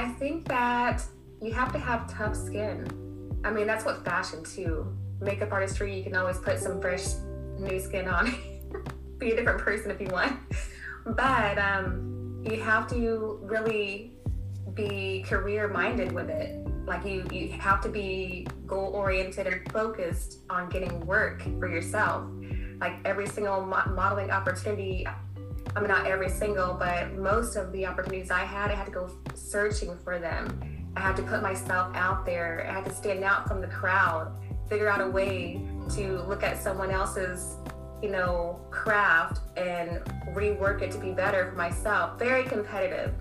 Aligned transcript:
I 0.00 0.08
think 0.08 0.48
that 0.48 1.02
you 1.42 1.52
have 1.52 1.74
to 1.74 1.78
have 1.78 2.10
tough 2.10 2.34
skin. 2.34 2.88
I 3.44 3.50
mean, 3.50 3.66
that's 3.66 3.84
what 3.84 4.02
fashion 4.02 4.42
too. 4.42 4.96
Makeup 5.20 5.52
artistry, 5.52 5.94
you 5.94 6.02
can 6.02 6.16
always 6.16 6.38
put 6.38 6.58
some 6.58 6.80
fresh 6.80 7.04
new 7.58 7.78
skin 7.78 8.08
on, 8.08 8.34
be 9.18 9.32
a 9.32 9.36
different 9.36 9.60
person 9.60 9.90
if 9.90 10.00
you 10.00 10.06
want. 10.06 10.38
But 11.04 11.58
um, 11.58 12.42
you 12.48 12.62
have 12.62 12.88
to 12.88 13.40
really 13.42 14.14
be 14.72 15.22
career 15.28 15.68
minded 15.68 16.12
with 16.12 16.30
it. 16.30 16.66
Like 16.86 17.04
you, 17.04 17.26
you 17.30 17.50
have 17.52 17.82
to 17.82 17.90
be 17.90 18.46
goal 18.66 18.92
oriented 18.94 19.46
and 19.48 19.70
focused 19.70 20.38
on 20.48 20.70
getting 20.70 20.98
work 21.04 21.42
for 21.58 21.68
yourself. 21.68 22.26
Like 22.80 22.94
every 23.04 23.26
single 23.26 23.66
mo- 23.66 23.92
modeling 23.94 24.30
opportunity, 24.30 25.06
I 25.76 25.80
mean, 25.80 25.88
not 25.88 26.06
every 26.06 26.28
single, 26.28 26.74
but 26.74 27.12
most 27.12 27.56
of 27.56 27.70
the 27.72 27.86
opportunities 27.86 28.30
I 28.30 28.44
had, 28.44 28.70
I 28.70 28.74
had 28.74 28.86
to 28.86 28.90
go 28.90 29.10
searching 29.34 29.96
for 30.02 30.18
them. 30.18 30.60
I 30.96 31.00
had 31.00 31.16
to 31.16 31.22
put 31.22 31.42
myself 31.42 31.94
out 31.94 32.26
there. 32.26 32.66
I 32.68 32.74
had 32.74 32.84
to 32.86 32.92
stand 32.92 33.22
out 33.22 33.46
from 33.46 33.60
the 33.60 33.68
crowd, 33.68 34.32
figure 34.68 34.88
out 34.88 35.00
a 35.00 35.08
way 35.08 35.62
to 35.90 36.22
look 36.22 36.42
at 36.42 36.60
someone 36.60 36.90
else's, 36.90 37.56
you 38.02 38.10
know, 38.10 38.60
craft 38.70 39.40
and 39.56 40.04
rework 40.34 40.82
it 40.82 40.90
to 40.92 40.98
be 40.98 41.12
better 41.12 41.50
for 41.50 41.56
myself. 41.56 42.18
Very 42.18 42.44
competitive. 42.44 43.14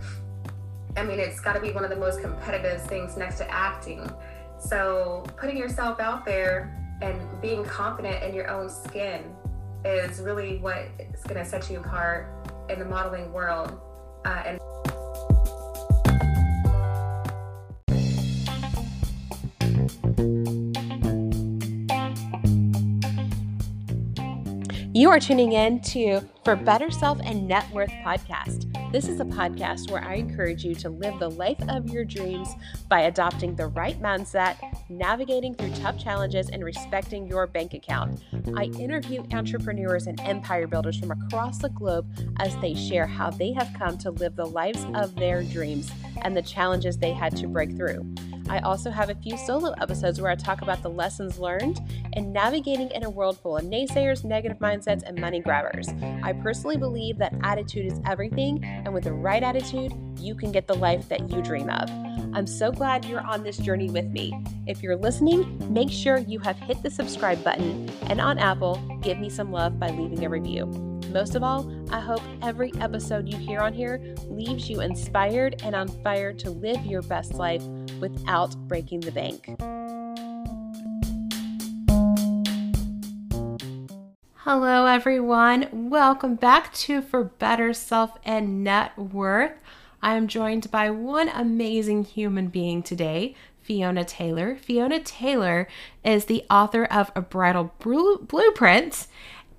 I 0.97 1.03
mean, 1.03 1.19
it's 1.19 1.39
got 1.39 1.53
to 1.53 1.59
be 1.59 1.71
one 1.71 1.83
of 1.83 1.91
the 1.91 1.95
most 1.95 2.19
competitive 2.21 2.81
things 2.87 3.15
next 3.15 3.37
to 3.37 3.49
acting. 3.51 4.09
So, 4.59 5.23
putting 5.37 5.55
yourself 5.55 5.99
out 5.99 6.25
there 6.25 6.75
and 7.01 7.19
being 7.41 7.63
confident 7.63 8.23
in 8.23 8.33
your 8.33 8.49
own 8.49 8.69
skin 8.69 9.23
is 9.85 10.19
really 10.19 10.57
what 10.57 10.87
is 10.99 11.23
going 11.23 11.41
to 11.41 11.45
set 11.45 11.69
you 11.69 11.79
apart 11.79 12.38
in 12.69 12.79
the 12.79 12.85
modeling 12.85 13.31
world. 13.33 13.79
Uh, 14.25 14.43
and 14.45 14.59
You 24.91 25.09
are 25.09 25.19
tuning 25.19 25.53
in 25.53 25.79
to 25.81 26.21
For 26.49 26.55
Better 26.55 26.89
Self 26.89 27.19
and 27.23 27.47
Net 27.47 27.69
Worth 27.71 27.91
podcast. 28.03 28.91
This 28.91 29.07
is 29.07 29.19
a 29.19 29.23
podcast 29.23 29.91
where 29.91 30.03
I 30.03 30.15
encourage 30.15 30.63
you 30.63 30.73
to 30.73 30.89
live 30.89 31.19
the 31.19 31.29
life 31.29 31.61
of 31.67 31.91
your 31.91 32.03
dreams 32.03 32.49
by 32.87 33.01
adopting 33.01 33.55
the 33.55 33.67
right 33.67 34.01
mindset, 34.01 34.55
navigating 34.89 35.53
through 35.53 35.75
tough 35.75 35.99
challenges, 36.03 36.49
and 36.49 36.63
respecting 36.65 37.27
your 37.27 37.45
bank 37.45 37.75
account. 37.75 38.23
I 38.57 38.63
interview 38.79 39.23
entrepreneurs 39.31 40.07
and 40.07 40.19
empire 40.21 40.65
builders 40.65 40.97
from 40.97 41.11
across 41.11 41.59
the 41.59 41.69
globe 41.69 42.07
as 42.39 42.57
they 42.61 42.73
share 42.73 43.05
how 43.05 43.29
they 43.29 43.53
have 43.53 43.69
come 43.77 43.99
to 43.99 44.09
live 44.09 44.35
the 44.35 44.47
lives 44.47 44.83
of 44.95 45.15
their 45.17 45.43
dreams 45.43 45.91
and 46.23 46.35
the 46.35 46.41
challenges 46.41 46.97
they 46.97 47.13
had 47.13 47.37
to 47.37 47.47
break 47.47 47.77
through. 47.77 48.11
I 48.49 48.57
also 48.59 48.89
have 48.89 49.11
a 49.11 49.15
few 49.15 49.37
solo 49.37 49.75
episodes 49.79 50.19
where 50.19 50.31
I 50.31 50.35
talk 50.35 50.63
about 50.63 50.81
the 50.81 50.89
lessons 50.89 51.37
learned 51.37 51.79
and 52.13 52.33
navigating 52.33 52.89
in 52.89 53.03
a 53.03 53.09
world 53.09 53.37
full 53.37 53.57
of 53.57 53.65
naysayers, 53.65 54.25
negative 54.25 54.57
mindsets, 54.57 55.03
and 55.03 55.21
money 55.21 55.39
grabbers. 55.39 55.89
I 56.23 56.33
personally 56.41 56.77
believe 56.77 57.17
that 57.19 57.33
attitude 57.43 57.91
is 57.91 57.99
everything, 58.05 58.63
and 58.63 58.93
with 58.93 59.03
the 59.03 59.13
right 59.13 59.43
attitude, 59.43 59.93
you 60.17 60.35
can 60.35 60.51
get 60.51 60.67
the 60.67 60.75
life 60.75 61.07
that 61.09 61.29
you 61.29 61.41
dream 61.41 61.69
of. 61.69 61.89
I'm 62.33 62.47
so 62.47 62.71
glad 62.71 63.05
you're 63.05 63.21
on 63.21 63.43
this 63.43 63.57
journey 63.57 63.89
with 63.89 64.05
me. 64.05 64.33
If 64.67 64.83
you're 64.83 64.95
listening, 64.95 65.57
make 65.73 65.89
sure 65.89 66.17
you 66.19 66.39
have 66.39 66.57
hit 66.57 66.81
the 66.83 66.89
subscribe 66.89 67.43
button, 67.43 67.89
and 68.07 68.21
on 68.21 68.37
Apple, 68.37 68.75
give 69.01 69.19
me 69.19 69.29
some 69.29 69.51
love 69.51 69.79
by 69.79 69.89
leaving 69.89 70.25
a 70.25 70.29
review. 70.29 70.65
Most 71.11 71.33
of 71.35 71.43
all, 71.43 71.71
I 71.91 71.99
hope 71.99 72.21
every 72.43 72.71
episode 72.79 73.27
you 73.27 73.37
hear 73.37 73.61
on 73.61 73.73
here 73.73 73.99
leaves 74.27 74.69
you 74.69 74.81
inspired 74.81 75.61
and 75.63 75.75
on 75.75 75.87
fire 76.03 76.33
to 76.33 76.51
live 76.51 76.85
your 76.85 77.01
best 77.01 77.33
life 77.33 77.63
without 77.99 78.55
breaking 78.67 78.99
the 78.99 79.11
bank. 79.11 79.47
Hello, 84.43 84.85
everyone. 84.85 85.67
Welcome 85.89 86.35
back 86.35 86.71
to 86.75 87.01
For 87.01 87.25
Better 87.25 87.73
Self 87.73 88.11
and 88.23 88.63
Net 88.63 88.97
Worth. 88.97 89.51
I 90.01 90.15
am 90.15 90.29
joined 90.29 90.71
by 90.71 90.91
one 90.91 91.27
amazing 91.27 92.05
human 92.05 92.47
being 92.47 92.81
today, 92.81 93.35
Fiona 93.61 94.05
Taylor. 94.05 94.55
Fiona 94.55 95.01
Taylor 95.01 95.67
is 96.05 96.25
the 96.25 96.45
author 96.49 96.85
of 96.85 97.11
A 97.17 97.21
Bridal 97.21 97.73
Blueprint, 97.79 99.07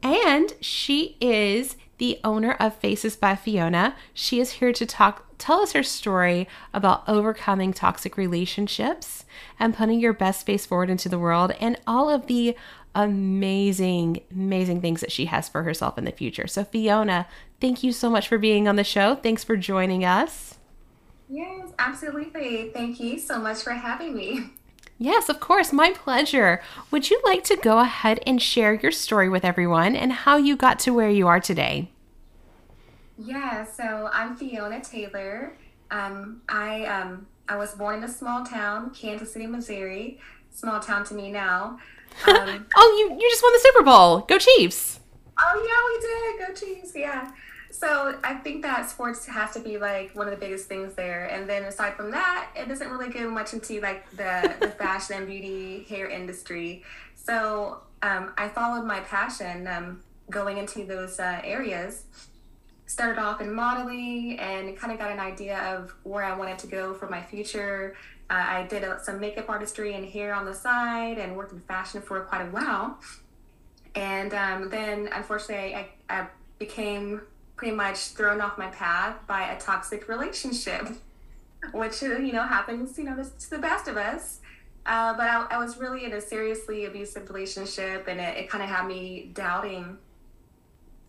and 0.03 0.55
she 0.63 1.19
is 1.21 1.77
the 1.99 2.19
owner 2.25 2.53
of 2.53 2.75
Faces 2.75 3.17
by 3.17 3.37
Fiona. 3.37 3.95
She 4.15 4.41
is 4.41 4.53
here 4.53 4.73
to 4.73 4.87
talk 4.87 5.27
tell 5.41 5.61
us 5.61 5.73
her 5.73 5.83
story 5.83 6.47
about 6.73 7.03
overcoming 7.09 7.73
toxic 7.73 8.17
relationships 8.17 9.25
and 9.59 9.75
putting 9.75 9.99
your 9.99 10.13
best 10.13 10.47
face 10.47 10.67
forward 10.67 10.91
into 10.91 11.09
the 11.09 11.19
world 11.19 11.53
and 11.61 11.81
all 11.87 12.11
of 12.11 12.27
the 12.27 12.55
amazing 12.95 14.21
amazing 14.33 14.81
things 14.81 15.01
that 15.01 15.13
she 15.13 15.27
has 15.27 15.49
for 15.49 15.63
herself 15.63 15.97
in 15.97 16.05
the 16.05 16.13
future. 16.13 16.47
So 16.47 16.65
Fiona, 16.65 17.27
thank 17.61 17.83
you 17.83 17.93
so 17.93 18.11
much 18.11 18.29
for 18.29 18.39
being 18.39 18.67
on 18.67 18.77
the 18.77 18.85
show. 18.85 19.15
Thanks 19.15 19.45
for 19.45 19.57
joining 19.57 20.05
us. 20.05 20.59
Yes, 21.29 21.69
absolutely. 21.79 22.71
Thank 22.75 22.99
you 22.99 23.19
so 23.19 23.39
much 23.39 23.63
for 23.63 23.73
having 23.73 24.17
me. 24.17 24.51
Yes, 25.03 25.31
of 25.31 25.41
course. 25.41 25.73
My 25.73 25.93
pleasure. 25.93 26.61
Would 26.91 27.09
you 27.09 27.23
like 27.25 27.43
to 27.45 27.57
go 27.57 27.79
ahead 27.79 28.21
and 28.27 28.43
share 28.43 28.75
your 28.75 28.93
story 28.93 29.31
with 29.31 29.47
everyone 29.47 29.97
and 29.97 30.13
how 30.13 30.37
you 30.37 30.57
got 30.57 30.79
to 30.81 30.93
where 30.93 31.09
you 31.09 31.27
are 31.27 31.41
today? 31.41 31.91
Yeah, 33.17 33.65
so 33.65 34.11
I'm 34.13 34.37
Fiona 34.37 34.83
Taylor. 34.83 35.57
Um, 35.91 36.43
I 36.51 36.85
um, 36.85 37.27
I 37.49 37.57
was 37.57 37.75
born 37.75 37.97
in 37.97 38.05
a 38.05 38.09
small 38.09 38.45
town, 38.45 38.91
Kansas 38.91 39.33
City, 39.33 39.47
Missouri. 39.47 40.21
Small 40.53 40.81
town 40.81 41.05
to 41.07 41.15
me 41.15 41.31
now. 41.31 41.79
Um, 42.27 42.67
oh, 42.77 42.97
you 42.99 43.15
you 43.21 43.31
just 43.31 43.43
won 43.43 43.53
the 43.53 43.61
Super 43.63 43.83
Bowl. 43.85 44.21
Go 44.21 44.39
Chiefs! 44.39 45.01
Oh 45.39 45.57
yeah, 45.67 46.47
we 46.47 46.47
did. 46.47 46.49
Go 46.49 46.67
Chiefs! 46.67 46.93
Yeah. 46.95 47.33
So 47.71 48.19
I 48.23 48.35
think 48.35 48.63
that 48.63 48.91
sports 48.91 49.25
has 49.27 49.53
to 49.53 49.61
be 49.61 49.79
like 49.79 50.15
one 50.15 50.27
of 50.27 50.33
the 50.33 50.39
biggest 50.39 50.67
things 50.67 50.95
there. 50.95 51.27
And 51.27 51.49
then 51.49 51.65
aside 51.65 51.95
from 51.95 52.11
that, 52.11 52.51
it 52.55 52.69
doesn't 52.69 52.91
really 52.91 53.09
go 53.09 53.31
much 53.31 53.55
into 53.55 53.81
like 53.81 54.11
the, 54.11 54.55
the 54.61 54.69
fashion 54.69 55.17
and 55.17 55.27
beauty 55.27 55.87
hair 55.89 56.07
industry. 56.07 56.83
So 57.15 57.81
um, 58.03 58.33
I 58.37 58.49
followed 58.49 58.85
my 58.85 59.01
passion 59.01 59.67
um, 59.67 60.03
going 60.29 60.59
into 60.59 60.85
those 60.85 61.19
uh, 61.21 61.41
areas. 61.45 62.05
Started 62.87 63.21
off 63.21 63.41
in 63.41 63.55
modeling 63.55 64.39
and 64.41 64.77
kind 64.77 64.93
of 64.93 64.99
got 64.99 65.13
an 65.13 65.21
idea 65.21 65.59
of 65.61 65.95
where 66.03 66.25
I 66.25 66.37
wanted 66.37 66.59
to 66.59 66.67
go 66.67 66.93
for 66.93 67.09
my 67.09 67.23
future. 67.23 67.95
Uh, 68.31 68.45
I 68.47 68.63
did 68.63 68.85
a, 68.85 69.03
some 69.03 69.19
makeup 69.19 69.51
artistry 69.51 69.95
and 69.95 70.07
hair 70.07 70.33
on 70.33 70.45
the 70.45 70.55
side 70.55 71.19
and 71.19 71.37
worked 71.37 71.53
in 71.53 71.59
fashion 71.61 72.01
for 72.01 72.21
quite 72.21 72.43
a 72.43 72.51
while. 72.51 73.01
And 73.97 74.33
um, 74.33 74.71
then, 74.71 75.09
unfortunately, 75.13 75.75
I, 75.75 75.89
I 76.09 76.29
became 76.61 77.23
pretty 77.57 77.75
much 77.75 78.11
thrown 78.11 78.41
off 78.41 78.57
my 78.57 78.69
path 78.69 79.17
by 79.27 79.51
a 79.51 79.59
toxic 79.59 80.09
relationship, 80.09 80.89
which, 81.73 82.05
uh, 82.05 82.19
you 82.19 82.33
know, 82.33 82.45
happens, 82.45 82.97
you 82.97 83.05
know, 83.05 83.17
to 83.17 83.51
the 83.51 83.59
best 83.59 83.89
of 83.89 83.97
us. 83.97 84.39
Uh, 84.87 85.13
but 85.15 85.29
I, 85.29 85.47
I, 85.51 85.59
was 85.59 85.77
really 85.77 86.05
in 86.05 86.13
a 86.15 86.21
seriously 86.21 86.87
abusive 86.87 87.29
relationship, 87.29 88.07
and 88.09 88.19
it, 88.19 88.39
it 88.39 88.49
kind 88.49 88.63
of 88.65 88.71
had 88.71 88.87
me 88.87 89.31
doubting 89.35 89.99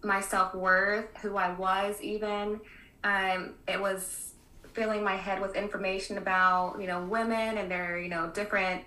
my 0.03 0.19
self 0.19 0.53
worth, 0.53 1.05
who 1.21 1.37
I 1.37 1.53
was, 1.53 2.01
even. 2.01 2.59
Um, 3.03 3.53
it 3.67 3.79
was 3.79 4.30
filling 4.73 5.03
my 5.03 5.15
head 5.15 5.41
with 5.41 5.55
information 5.55 6.17
about, 6.17 6.77
you 6.79 6.87
know, 6.87 7.01
women 7.03 7.57
and 7.57 7.69
their, 7.69 7.99
you 7.99 8.09
know, 8.09 8.29
different 8.33 8.83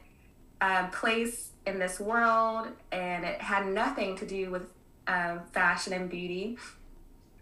uh, 0.61 0.89
place 0.89 1.50
in 1.67 1.78
this 1.78 1.99
world, 1.99 2.69
and 2.93 3.25
it 3.25 3.41
had 3.41 3.67
nothing 3.67 4.17
to 4.17 4.27
do 4.27 4.50
with 4.50 4.62
uh, 5.06 5.39
fashion 5.53 5.92
and 5.92 6.09
beauty 6.09 6.59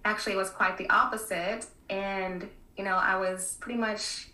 actually 0.05 0.35
it 0.35 0.37
was 0.37 0.51
quite 0.51 0.77
the 0.79 0.89
opposite. 0.91 1.67
And, 1.91 2.49
you 2.77 2.85
know, 2.85 2.97
I 2.97 3.17
was 3.17 3.57
pretty 3.61 3.79
much 3.79 4.29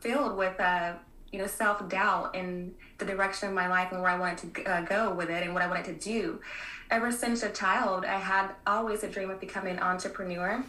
filled 0.00 0.36
with, 0.36 0.58
uh, 0.60 0.94
you 1.30 1.38
know, 1.38 1.46
self 1.46 1.88
doubt 1.88 2.34
in 2.34 2.74
the 2.98 3.04
direction 3.04 3.48
of 3.48 3.54
my 3.54 3.68
life 3.68 3.92
and 3.92 4.02
where 4.02 4.10
I 4.10 4.18
wanted 4.18 4.54
to 4.54 4.64
uh, 4.64 4.80
go 4.82 5.14
with 5.14 5.30
it 5.30 5.42
and 5.42 5.54
what 5.54 5.62
I 5.62 5.66
wanted 5.66 5.86
to 5.86 5.94
do. 5.94 6.40
Ever 6.90 7.10
since 7.10 7.42
a 7.42 7.50
child, 7.50 8.04
I 8.04 8.18
had 8.18 8.50
always 8.66 9.02
a 9.02 9.08
dream 9.08 9.30
of 9.30 9.40
becoming 9.40 9.76
an 9.76 9.82
entrepreneur. 9.82 10.64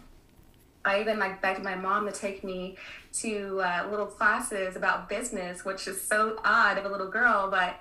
I 0.85 0.99
even 1.01 1.19
like 1.19 1.41
begged 1.41 1.63
my 1.63 1.75
mom 1.75 2.05
to 2.07 2.11
take 2.11 2.43
me 2.43 2.77
to 3.13 3.61
uh, 3.61 3.87
little 3.89 4.05
classes 4.05 4.75
about 4.75 5.07
business, 5.07 5.63
which 5.63 5.87
is 5.87 6.01
so 6.01 6.39
odd 6.43 6.77
of 6.77 6.85
a 6.85 6.89
little 6.89 7.09
girl, 7.09 7.49
but 7.49 7.79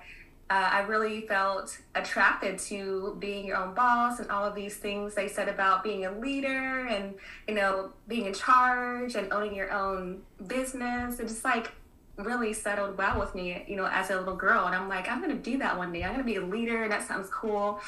uh, 0.49 0.69
I 0.71 0.81
really 0.81 1.21
felt 1.21 1.77
attracted 1.95 2.59
to 2.59 3.15
being 3.19 3.45
your 3.45 3.57
own 3.57 3.73
boss 3.73 4.19
and 4.19 4.29
all 4.29 4.45
of 4.45 4.55
these 4.55 4.77
things 4.77 5.15
they 5.15 5.27
said 5.27 5.47
about 5.47 5.83
being 5.83 6.05
a 6.05 6.11
leader 6.11 6.85
and 6.87 7.15
you 7.47 7.55
know 7.55 7.93
being 8.07 8.25
in 8.25 8.33
charge 8.33 9.15
and 9.15 9.31
owning 9.33 9.55
your 9.55 9.71
own 9.71 10.21
business. 10.45 11.19
It 11.19 11.27
just 11.27 11.43
like 11.43 11.71
really 12.17 12.53
settled 12.53 12.97
well 12.97 13.19
with 13.19 13.33
me, 13.33 13.65
you 13.67 13.75
know, 13.75 13.87
as 13.87 14.11
a 14.11 14.17
little 14.17 14.35
girl. 14.35 14.67
And 14.67 14.75
I'm 14.75 14.87
like, 14.87 15.09
I'm 15.09 15.21
gonna 15.21 15.33
do 15.33 15.57
that 15.57 15.77
one 15.77 15.91
day. 15.91 16.03
I'm 16.03 16.11
gonna 16.11 16.23
be 16.23 16.35
a 16.35 16.45
leader, 16.45 16.83
and 16.83 16.91
that 16.91 17.07
sounds 17.07 17.29
cool, 17.29 17.79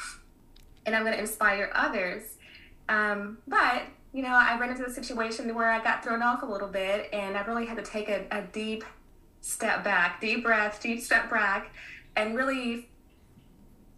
and 0.84 0.96
I'm 0.96 1.04
gonna 1.04 1.16
inspire 1.16 1.70
others. 1.74 2.22
Um, 2.88 3.38
but 3.46 3.82
you 4.16 4.22
know, 4.22 4.30
I 4.30 4.58
ran 4.58 4.70
into 4.70 4.86
a 4.86 4.90
situation 4.90 5.54
where 5.54 5.70
I 5.70 5.84
got 5.84 6.02
thrown 6.02 6.22
off 6.22 6.42
a 6.42 6.46
little 6.46 6.68
bit, 6.68 7.10
and 7.12 7.36
I 7.36 7.44
really 7.44 7.66
had 7.66 7.76
to 7.76 7.82
take 7.82 8.08
a, 8.08 8.24
a 8.30 8.40
deep 8.50 8.82
step 9.42 9.84
back, 9.84 10.22
deep 10.22 10.42
breath, 10.42 10.80
deep 10.82 11.02
step 11.02 11.28
back, 11.28 11.70
and 12.16 12.34
really 12.34 12.88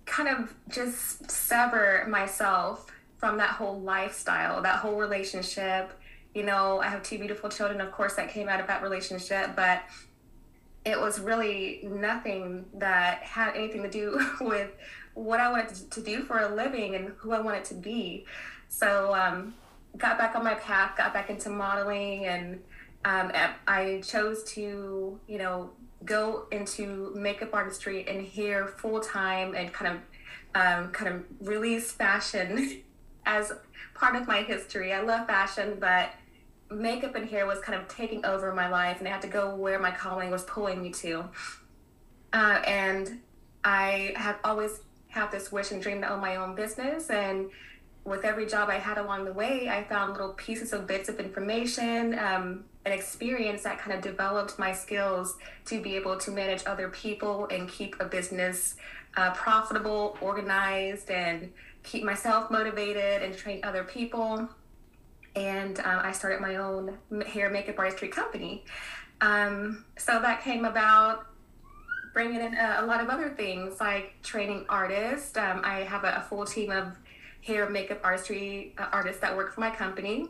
kind 0.06 0.28
of 0.28 0.52
just 0.68 1.30
sever 1.30 2.04
myself 2.08 2.90
from 3.18 3.36
that 3.36 3.50
whole 3.50 3.80
lifestyle, 3.80 4.60
that 4.60 4.80
whole 4.80 4.96
relationship. 4.96 5.92
You 6.34 6.42
know, 6.42 6.80
I 6.80 6.88
have 6.88 7.04
two 7.04 7.18
beautiful 7.18 7.48
children, 7.48 7.80
of 7.80 7.92
course, 7.92 8.14
that 8.14 8.28
came 8.28 8.48
out 8.48 8.58
of 8.58 8.66
that 8.66 8.82
relationship, 8.82 9.54
but 9.54 9.82
it 10.84 11.00
was 11.00 11.20
really 11.20 11.82
nothing 11.84 12.64
that 12.74 13.22
had 13.22 13.54
anything 13.54 13.84
to 13.84 13.90
do 13.90 14.20
with 14.40 14.72
what 15.14 15.38
I 15.38 15.48
wanted 15.52 15.92
to 15.92 16.00
do 16.02 16.22
for 16.22 16.40
a 16.40 16.52
living 16.52 16.96
and 16.96 17.12
who 17.18 17.30
I 17.30 17.38
wanted 17.38 17.66
to 17.66 17.74
be. 17.74 18.26
So, 18.68 19.14
um, 19.14 19.54
got 19.98 20.16
back 20.16 20.34
on 20.36 20.44
my 20.44 20.54
path, 20.54 20.96
got 20.96 21.12
back 21.12 21.28
into 21.28 21.50
modeling, 21.50 22.26
and 22.26 22.60
um, 23.04 23.32
I 23.66 24.02
chose 24.04 24.44
to, 24.54 25.18
you 25.26 25.38
know, 25.38 25.70
go 26.04 26.46
into 26.52 27.12
makeup 27.14 27.50
artistry 27.52 28.06
and 28.08 28.26
hair 28.26 28.66
full 28.66 29.00
time 29.00 29.54
and 29.54 29.72
kind 29.72 29.96
of, 29.96 30.00
um, 30.54 30.92
kind 30.92 31.14
of 31.14 31.24
release 31.46 31.90
fashion 31.90 32.82
as 33.26 33.52
part 33.94 34.16
of 34.16 34.26
my 34.26 34.42
history. 34.42 34.92
I 34.92 35.00
love 35.00 35.26
fashion, 35.26 35.76
but 35.80 36.10
makeup 36.70 37.14
and 37.14 37.28
hair 37.28 37.46
was 37.46 37.58
kind 37.60 37.80
of 37.80 37.88
taking 37.88 38.24
over 38.24 38.54
my 38.54 38.68
life, 38.68 38.98
and 38.98 39.08
I 39.08 39.10
had 39.10 39.22
to 39.22 39.28
go 39.28 39.54
where 39.54 39.78
my 39.78 39.90
calling 39.90 40.30
was 40.30 40.44
pulling 40.44 40.82
me 40.82 40.90
to. 40.90 41.24
Uh, 42.32 42.62
and 42.66 43.20
I 43.64 44.12
have 44.16 44.36
always 44.44 44.80
had 45.08 45.30
this 45.32 45.50
wish 45.50 45.72
and 45.72 45.82
dream 45.82 46.02
to 46.02 46.12
own 46.12 46.20
my 46.20 46.36
own 46.36 46.54
business, 46.54 47.10
and 47.10 47.50
with 48.08 48.24
every 48.24 48.46
job 48.46 48.68
I 48.68 48.78
had 48.78 48.98
along 48.98 49.24
the 49.24 49.32
way, 49.32 49.68
I 49.68 49.84
found 49.84 50.12
little 50.12 50.32
pieces 50.34 50.72
of 50.72 50.86
bits 50.86 51.08
of 51.08 51.20
information 51.20 52.18
um, 52.18 52.64
and 52.84 52.94
experience 52.94 53.62
that 53.62 53.78
kind 53.78 53.96
of 53.96 54.02
developed 54.02 54.58
my 54.58 54.72
skills 54.72 55.36
to 55.66 55.80
be 55.80 55.96
able 55.96 56.16
to 56.18 56.30
manage 56.30 56.64
other 56.66 56.88
people 56.88 57.46
and 57.50 57.68
keep 57.68 57.96
a 58.00 58.04
business 58.04 58.76
uh, 59.16 59.32
profitable, 59.32 60.16
organized, 60.20 61.10
and 61.10 61.52
keep 61.82 62.04
myself 62.04 62.50
motivated 62.50 63.22
and 63.22 63.36
train 63.36 63.60
other 63.64 63.84
people. 63.84 64.48
And 65.36 65.78
uh, 65.80 66.00
I 66.02 66.12
started 66.12 66.40
my 66.40 66.56
own 66.56 66.96
hair 67.26 67.50
makeup 67.50 67.78
artistry 67.78 68.08
company. 68.08 68.64
Um, 69.20 69.84
so 69.96 70.20
that 70.20 70.42
came 70.42 70.64
about 70.64 71.26
bringing 72.12 72.40
in 72.40 72.54
a, 72.54 72.78
a, 72.80 72.86
lot 72.86 73.00
of 73.00 73.08
other 73.08 73.28
things 73.30 73.80
like 73.80 74.14
training 74.22 74.64
artists. 74.68 75.36
Um, 75.36 75.60
I 75.64 75.80
have 75.80 76.04
a, 76.04 76.16
a 76.16 76.26
full 76.28 76.44
team 76.44 76.70
of 76.70 76.96
hair 77.48 77.68
makeup 77.68 78.00
artistry 78.04 78.74
uh, 78.78 78.86
artists 78.92 79.20
that 79.20 79.36
work 79.36 79.52
for 79.54 79.60
my 79.60 79.70
company 79.70 80.28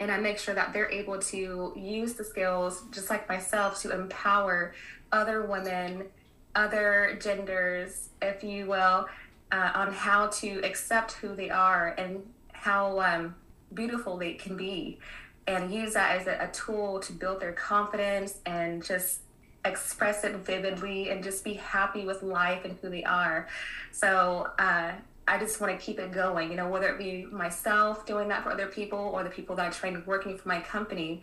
and 0.00 0.10
I 0.10 0.18
make 0.18 0.38
sure 0.38 0.54
that 0.54 0.72
they're 0.72 0.90
able 0.90 1.18
to 1.18 1.72
use 1.76 2.14
the 2.14 2.24
skills, 2.24 2.82
just 2.90 3.10
like 3.10 3.28
myself, 3.28 3.80
to 3.82 3.92
empower 3.92 4.74
other 5.12 5.46
women, 5.46 6.06
other 6.54 7.18
genders, 7.22 8.08
if 8.20 8.42
you 8.42 8.66
will, 8.66 9.06
uh, 9.52 9.70
on 9.74 9.92
how 9.92 10.26
to 10.28 10.60
accept 10.64 11.12
who 11.12 11.34
they 11.36 11.48
are 11.48 11.94
and 11.96 12.22
how 12.52 13.00
um, 13.00 13.34
beautiful 13.72 14.16
they 14.16 14.34
can 14.34 14.56
be, 14.56 14.98
and 15.46 15.72
use 15.72 15.94
that 15.94 16.20
as 16.20 16.26
a, 16.26 16.44
a 16.44 16.48
tool 16.52 16.98
to 17.00 17.12
build 17.12 17.40
their 17.40 17.52
confidence 17.52 18.38
and 18.46 18.84
just 18.84 19.20
express 19.64 20.24
it 20.24 20.34
vividly 20.36 21.10
and 21.10 21.22
just 21.22 21.44
be 21.44 21.54
happy 21.54 22.04
with 22.04 22.22
life 22.22 22.64
and 22.64 22.76
who 22.82 22.90
they 22.90 23.04
are. 23.04 23.48
So, 23.92 24.50
uh, 24.58 24.92
I 25.26 25.38
just 25.38 25.60
want 25.60 25.78
to 25.78 25.84
keep 25.84 25.98
it 25.98 26.12
going, 26.12 26.50
you 26.50 26.56
know, 26.56 26.68
whether 26.68 26.88
it 26.88 26.98
be 26.98 27.26
myself 27.30 28.04
doing 28.04 28.28
that 28.28 28.42
for 28.42 28.50
other 28.50 28.66
people 28.66 28.98
or 28.98 29.24
the 29.24 29.30
people 29.30 29.56
that 29.56 29.66
I 29.66 29.70
train 29.70 30.02
working 30.06 30.36
for 30.36 30.48
my 30.48 30.60
company, 30.60 31.22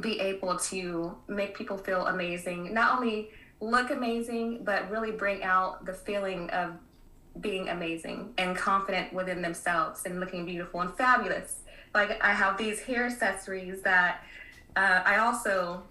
be 0.00 0.20
able 0.20 0.56
to 0.58 1.16
make 1.26 1.56
people 1.56 1.76
feel 1.76 2.06
amazing, 2.06 2.72
not 2.72 2.98
only 2.98 3.30
look 3.60 3.90
amazing, 3.90 4.62
but 4.62 4.88
really 4.90 5.10
bring 5.10 5.42
out 5.42 5.84
the 5.84 5.92
feeling 5.92 6.48
of 6.50 6.74
being 7.40 7.68
amazing 7.68 8.32
and 8.38 8.56
confident 8.56 9.12
within 9.12 9.42
themselves 9.42 10.04
and 10.04 10.20
looking 10.20 10.44
beautiful 10.44 10.80
and 10.80 10.94
fabulous. 10.96 11.62
Like 11.94 12.22
I 12.22 12.32
have 12.32 12.56
these 12.56 12.80
hair 12.80 13.06
accessories 13.06 13.82
that 13.82 14.22
uh, 14.76 15.02
I 15.04 15.18
also 15.18 15.82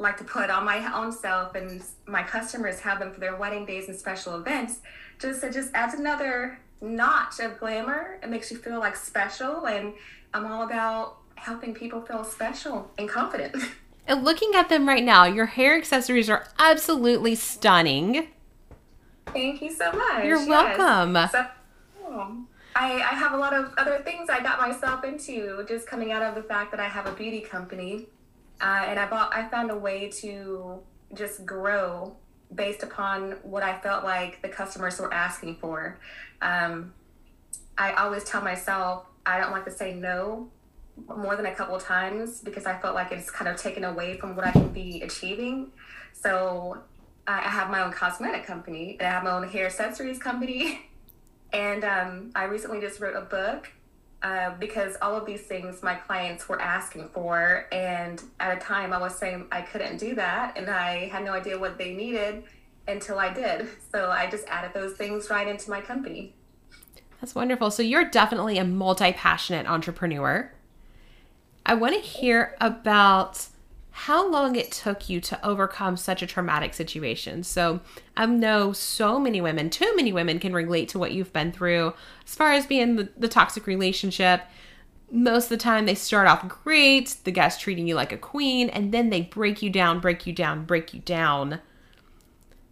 like 0.00 0.16
to 0.18 0.24
put 0.24 0.50
on 0.50 0.64
my 0.64 0.92
own 0.94 1.12
self, 1.12 1.54
and 1.54 1.82
my 2.06 2.22
customers 2.22 2.80
have 2.80 2.98
them 2.98 3.12
for 3.12 3.20
their 3.20 3.36
wedding 3.36 3.66
days 3.66 3.88
and 3.88 3.96
special 3.96 4.36
events 4.36 4.80
just 5.20 5.44
it 5.44 5.52
just 5.52 5.70
adds 5.74 5.94
another 5.94 6.58
notch 6.80 7.40
of 7.40 7.58
glamour. 7.58 8.18
It 8.22 8.30
makes 8.30 8.50
you 8.50 8.56
feel 8.56 8.80
like 8.80 8.96
special, 8.96 9.66
and 9.66 9.92
I'm 10.34 10.46
all 10.46 10.62
about 10.62 11.18
helping 11.34 11.74
people 11.74 12.00
feel 12.00 12.24
special 12.24 12.90
and 12.98 13.08
confident. 13.08 13.56
And 14.06 14.24
looking 14.24 14.56
at 14.56 14.68
them 14.68 14.88
right 14.88 15.04
now, 15.04 15.24
your 15.26 15.46
hair 15.46 15.76
accessories 15.76 16.28
are 16.28 16.44
absolutely 16.58 17.36
stunning. 17.36 18.26
Thank 19.26 19.62
you 19.62 19.70
so 19.70 19.92
much. 19.92 20.24
You're 20.24 20.38
yes. 20.38 20.48
welcome. 20.48 21.28
So, 21.30 21.46
oh, 22.06 22.38
I, 22.74 22.94
I 22.94 23.14
have 23.14 23.34
a 23.34 23.36
lot 23.36 23.52
of 23.52 23.72
other 23.78 23.98
things 23.98 24.28
I 24.28 24.42
got 24.42 24.58
myself 24.58 25.04
into 25.04 25.64
just 25.68 25.86
coming 25.86 26.10
out 26.10 26.22
of 26.22 26.34
the 26.34 26.42
fact 26.42 26.72
that 26.72 26.80
I 26.80 26.88
have 26.88 27.06
a 27.06 27.12
beauty 27.12 27.40
company. 27.40 28.06
Uh, 28.60 28.84
and 28.86 28.98
I 28.98 29.08
bought, 29.08 29.34
I 29.34 29.48
found 29.48 29.70
a 29.70 29.76
way 29.76 30.10
to 30.20 30.80
just 31.14 31.46
grow 31.46 32.16
based 32.54 32.82
upon 32.82 33.32
what 33.42 33.62
I 33.62 33.78
felt 33.80 34.04
like 34.04 34.42
the 34.42 34.48
customers 34.48 34.98
were 34.98 35.12
asking 35.12 35.56
for. 35.56 35.98
Um, 36.42 36.92
I 37.78 37.92
always 37.94 38.24
tell 38.24 38.42
myself 38.42 39.06
I 39.24 39.38
don't 39.38 39.52
like 39.52 39.64
to 39.64 39.70
say 39.70 39.94
no 39.94 40.50
more 41.06 41.36
than 41.36 41.46
a 41.46 41.54
couple 41.54 41.78
times 41.78 42.40
because 42.40 42.66
I 42.66 42.78
felt 42.78 42.94
like 42.94 43.12
it's 43.12 43.30
kind 43.30 43.48
of 43.48 43.56
taken 43.56 43.84
away 43.84 44.18
from 44.18 44.36
what 44.36 44.46
I 44.46 44.52
can 44.52 44.68
be 44.68 45.02
achieving. 45.02 45.70
So 46.12 46.78
I 47.26 47.40
have 47.40 47.70
my 47.70 47.82
own 47.82 47.92
cosmetic 47.92 48.44
company 48.44 48.96
and 48.98 49.08
I 49.08 49.10
have 49.10 49.24
my 49.24 49.30
own 49.30 49.48
hair 49.48 49.66
accessories 49.66 50.18
company. 50.18 50.86
And 51.52 51.82
um, 51.82 52.30
I 52.36 52.44
recently 52.44 52.80
just 52.80 53.00
wrote 53.00 53.16
a 53.16 53.22
book 53.22 53.72
uh, 54.22 54.54
because 54.58 54.96
all 55.00 55.16
of 55.16 55.24
these 55.24 55.42
things 55.42 55.82
my 55.82 55.94
clients 55.94 56.48
were 56.48 56.60
asking 56.60 57.08
for. 57.08 57.66
And 57.72 58.22
at 58.38 58.56
a 58.56 58.60
time, 58.60 58.92
I 58.92 58.98
was 58.98 59.16
saying 59.16 59.46
I 59.50 59.62
couldn't 59.62 59.96
do 59.98 60.14
that, 60.16 60.56
and 60.56 60.68
I 60.68 61.08
had 61.08 61.24
no 61.24 61.32
idea 61.32 61.58
what 61.58 61.78
they 61.78 61.94
needed 61.94 62.44
until 62.86 63.18
I 63.18 63.32
did. 63.32 63.68
So 63.92 64.08
I 64.08 64.30
just 64.30 64.46
added 64.46 64.72
those 64.72 64.96
things 64.96 65.28
right 65.30 65.48
into 65.48 65.68
my 65.68 65.80
company. 65.80 66.32
That's 67.20 67.34
wonderful. 67.34 67.72
So 67.72 67.82
you're 67.82 68.04
definitely 68.04 68.56
a 68.56 68.64
multi 68.64 69.12
passionate 69.12 69.66
entrepreneur. 69.66 70.52
I 71.66 71.74
want 71.74 71.94
to 71.94 72.00
hear 72.00 72.56
about 72.60 73.46
how 73.92 74.28
long 74.30 74.56
it 74.56 74.70
took 74.70 75.08
you 75.08 75.20
to 75.20 75.46
overcome 75.46 75.96
such 75.96 76.22
a 76.22 76.26
traumatic 76.26 76.74
situation. 76.74 77.42
So, 77.42 77.80
I 78.16 78.26
know 78.26 78.72
so 78.72 79.18
many 79.18 79.40
women, 79.40 79.70
too 79.70 79.92
many 79.96 80.12
women 80.12 80.38
can 80.38 80.52
relate 80.52 80.88
to 80.90 80.98
what 80.98 81.12
you've 81.12 81.32
been 81.32 81.52
through 81.52 81.94
as 82.24 82.34
far 82.34 82.52
as 82.52 82.66
being 82.66 82.96
the, 82.96 83.08
the 83.16 83.28
toxic 83.28 83.66
relationship. 83.66 84.42
Most 85.10 85.44
of 85.44 85.50
the 85.50 85.56
time, 85.56 85.86
they 85.86 85.96
start 85.96 86.28
off 86.28 86.48
great, 86.48 87.16
the 87.24 87.32
guy's 87.32 87.58
treating 87.58 87.88
you 87.88 87.96
like 87.96 88.12
a 88.12 88.16
queen, 88.16 88.70
and 88.70 88.92
then 88.92 89.10
they 89.10 89.22
break 89.22 89.60
you 89.60 89.70
down, 89.70 89.98
break 89.98 90.26
you 90.26 90.32
down, 90.32 90.64
break 90.64 90.94
you 90.94 91.00
down. 91.00 91.60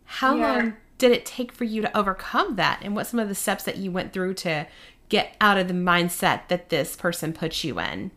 How 0.05 0.37
yeah. 0.37 0.53
long 0.53 0.75
did 0.99 1.13
it 1.13 1.27
take 1.27 1.51
for 1.51 1.65
you 1.65 1.83
to 1.83 1.97
overcome 1.97 2.57
that? 2.57 2.81
And 2.83 2.95
what 2.95 3.07
some 3.07 3.21
of 3.21 3.29
the 3.29 3.35
steps 3.35 3.65
that 3.65 3.77
you 3.77 3.91
went 3.91 4.13
through 4.13 4.35
to 4.35 4.67
get 5.09 5.37
out 5.41 5.59
of 5.59 5.69
the 5.69 5.75
mindset 5.75 6.49
that 6.49 6.69
this 6.69 6.95
person 6.95 7.33
put 7.33 7.65
you 7.65 7.81
in? 7.81 8.13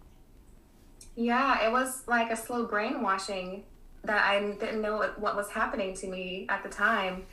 Yeah, 1.16 1.66
it 1.66 1.72
was 1.72 2.04
like 2.08 2.32
a 2.32 2.38
slow 2.38 2.66
brainwashing 2.66 3.64
that 4.04 4.26
I 4.26 4.40
didn't 4.40 4.82
know 4.82 5.12
what 5.18 5.36
was 5.36 5.50
happening 5.50 5.94
to 5.96 6.08
me 6.08 6.46
at 6.50 6.64
the 6.64 6.70
time. 6.70 7.26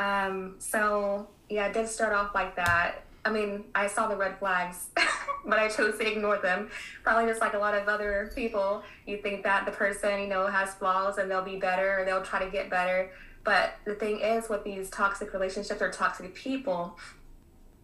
Um, 0.00 0.56
so 0.58 1.28
yeah, 1.48 1.66
it 1.66 1.74
did 1.74 1.88
start 1.88 2.12
off 2.12 2.34
like 2.34 2.56
that. 2.56 3.04
I 3.24 3.30
mean, 3.30 3.64
I 3.74 3.88
saw 3.88 4.08
the 4.08 4.16
red 4.16 4.38
flags, 4.38 4.86
but 5.44 5.58
I 5.58 5.68
chose 5.68 5.98
to 5.98 6.10
ignore 6.10 6.38
them. 6.38 6.70
Probably 7.02 7.28
just 7.28 7.40
like 7.40 7.54
a 7.54 7.58
lot 7.58 7.74
of 7.74 7.88
other 7.88 8.32
people, 8.34 8.82
you 9.06 9.18
think 9.18 9.42
that 9.44 9.66
the 9.66 9.72
person, 9.72 10.20
you 10.20 10.28
know, 10.28 10.46
has 10.46 10.74
flaws 10.74 11.18
and 11.18 11.30
they'll 11.30 11.42
be 11.42 11.56
better 11.56 12.00
or 12.00 12.04
they'll 12.04 12.22
try 12.22 12.42
to 12.42 12.50
get 12.50 12.70
better. 12.70 13.10
But 13.44 13.74
the 13.84 13.94
thing 13.94 14.20
is, 14.20 14.48
with 14.48 14.64
these 14.64 14.90
toxic 14.90 15.32
relationships 15.32 15.80
or 15.80 15.90
toxic 15.90 16.34
people, 16.34 16.98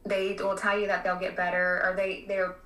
they 0.04 0.36
will 0.38 0.56
tell 0.56 0.78
you 0.78 0.86
that 0.86 1.04
they'll 1.04 1.18
get 1.18 1.36
better 1.36 1.82
or 1.84 1.94
they 1.96 2.24
they're 2.28 2.56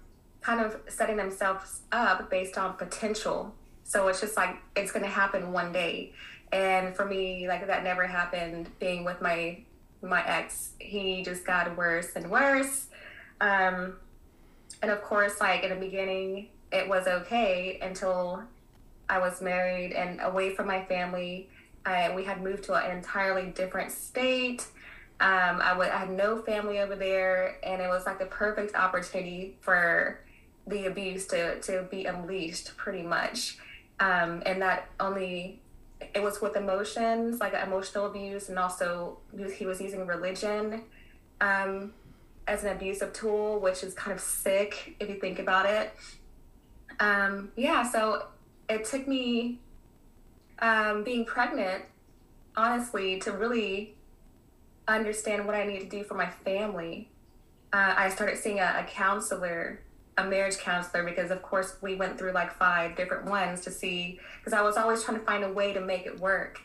kind 0.40 0.60
of 0.60 0.76
setting 0.88 1.16
themselves 1.16 1.80
up 1.92 2.30
based 2.30 2.56
on 2.58 2.74
potential. 2.74 3.54
So 3.84 4.08
it's 4.08 4.20
just 4.20 4.36
like 4.36 4.56
it's 4.76 4.92
going 4.92 5.04
to 5.04 5.10
happen 5.10 5.52
one 5.52 5.72
day. 5.72 6.12
And 6.52 6.94
for 6.94 7.04
me, 7.04 7.48
like 7.48 7.66
that 7.66 7.84
never 7.84 8.06
happened. 8.06 8.70
Being 8.78 9.04
with 9.04 9.20
my 9.20 9.62
my 10.02 10.24
ex, 10.26 10.70
he 10.78 11.22
just 11.22 11.44
got 11.44 11.76
worse 11.76 12.14
and 12.14 12.30
worse. 12.30 12.86
Um, 13.40 13.96
and 14.82 14.90
of 14.90 15.02
course, 15.02 15.40
like 15.40 15.64
in 15.64 15.70
the 15.70 15.76
beginning, 15.76 16.48
it 16.70 16.88
was 16.88 17.06
okay 17.06 17.78
until 17.82 18.42
I 19.08 19.18
was 19.18 19.40
married 19.40 19.92
and 19.92 20.20
away 20.20 20.54
from 20.54 20.66
my 20.66 20.84
family. 20.84 21.48
I, 21.84 22.14
we 22.14 22.24
had 22.24 22.42
moved 22.42 22.64
to 22.64 22.74
an 22.74 22.96
entirely 22.96 23.50
different 23.50 23.90
state. 23.90 24.66
Um, 25.20 25.60
I, 25.62 25.70
w- 25.70 25.90
I 25.90 25.96
had 25.96 26.10
no 26.10 26.42
family 26.42 26.78
over 26.78 26.94
there, 26.94 27.58
and 27.64 27.80
it 27.80 27.88
was 27.88 28.06
like 28.06 28.18
the 28.18 28.26
perfect 28.26 28.74
opportunity 28.74 29.56
for 29.60 30.20
the 30.68 30.86
abuse 30.86 31.26
to 31.28 31.60
to 31.60 31.86
be 31.90 32.04
unleashed 32.04 32.76
pretty 32.76 33.02
much. 33.02 33.58
Um, 34.00 34.42
and 34.46 34.62
that 34.62 34.88
only 35.00 35.60
it 36.14 36.22
was 36.22 36.40
with 36.40 36.56
emotions 36.56 37.40
like 37.40 37.54
emotional 37.54 38.06
abuse 38.06 38.48
and 38.48 38.58
also 38.58 39.18
he 39.56 39.66
was 39.66 39.80
using 39.80 40.06
religion 40.06 40.84
um, 41.40 41.92
as 42.46 42.62
an 42.62 42.76
abusive 42.76 43.12
tool 43.12 43.58
which 43.58 43.82
is 43.82 43.94
kind 43.94 44.12
of 44.12 44.20
sick 44.20 44.96
if 45.00 45.08
you 45.08 45.16
think 45.16 45.38
about 45.38 45.66
it. 45.66 45.92
Um, 47.00 47.50
yeah 47.56 47.88
so 47.88 48.26
it 48.68 48.84
took 48.84 49.08
me 49.08 49.60
um, 50.60 51.04
being 51.04 51.24
pregnant 51.24 51.84
honestly 52.56 53.18
to 53.20 53.32
really 53.32 53.94
understand 54.86 55.46
what 55.46 55.54
i 55.54 55.64
need 55.64 55.80
to 55.80 55.86
do 55.86 56.04
for 56.04 56.14
my 56.14 56.28
family. 56.28 57.10
Uh, 57.72 57.94
i 57.96 58.08
started 58.08 58.38
seeing 58.38 58.60
a, 58.60 58.76
a 58.78 58.84
counselor 58.88 59.80
a 60.18 60.24
marriage 60.24 60.58
counselor 60.58 61.04
because 61.04 61.30
of 61.30 61.40
course 61.42 61.76
we 61.80 61.94
went 61.94 62.18
through 62.18 62.32
like 62.32 62.52
five 62.52 62.96
different 62.96 63.24
ones 63.26 63.60
to 63.60 63.70
see 63.70 64.18
because 64.38 64.52
i 64.52 64.60
was 64.60 64.76
always 64.76 65.02
trying 65.02 65.18
to 65.18 65.24
find 65.24 65.44
a 65.44 65.52
way 65.52 65.72
to 65.72 65.80
make 65.80 66.06
it 66.06 66.20
work. 66.20 66.60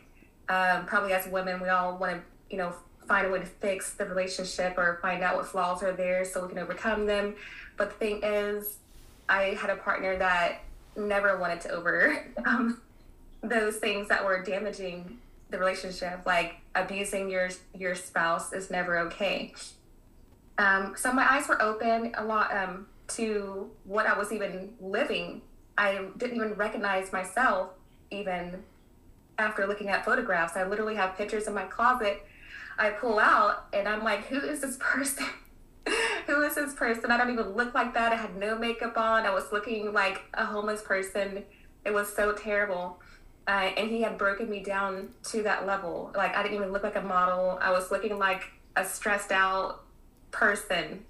Um, 0.49 0.85
probably 0.85 1.13
as 1.13 1.25
women 1.27 1.61
we 1.61 1.69
all 1.69 1.97
want 1.97 2.13
to 2.13 2.21
you 2.49 2.57
know 2.57 2.73
find 3.07 3.27
a 3.27 3.29
way 3.29 3.39
to 3.39 3.45
fix 3.45 3.93
the 3.93 4.05
relationship 4.05 4.77
or 4.77 4.99
find 5.01 5.23
out 5.23 5.37
what 5.37 5.45
flaws 5.45 5.83
are 5.83 5.93
there 5.93 6.25
so 6.25 6.43
we 6.43 6.49
can 6.49 6.57
overcome 6.57 7.05
them. 7.05 7.35
But 7.77 7.91
the 7.91 7.95
thing 7.95 8.19
is 8.23 8.77
i 9.29 9.57
had 9.59 9.69
a 9.69 9.77
partner 9.77 10.17
that 10.17 10.63
never 10.97 11.37
wanted 11.37 11.61
to 11.61 11.69
overcome 11.69 12.81
those 13.41 13.77
things 13.77 14.09
that 14.09 14.25
were 14.25 14.43
damaging 14.43 15.17
the 15.49 15.57
relationship 15.59 16.19
like 16.25 16.55
abusing 16.75 17.29
your 17.29 17.49
your 17.77 17.93
spouse 17.93 18.51
is 18.51 18.71
never 18.71 18.97
okay. 18.97 19.53
Um, 20.57 20.93
so 20.97 21.11
my 21.13 21.31
eyes 21.31 21.47
were 21.47 21.61
open 21.61 22.13
a 22.15 22.23
lot 22.23 22.55
um, 22.55 22.87
to 23.15 23.71
what 23.83 24.05
I 24.05 24.17
was 24.17 24.31
even 24.31 24.73
living. 24.79 25.41
I 25.77 26.05
didn't 26.17 26.35
even 26.35 26.53
recognize 26.53 27.11
myself 27.11 27.71
even 28.11 28.63
after 29.37 29.65
looking 29.65 29.89
at 29.89 30.05
photographs. 30.05 30.55
I 30.55 30.65
literally 30.65 30.95
have 30.95 31.17
pictures 31.17 31.47
in 31.47 31.53
my 31.53 31.63
closet 31.63 32.23
I 32.77 32.89
pull 32.89 33.19
out 33.19 33.67
and 33.73 33.87
I'm 33.87 34.03
like, 34.03 34.27
who 34.27 34.39
is 34.39 34.61
this 34.61 34.77
person? 34.79 35.25
who 36.27 36.41
is 36.43 36.55
this 36.55 36.73
person? 36.73 37.11
I 37.11 37.17
don't 37.17 37.31
even 37.31 37.49
look 37.49 37.73
like 37.73 37.93
that. 37.93 38.13
I 38.13 38.15
had 38.15 38.37
no 38.37 38.57
makeup 38.57 38.97
on. 38.97 39.25
I 39.25 39.31
was 39.31 39.51
looking 39.51 39.93
like 39.93 40.21
a 40.33 40.45
homeless 40.45 40.81
person. 40.81 41.43
It 41.85 41.93
was 41.93 42.13
so 42.13 42.33
terrible. 42.33 43.01
Uh, 43.45 43.71
and 43.77 43.89
he 43.89 44.01
had 44.01 44.17
broken 44.17 44.49
me 44.49 44.63
down 44.63 45.09
to 45.23 45.43
that 45.43 45.67
level. 45.67 46.13
Like 46.15 46.35
I 46.35 46.43
didn't 46.43 46.57
even 46.57 46.71
look 46.71 46.83
like 46.83 46.95
a 46.95 47.01
model. 47.01 47.57
I 47.61 47.71
was 47.71 47.91
looking 47.91 48.17
like 48.17 48.43
a 48.75 48.85
stressed 48.85 49.31
out 49.31 49.83
person. 50.31 51.03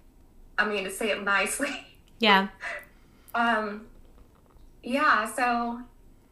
I 0.58 0.68
mean, 0.68 0.84
to 0.84 0.92
say 0.92 1.12
it 1.12 1.24
nicely. 1.24 1.88
Yeah. 2.24 2.48
um, 3.36 3.86
yeah, 4.82 5.30
so 5.30 5.82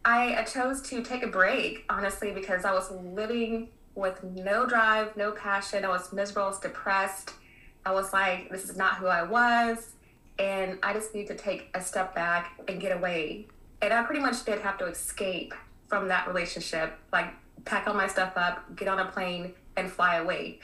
I 0.06 0.42
chose 0.44 0.82
to 0.84 1.04
take 1.04 1.22
a 1.22 1.28
break, 1.28 1.84
honestly, 1.90 2.32
because 2.32 2.64
I 2.64 2.72
was 2.72 2.90
living 2.92 3.68
with 3.94 4.24
no 4.24 4.66
drive, 4.66 5.18
no 5.18 5.34
passion. 5.34 5.84
I 5.84 5.90
was 5.90 6.14
miserable, 6.14 6.44
I 6.44 6.48
was 6.48 6.60
depressed. 6.60 7.32
I 7.86 7.92
was 7.92 8.14
like, 8.14 8.50
this 8.50 8.64
is 8.64 8.78
not 8.78 9.00
who 9.00 9.08
I 9.08 9.24
was. 9.24 9.90
And 10.40 10.80
I 10.82 10.94
just 10.94 11.14
need 11.14 11.28
to 11.28 11.36
take 11.36 11.70
a 11.74 11.82
step 11.82 12.16
back 12.16 12.58
and 12.70 12.80
get 12.80 12.96
away. 12.96 13.48
And 13.82 13.92
I 13.92 14.02
pretty 14.04 14.22
much 14.22 14.46
did 14.46 14.62
have 14.62 14.78
to 14.78 14.86
escape 14.86 15.54
from 15.90 16.08
that 16.08 16.26
relationship, 16.26 16.98
like 17.12 17.34
pack 17.66 17.86
all 17.86 17.96
my 17.96 18.08
stuff 18.08 18.38
up, 18.38 18.78
get 18.78 18.88
on 18.88 18.98
a 18.98 19.12
plane, 19.12 19.56
and 19.76 19.92
fly 19.92 20.16
away 20.16 20.60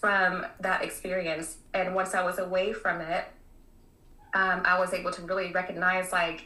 from 0.00 0.46
that 0.60 0.82
experience. 0.82 1.58
And 1.74 1.94
once 1.94 2.14
I 2.14 2.24
was 2.24 2.38
away 2.38 2.72
from 2.72 3.02
it, 3.02 3.26
um, 4.34 4.62
I 4.64 4.78
was 4.78 4.92
able 4.92 5.10
to 5.12 5.22
really 5.22 5.52
recognize 5.52 6.12
like 6.12 6.44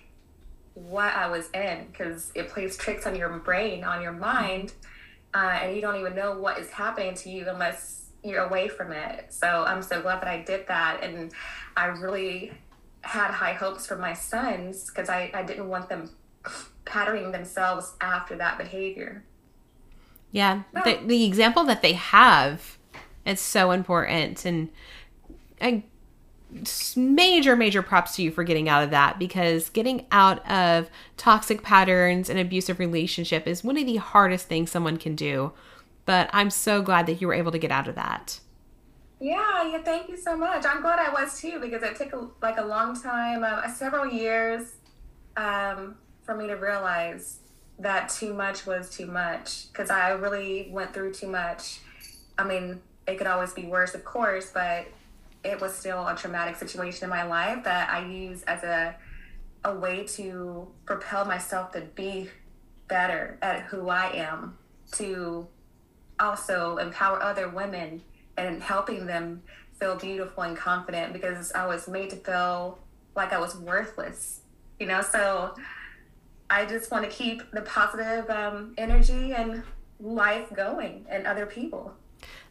what 0.75 1.15
I 1.15 1.29
was 1.29 1.51
in 1.51 1.87
because 1.87 2.33
it 2.35 2.49
plays 2.49 2.77
tricks 2.77 3.07
on 3.07 3.15
your 3.15 3.29
brain, 3.39 3.85
on 3.85 4.03
your 4.03 4.13
mind, 4.13 4.73
uh, 5.33 5.59
and 5.63 5.75
you 5.75 5.81
don't 5.81 5.99
even 6.01 6.15
know 6.15 6.39
what 6.39 6.59
is 6.59 6.71
happening 6.71 7.15
to 7.15 7.31
you 7.31 7.49
unless 7.49 8.07
you're 8.23 8.45
away 8.45 8.69
from 8.69 8.93
it. 8.93 9.33
So 9.33 9.65
I'm 9.67 9.83
so 9.83 10.01
glad 10.03 10.21
that 10.23 10.29
I 10.29 10.43
did 10.43 10.67
that, 10.69 11.03
and 11.03 11.33
I 11.77 11.87
really 11.87 12.53
had 13.03 13.31
high 13.31 13.53
hopes 13.53 13.87
for 13.87 13.97
my 13.97 14.15
sons 14.15 14.87
because 14.89 15.09
I, 15.09 15.31
I 15.35 15.43
didn't 15.43 15.69
want 15.69 15.89
them 15.89 16.11
patterning 16.85 17.33
themselves 17.33 17.95
after 18.01 18.37
that 18.37 18.59
behavior. 18.59 19.25
Yeah, 20.33 20.63
the, 20.73 20.99
the 21.05 21.25
example 21.25 21.65
that 21.65 21.83
they 21.83 21.93
have 21.93 22.79
is 23.25 23.41
so 23.41 23.71
important, 23.71 24.45
and 24.45 24.71
I 25.61 25.85
major 26.97 27.57
major 27.57 27.83
props 27.83 28.17
to 28.17 28.23
you 28.23 28.31
for 28.31 28.45
getting 28.45 28.69
out 28.69 28.83
of 28.83 28.91
that 28.91 29.19
because 29.19 29.71
getting 29.71 30.07
out 30.13 30.49
of 30.49 30.89
toxic 31.17 31.63
patterns 31.63 32.31
and 32.31 32.39
abusive 32.39 32.79
relationship 32.79 33.47
is 33.47 33.65
one 33.65 33.77
of 33.77 33.87
the 33.87 33.97
hardest 33.97 34.47
things 34.47 34.71
someone 34.71 34.97
can 34.97 35.15
do. 35.15 35.53
But 36.07 36.31
i'm 36.33 36.51
so 36.51 36.83
glad 36.83 37.07
that 37.07 37.21
you 37.21 37.27
were 37.27 37.35
able 37.35 37.53
to 37.53 37.59
get 37.59 37.71
out 37.71 37.89
of 37.89 37.95
that. 37.97 38.41
Yeah 39.21 39.69
yeah 39.71 39.83
thank 39.83 40.09
you 40.09 40.17
so 40.17 40.37
much. 40.37 40.65
I'm 40.65 40.81
glad 40.83 40.99
i 40.99 41.13
was 41.13 41.41
too 41.41 41.59
because 41.61 41.83
it 41.83 41.97
took 41.97 42.13
a, 42.13 42.29
like 42.43 42.59
a 42.59 42.65
long 42.65 43.01
time 43.01 43.43
uh, 43.43 43.69
several 43.69 44.07
years 44.07 44.75
um, 45.37 45.97
for 46.23 46.37
me 46.37 46.47
to 46.47 46.55
realize 46.55 47.41
that 47.79 48.09
too 48.09 48.33
much 48.33 48.67
was 48.67 48.89
too 48.89 49.07
much 49.07 49.67
because 49.73 49.91
i 49.91 50.11
really 50.11 50.69
went 50.71 50.95
through 50.95 51.13
too 51.13 51.27
much. 51.27 51.81
I 52.39 52.45
mean 52.45 52.81
it 53.07 53.19
could 53.19 53.27
always 53.27 53.53
be 53.53 53.67
worse 53.67 53.95
of 53.95 54.05
course 54.05 54.51
but 54.53 54.87
it 55.45 55.61
was 55.61 55.75
still 55.75 56.07
a 56.07 56.17
traumatic 56.17 56.57
situation 56.57 57.05
in 57.05 57.11
my 57.11 57.25
life 57.25 57.65
that 57.65 57.91
I 57.91 58.07
use 58.07 58.43
as 58.45 58.63
a 58.63 58.97
a 59.65 59.75
way 59.75 60.05
to 60.05 60.69
propel 60.85 61.25
myself 61.25 61.73
to 61.73 61.81
be 61.81 62.29
better 62.87 63.39
at 63.41 63.63
who 63.63 63.89
I 63.89 64.13
am, 64.13 64.59
to 64.93 65.49
also 66.21 66.77
empower 66.77 67.23
other 67.23 67.49
women 67.49 68.03
and 68.37 68.63
helping 68.63 69.07
them 69.07 69.43
feel 69.79 69.97
beautiful 69.97 70.43
and 70.43 70.57
confident 70.57 71.13
because 71.13 71.51
I 71.53 71.67
was 71.67 71.89
made 71.89 72.11
to 72.11 72.17
feel 72.17 72.79
like 73.17 73.33
I 73.33 73.39
was 73.39 73.57
worthless, 73.57 74.41
you 74.79 74.87
know. 74.87 75.03
So 75.03 75.55
I 76.51 76.67
just 76.67 76.91
want 76.91 77.05
to 77.05 77.11
keep 77.11 77.51
the 77.53 77.63
positive 77.63 78.29
um, 78.29 78.75
energy 78.77 79.33
and 79.33 79.63
life 79.99 80.53
going 80.55 81.07
and 81.09 81.27
other 81.27 81.47
people. 81.47 81.95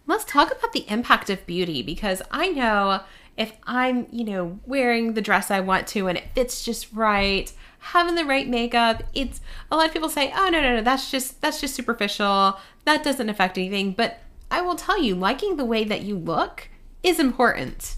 Let's 0.05 0.25
talk 0.25 0.51
about 0.51 0.73
the 0.73 0.85
impact 0.89 1.29
of 1.29 1.45
beauty 1.45 1.81
because 1.81 2.21
I 2.29 2.49
know 2.49 3.01
if 3.37 3.53
I'm, 3.65 4.07
you 4.11 4.25
know, 4.25 4.59
wearing 4.65 5.13
the 5.13 5.21
dress 5.21 5.49
I 5.49 5.59
want 5.59 5.87
to 5.87 6.07
and 6.07 6.17
it 6.17 6.33
fits 6.35 6.63
just 6.63 6.91
right, 6.93 7.51
having 7.79 8.15
the 8.15 8.25
right 8.25 8.47
makeup, 8.47 9.03
it's 9.13 9.41
a 9.71 9.77
lot 9.77 9.87
of 9.87 9.93
people 9.93 10.09
say, 10.09 10.31
"Oh, 10.35 10.49
no, 10.49 10.61
no, 10.61 10.75
no, 10.75 10.81
that's 10.81 11.09
just 11.09 11.41
that's 11.41 11.59
just 11.59 11.73
superficial. 11.73 12.59
That 12.85 13.03
doesn't 13.03 13.29
affect 13.29 13.57
anything." 13.57 13.93
But 13.93 14.19
I 14.51 14.61
will 14.61 14.75
tell 14.75 15.01
you, 15.01 15.15
liking 15.15 15.57
the 15.57 15.65
way 15.65 15.83
that 15.83 16.01
you 16.01 16.17
look 16.17 16.69
is 17.01 17.19
important. 17.19 17.95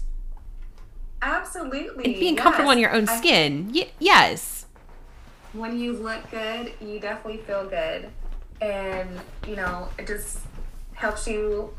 Absolutely. 1.22 2.04
And 2.04 2.14
being 2.14 2.34
yes. 2.34 2.42
comfortable 2.42 2.70
in 2.70 2.78
your 2.78 2.92
own 2.92 3.06
skin. 3.06 3.72
Y- 3.74 3.90
yes. 3.98 4.66
When 5.52 5.78
you 5.78 5.92
look 5.92 6.30
good, 6.30 6.72
you 6.80 7.00
definitely 7.00 7.42
feel 7.42 7.68
good. 7.68 8.10
And, 8.60 9.08
you 9.46 9.56
know, 9.56 9.88
it 9.98 10.06
just 10.06 10.40
helps 10.94 11.26
you 11.26 11.74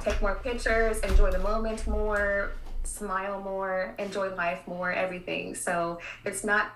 take 0.00 0.20
more 0.20 0.36
pictures, 0.36 0.98
enjoy 1.00 1.30
the 1.30 1.38
moment 1.38 1.86
more, 1.86 2.52
smile 2.84 3.40
more, 3.40 3.94
enjoy 3.98 4.34
life 4.34 4.66
more, 4.66 4.92
everything. 4.92 5.54
So 5.54 6.00
it's 6.24 6.44
not 6.44 6.72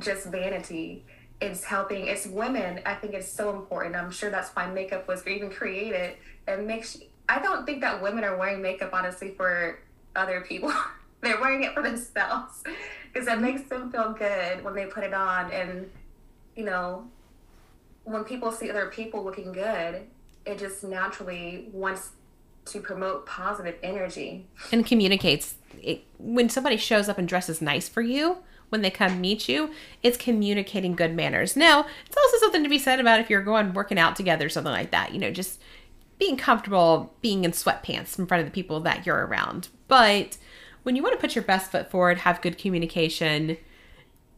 just 0.00 0.26
vanity. 0.26 1.04
It's 1.40 1.64
helping. 1.64 2.06
It's 2.06 2.26
women. 2.26 2.80
I 2.86 2.94
think 2.94 3.14
it's 3.14 3.30
so 3.30 3.50
important. 3.50 3.94
I'm 3.94 4.10
sure 4.10 4.30
that's 4.30 4.50
why 4.50 4.70
makeup 4.70 5.06
was 5.06 5.26
even 5.26 5.50
created. 5.50 6.16
It 6.48 6.60
makes. 6.62 6.98
I 7.28 7.40
don't 7.40 7.66
think 7.66 7.80
that 7.80 8.02
women 8.02 8.24
are 8.24 8.36
wearing 8.36 8.62
makeup 8.62 8.90
honestly 8.92 9.34
for 9.36 9.80
other 10.14 10.40
people. 10.42 10.72
They're 11.20 11.40
wearing 11.40 11.64
it 11.64 11.74
for 11.74 11.82
themselves 11.82 12.62
because 13.12 13.26
it 13.26 13.40
makes 13.40 13.62
them 13.68 13.90
feel 13.90 14.12
good 14.12 14.62
when 14.62 14.74
they 14.74 14.86
put 14.86 15.04
it 15.04 15.12
on. 15.12 15.50
And 15.50 15.90
you 16.54 16.64
know, 16.64 17.06
when 18.04 18.24
people 18.24 18.52
see 18.52 18.70
other 18.70 18.86
people 18.86 19.24
looking 19.24 19.52
good, 19.52 20.06
it 20.46 20.58
just 20.58 20.84
naturally 20.84 21.68
wants 21.72 22.10
to 22.66 22.80
promote 22.80 23.26
positive 23.26 23.76
energy. 23.82 24.46
And 24.72 24.84
communicates 24.84 25.54
it, 25.82 26.04
when 26.18 26.48
somebody 26.48 26.76
shows 26.76 27.08
up 27.08 27.18
and 27.18 27.28
dresses 27.28 27.62
nice 27.62 27.88
for 27.88 28.02
you 28.02 28.38
when 28.68 28.82
they 28.82 28.90
come 28.90 29.20
meet 29.20 29.48
you 29.48 29.70
it's 30.02 30.16
communicating 30.16 30.94
good 30.94 31.14
manners. 31.14 31.56
Now 31.56 31.86
it's 32.06 32.16
also 32.16 32.38
something 32.38 32.62
to 32.62 32.68
be 32.68 32.78
said 32.78 33.00
about 33.00 33.20
if 33.20 33.30
you're 33.30 33.42
going 33.42 33.72
working 33.74 33.98
out 33.98 34.16
together 34.16 34.46
or 34.46 34.50
something 34.50 34.72
like 34.72 34.90
that 34.90 35.12
you 35.12 35.18
know 35.18 35.30
just 35.30 35.60
being 36.18 36.36
comfortable 36.36 37.14
being 37.20 37.44
in 37.44 37.52
sweatpants 37.52 38.18
in 38.18 38.26
front 38.26 38.40
of 38.40 38.46
the 38.46 38.54
people 38.54 38.80
that 38.80 39.06
you're 39.06 39.26
around. 39.26 39.68
But 39.86 40.38
when 40.82 40.96
you 40.96 41.02
want 41.02 41.14
to 41.14 41.20
put 41.20 41.34
your 41.34 41.44
best 41.44 41.70
foot 41.70 41.90
forward 41.90 42.18
have 42.18 42.40
good 42.40 42.58
communication 42.58 43.58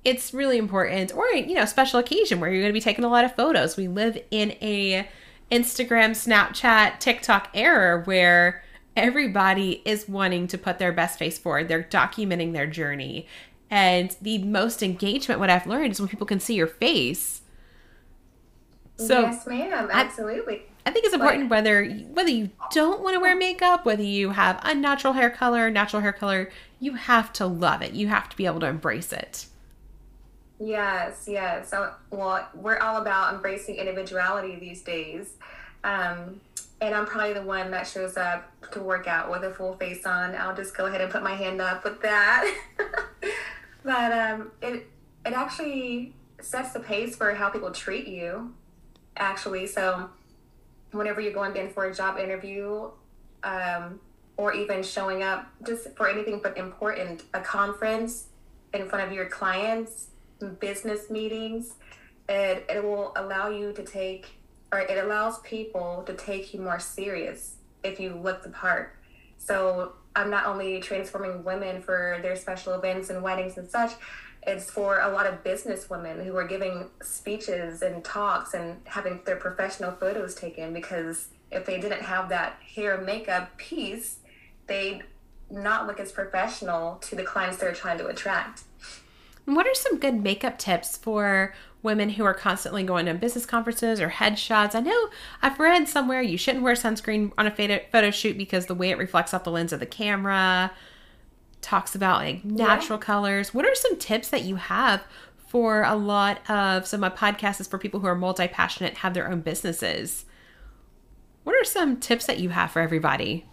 it's 0.04 0.32
really 0.32 0.58
important 0.58 1.14
or 1.14 1.26
you 1.30 1.54
know 1.54 1.64
special 1.64 1.98
occasion 1.98 2.40
where 2.40 2.50
you're 2.50 2.62
going 2.62 2.72
to 2.72 2.78
be 2.78 2.80
taking 2.80 3.04
a 3.04 3.08
lot 3.08 3.24
of 3.24 3.34
photos. 3.34 3.76
We 3.76 3.88
live 3.88 4.18
in 4.30 4.52
a 4.62 5.08
Instagram, 5.50 6.10
Snapchat, 6.10 7.00
TikTok 7.00 7.50
era 7.54 8.02
where 8.04 8.62
everybody 8.96 9.82
is 9.84 10.08
wanting 10.08 10.46
to 10.48 10.58
put 10.58 10.78
their 10.78 10.92
best 10.92 11.18
face 11.18 11.38
forward. 11.38 11.68
They're 11.68 11.84
documenting 11.84 12.52
their 12.52 12.66
journey. 12.66 13.26
And 13.70 14.16
the 14.20 14.38
most 14.38 14.82
engagement, 14.82 15.40
what 15.40 15.50
I've 15.50 15.66
learned, 15.66 15.92
is 15.92 16.00
when 16.00 16.08
people 16.08 16.26
can 16.26 16.40
see 16.40 16.54
your 16.54 16.66
face. 16.66 17.42
So, 18.96 19.20
yes, 19.20 19.46
ma'am. 19.46 19.88
Absolutely. 19.92 20.62
I, 20.84 20.90
I 20.90 20.92
think 20.92 21.04
it's 21.04 21.14
important 21.14 21.50
whether 21.50 21.84
whether 21.84 22.30
you 22.30 22.50
don't 22.72 23.02
want 23.02 23.14
to 23.14 23.20
wear 23.20 23.36
makeup, 23.36 23.84
whether 23.84 24.02
you 24.02 24.30
have 24.30 24.58
unnatural 24.62 25.12
hair 25.12 25.30
color, 25.30 25.70
natural 25.70 26.02
hair 26.02 26.12
color, 26.12 26.50
you 26.80 26.94
have 26.94 27.32
to 27.34 27.46
love 27.46 27.82
it. 27.82 27.92
You 27.92 28.08
have 28.08 28.28
to 28.30 28.36
be 28.36 28.46
able 28.46 28.60
to 28.60 28.66
embrace 28.66 29.12
it. 29.12 29.46
Yes, 30.60 31.26
yes. 31.28 31.70
So, 31.70 31.92
well, 32.10 32.48
we're 32.54 32.78
all 32.78 33.00
about 33.00 33.34
embracing 33.34 33.76
individuality 33.76 34.56
these 34.56 34.82
days. 34.82 35.34
Um, 35.84 36.40
and 36.80 36.94
I'm 36.94 37.06
probably 37.06 37.32
the 37.32 37.42
one 37.42 37.70
that 37.70 37.86
shows 37.86 38.16
up 38.16 38.50
to 38.72 38.80
work 38.80 39.06
out 39.06 39.30
with 39.30 39.44
a 39.44 39.52
full 39.52 39.74
face 39.74 40.04
on. 40.06 40.34
I'll 40.34 40.54
just 40.54 40.76
go 40.76 40.86
ahead 40.86 41.00
and 41.00 41.10
put 41.10 41.22
my 41.22 41.34
hand 41.34 41.60
up 41.60 41.84
with 41.84 42.00
that. 42.02 42.52
but 43.84 44.12
um, 44.12 44.52
it 44.62 44.86
it 45.26 45.32
actually 45.32 46.14
sets 46.40 46.72
the 46.72 46.80
pace 46.80 47.16
for 47.16 47.34
how 47.34 47.48
people 47.48 47.70
treat 47.72 48.06
you. 48.06 48.54
Actually, 49.16 49.66
so 49.66 50.10
whenever 50.92 51.20
you're 51.20 51.32
going 51.32 51.56
in 51.56 51.70
for 51.70 51.86
a 51.86 51.94
job 51.94 52.18
interview, 52.18 52.90
um, 53.42 53.98
or 54.36 54.54
even 54.54 54.82
showing 54.82 55.22
up 55.22 55.50
just 55.66 55.96
for 55.96 56.08
anything 56.08 56.40
but 56.42 56.56
important, 56.56 57.24
a 57.34 57.40
conference 57.40 58.26
in 58.72 58.88
front 58.88 59.06
of 59.06 59.12
your 59.12 59.26
clients, 59.26 60.08
business 60.46 61.10
meetings, 61.10 61.74
it, 62.28 62.66
it 62.68 62.82
will 62.82 63.12
allow 63.16 63.48
you 63.48 63.72
to 63.72 63.82
take 63.82 64.38
or 64.70 64.80
it 64.80 65.02
allows 65.02 65.38
people 65.40 66.02
to 66.06 66.14
take 66.14 66.52
you 66.52 66.60
more 66.60 66.78
serious 66.78 67.56
if 67.82 67.98
you 67.98 68.14
look 68.14 68.42
the 68.42 68.50
part. 68.50 68.96
So 69.38 69.92
I'm 70.14 70.30
not 70.30 70.46
only 70.46 70.80
transforming 70.80 71.42
women 71.44 71.80
for 71.80 72.18
their 72.22 72.36
special 72.36 72.74
events 72.74 73.08
and 73.08 73.22
weddings 73.22 73.56
and 73.56 73.68
such, 73.68 73.92
it's 74.46 74.70
for 74.70 75.00
a 75.00 75.10
lot 75.10 75.26
of 75.26 75.42
business 75.42 75.88
women 75.88 76.24
who 76.24 76.36
are 76.36 76.46
giving 76.46 76.90
speeches 77.02 77.82
and 77.82 78.04
talks 78.04 78.54
and 78.54 78.80
having 78.84 79.20
their 79.24 79.36
professional 79.36 79.92
photos 79.92 80.34
taken 80.34 80.72
because 80.72 81.28
if 81.50 81.64
they 81.64 81.80
didn't 81.80 82.02
have 82.02 82.28
that 82.28 82.58
hair 82.74 82.96
and 82.96 83.06
makeup 83.06 83.56
piece, 83.56 84.18
they'd 84.66 85.02
not 85.50 85.86
look 85.86 85.98
as 85.98 86.12
professional 86.12 86.96
to 86.96 87.16
the 87.16 87.22
clients 87.22 87.56
they're 87.56 87.72
trying 87.72 87.98
to 87.98 88.06
attract. 88.06 88.64
What 89.54 89.66
are 89.66 89.74
some 89.74 89.98
good 89.98 90.22
makeup 90.22 90.58
tips 90.58 90.98
for 90.98 91.54
women 91.82 92.10
who 92.10 92.24
are 92.24 92.34
constantly 92.34 92.82
going 92.82 93.06
to 93.06 93.14
business 93.14 93.46
conferences 93.46 93.98
or 93.98 94.10
headshots? 94.10 94.74
I 94.74 94.80
know 94.80 95.08
I've 95.40 95.58
read 95.58 95.88
somewhere 95.88 96.20
you 96.20 96.36
shouldn't 96.36 96.62
wear 96.62 96.74
sunscreen 96.74 97.32
on 97.38 97.46
a 97.46 97.80
photo 97.90 98.10
shoot 98.10 98.36
because 98.36 98.66
the 98.66 98.74
way 98.74 98.90
it 98.90 98.98
reflects 98.98 99.32
off 99.32 99.44
the 99.44 99.50
lens 99.50 99.72
of 99.72 99.80
the 99.80 99.86
camera 99.86 100.70
talks 101.62 101.94
about 101.94 102.18
like 102.18 102.44
natural 102.44 102.98
yeah. 102.98 103.04
colors. 103.04 103.54
What 103.54 103.64
are 103.64 103.74
some 103.74 103.96
tips 103.96 104.28
that 104.28 104.42
you 104.42 104.56
have 104.56 105.02
for 105.46 105.82
a 105.82 105.96
lot 105.96 106.48
of 106.50 106.86
so 106.86 106.98
my 106.98 107.08
podcast 107.08 107.58
is 107.58 107.66
for 107.66 107.78
people 107.78 108.00
who 108.00 108.06
are 108.06 108.14
multi-passionate, 108.14 108.98
have 108.98 109.14
their 109.14 109.30
own 109.30 109.40
businesses. 109.40 110.26
What 111.44 111.56
are 111.56 111.64
some 111.64 111.96
tips 111.96 112.26
that 112.26 112.38
you 112.38 112.50
have 112.50 112.70
for 112.70 112.80
everybody? 112.80 113.46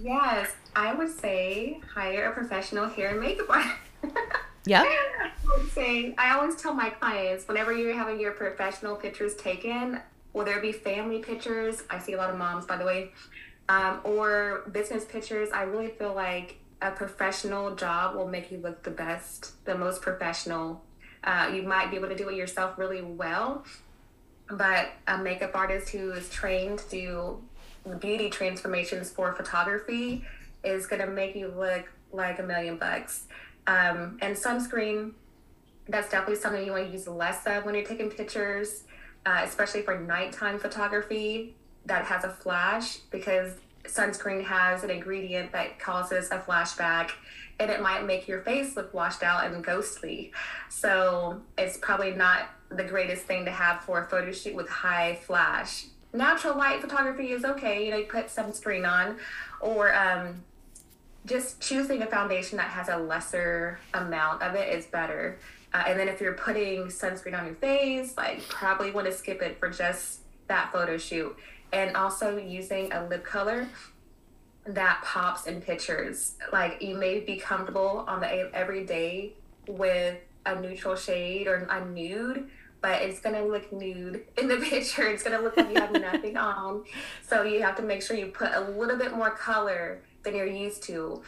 Yes, 0.00 0.52
I 0.74 0.94
would 0.94 1.10
say 1.10 1.82
hire 1.92 2.30
a 2.30 2.32
professional 2.32 2.88
hair 2.88 3.10
and 3.10 3.20
makeup 3.20 3.50
artist. 3.50 3.76
Yeah. 4.66 4.84
I 5.76 6.14
I 6.18 6.30
always 6.34 6.56
tell 6.56 6.74
my 6.74 6.90
clients 6.90 7.46
whenever 7.46 7.72
you're 7.72 7.94
having 7.94 8.20
your 8.20 8.32
professional 8.32 8.96
pictures 8.96 9.34
taken, 9.36 10.00
will 10.32 10.44
there 10.44 10.60
be 10.60 10.72
family 10.72 11.20
pictures? 11.20 11.82
I 11.90 11.98
see 11.98 12.14
a 12.14 12.16
lot 12.16 12.30
of 12.30 12.38
moms, 12.38 12.66
by 12.66 12.76
the 12.76 12.84
way, 12.84 13.12
um, 13.68 14.00
or 14.04 14.64
business 14.72 15.04
pictures. 15.04 15.50
I 15.52 15.62
really 15.62 15.88
feel 15.88 16.14
like 16.14 16.58
a 16.82 16.90
professional 16.90 17.74
job 17.74 18.14
will 18.16 18.28
make 18.28 18.50
you 18.50 18.58
look 18.58 18.82
the 18.82 18.90
best, 18.90 19.64
the 19.64 19.76
most 19.76 20.02
professional. 20.02 20.82
Uh, 21.22 21.50
you 21.54 21.62
might 21.62 21.90
be 21.90 21.96
able 21.96 22.08
to 22.08 22.16
do 22.16 22.28
it 22.28 22.36
yourself 22.36 22.78
really 22.78 23.02
well, 23.02 23.64
but 24.50 24.88
a 25.06 25.18
makeup 25.18 25.52
artist 25.54 25.90
who 25.90 26.12
is 26.12 26.28
trained 26.28 26.78
to 26.90 26.90
do 26.90 27.42
beauty 28.00 28.30
transformations 28.30 29.10
for 29.10 29.32
photography 29.32 30.24
is 30.62 30.86
going 30.86 31.00
to 31.00 31.08
make 31.08 31.34
you 31.34 31.48
look 31.48 31.90
like 32.12 32.38
a 32.38 32.42
million 32.42 32.76
bucks. 32.76 33.24
Um, 33.66 34.18
and 34.20 34.36
sunscreen, 34.36 35.12
that's 35.88 36.10
definitely 36.10 36.36
something 36.36 36.64
you 36.64 36.72
want 36.72 36.86
to 36.86 36.92
use 36.92 37.06
less 37.06 37.46
of 37.46 37.64
when 37.64 37.74
you're 37.74 37.84
taking 37.84 38.10
pictures, 38.10 38.84
uh, 39.26 39.42
especially 39.44 39.82
for 39.82 39.98
nighttime 39.98 40.58
photography 40.58 41.54
that 41.86 42.04
has 42.04 42.24
a 42.24 42.30
flash 42.30 42.96
because 43.10 43.52
sunscreen 43.84 44.42
has 44.42 44.82
an 44.82 44.90
ingredient 44.90 45.52
that 45.52 45.78
causes 45.78 46.30
a 46.30 46.38
flashback 46.38 47.10
and 47.60 47.70
it 47.70 47.80
might 47.80 48.04
make 48.04 48.26
your 48.26 48.40
face 48.40 48.76
look 48.76 48.92
washed 48.94 49.22
out 49.22 49.44
and 49.46 49.62
ghostly. 49.62 50.32
So 50.68 51.42
it's 51.56 51.76
probably 51.76 52.12
not 52.12 52.48
the 52.70 52.84
greatest 52.84 53.24
thing 53.24 53.44
to 53.44 53.50
have 53.50 53.84
for 53.84 54.02
a 54.02 54.08
photo 54.08 54.32
shoot 54.32 54.54
with 54.54 54.68
high 54.68 55.16
flash. 55.16 55.86
Natural 56.12 56.56
light 56.56 56.80
photography 56.80 57.32
is 57.32 57.44
okay, 57.44 57.84
you 57.84 57.90
know, 57.90 57.98
you 57.98 58.06
put 58.06 58.26
sunscreen 58.26 58.90
on 58.90 59.18
or 59.60 59.94
um, 59.94 60.42
just 61.26 61.60
choosing 61.60 62.02
a 62.02 62.06
foundation 62.06 62.58
that 62.58 62.68
has 62.68 62.88
a 62.88 62.96
lesser 62.96 63.78
amount 63.94 64.42
of 64.42 64.54
it 64.54 64.72
is 64.76 64.86
better. 64.86 65.38
Uh, 65.72 65.84
and 65.88 65.98
then 65.98 66.08
if 66.08 66.20
you're 66.20 66.34
putting 66.34 66.84
sunscreen 66.86 67.38
on 67.38 67.46
your 67.46 67.54
face, 67.56 68.16
like 68.16 68.46
probably 68.48 68.90
want 68.90 69.06
to 69.06 69.12
skip 69.12 69.42
it 69.42 69.58
for 69.58 69.70
just 69.70 70.20
that 70.48 70.70
photo 70.72 70.98
shoot. 70.98 71.36
And 71.72 71.96
also 71.96 72.36
using 72.36 72.92
a 72.92 73.06
lip 73.06 73.24
color 73.24 73.68
that 74.66 75.02
pops 75.02 75.46
in 75.46 75.60
pictures. 75.60 76.34
Like 76.52 76.80
you 76.80 76.96
may 76.96 77.20
be 77.20 77.36
comfortable 77.36 78.04
on 78.06 78.20
the 78.20 78.50
everyday 78.54 79.32
with 79.66 80.18
a 80.46 80.60
neutral 80.60 80.94
shade 80.94 81.46
or 81.46 81.66
a 81.70 81.84
nude, 81.86 82.48
but 82.80 83.02
it's 83.02 83.18
gonna 83.18 83.44
look 83.44 83.72
nude 83.72 84.24
in 84.38 84.46
the 84.46 84.58
picture. 84.58 85.08
It's 85.08 85.22
gonna 85.22 85.40
look 85.40 85.56
like 85.56 85.70
you 85.70 85.80
have 85.80 85.92
nothing 86.00 86.36
on. 86.36 86.84
So 87.26 87.42
you 87.42 87.62
have 87.62 87.76
to 87.76 87.82
make 87.82 88.02
sure 88.02 88.16
you 88.16 88.26
put 88.26 88.52
a 88.52 88.60
little 88.60 88.96
bit 88.96 89.14
more 89.14 89.30
color 89.30 90.02
than 90.24 90.34
you're 90.34 90.46
used 90.46 90.82
to. 90.84 91.22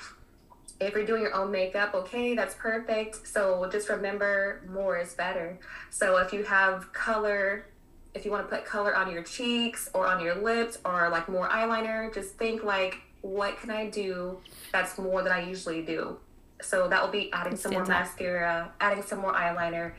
If 0.80 0.94
you're 0.94 1.06
doing 1.06 1.22
your 1.22 1.34
own 1.34 1.50
makeup, 1.50 1.94
okay, 1.94 2.34
that's 2.34 2.54
perfect. 2.54 3.26
So 3.26 3.68
just 3.70 3.88
remember 3.88 4.62
more 4.68 4.98
is 4.98 5.14
better. 5.14 5.58
So 5.90 6.18
if 6.18 6.32
you 6.32 6.42
have 6.42 6.92
color, 6.92 7.66
if 8.14 8.24
you 8.24 8.30
want 8.30 8.48
to 8.48 8.54
put 8.54 8.66
color 8.66 8.94
on 8.94 9.10
your 9.10 9.22
cheeks 9.22 9.88
or 9.94 10.06
on 10.06 10.22
your 10.22 10.34
lips 10.34 10.78
or 10.84 11.08
like 11.08 11.28
more 11.28 11.48
eyeliner, 11.48 12.12
just 12.12 12.34
think 12.34 12.62
like, 12.62 12.98
what 13.22 13.58
can 13.58 13.70
I 13.70 13.88
do 13.88 14.38
that's 14.72 14.98
more 14.98 15.22
than 15.22 15.32
I 15.32 15.48
usually 15.48 15.82
do? 15.82 16.18
So 16.60 16.88
that 16.88 17.02
will 17.02 17.10
be 17.10 17.32
adding 17.32 17.56
some 17.56 17.72
more 17.72 17.84
mascara, 17.84 18.72
adding 18.80 19.02
some 19.02 19.20
more 19.20 19.32
eyeliner, 19.32 19.92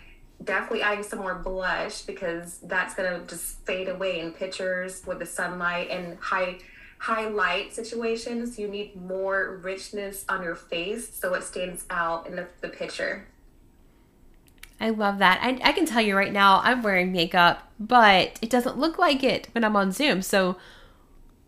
definitely 0.44 0.82
adding 0.82 1.04
some 1.04 1.20
more 1.20 1.36
blush 1.36 2.02
because 2.04 2.60
that's 2.64 2.94
gonna 2.94 3.24
just 3.28 3.66
fade 3.66 3.90
away 3.90 4.20
in 4.20 4.32
pictures 4.32 5.06
with 5.06 5.20
the 5.20 5.26
sunlight 5.26 5.90
and 5.90 6.18
high 6.20 6.58
highlight 7.00 7.74
situations, 7.74 8.58
you 8.58 8.68
need 8.68 8.96
more 8.96 9.60
richness 9.62 10.26
on 10.28 10.44
your 10.44 10.56
face 10.56 11.14
so 11.14 11.34
it 11.34 11.44
stands 11.44 11.86
out 11.90 12.28
in 12.28 12.36
the, 12.36 12.48
the 12.62 12.70
picture. 12.70 13.28
I 14.80 14.92
love 14.92 15.18
that. 15.20 15.40
I, 15.42 15.60
I 15.64 15.72
can 15.74 15.86
tell 15.86 16.02
you 16.02 16.16
right 16.16 16.32
now, 16.32 16.62
I'm 16.64 16.84
wearing 16.84 17.12
makeup, 17.12 17.72
but 17.80 18.38
it 18.42 18.50
doesn't 18.50 18.78
look 18.78 18.98
like 18.98 19.24
it 19.24 19.50
when 19.54 19.64
I'm 19.64 19.76
on 19.76 19.92
Zoom. 19.92 20.22
So 20.22 20.58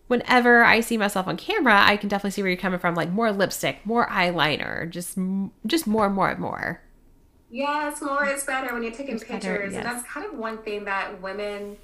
whenever 0.07 0.63
I 0.63 0.79
see 0.79 0.97
myself 0.97 1.27
on 1.27 1.38
camera, 1.38 1.79
I 1.79 1.95
can 1.95 2.09
definitely 2.09 2.31
see 2.31 2.41
where 2.41 2.49
you're 2.51 2.59
coming 2.59 2.79
from. 2.79 2.95
Like 2.95 3.12
more 3.12 3.31
lipstick, 3.31 3.85
more 3.85 4.07
eyeliner, 4.07 4.89
just 4.89 5.17
just 5.65 5.88
more, 5.88 6.07
and 6.07 6.15
more, 6.15 6.29
and 6.29 6.39
more. 6.39 6.81
Yes, 7.51 8.01
more 8.01 8.25
is 8.25 8.43
better 8.43 8.73
when 8.73 8.83
you're 8.83 8.91
taking 8.91 9.15
it's 9.15 9.23
pictures. 9.23 9.43
Better, 9.43 9.65
yes. 9.65 9.75
And 9.75 9.85
that's 9.85 10.03
kind 10.07 10.25
of 10.25 10.38
one 10.38 10.57
thing 10.59 10.85
that 10.85 11.21
women 11.21 11.77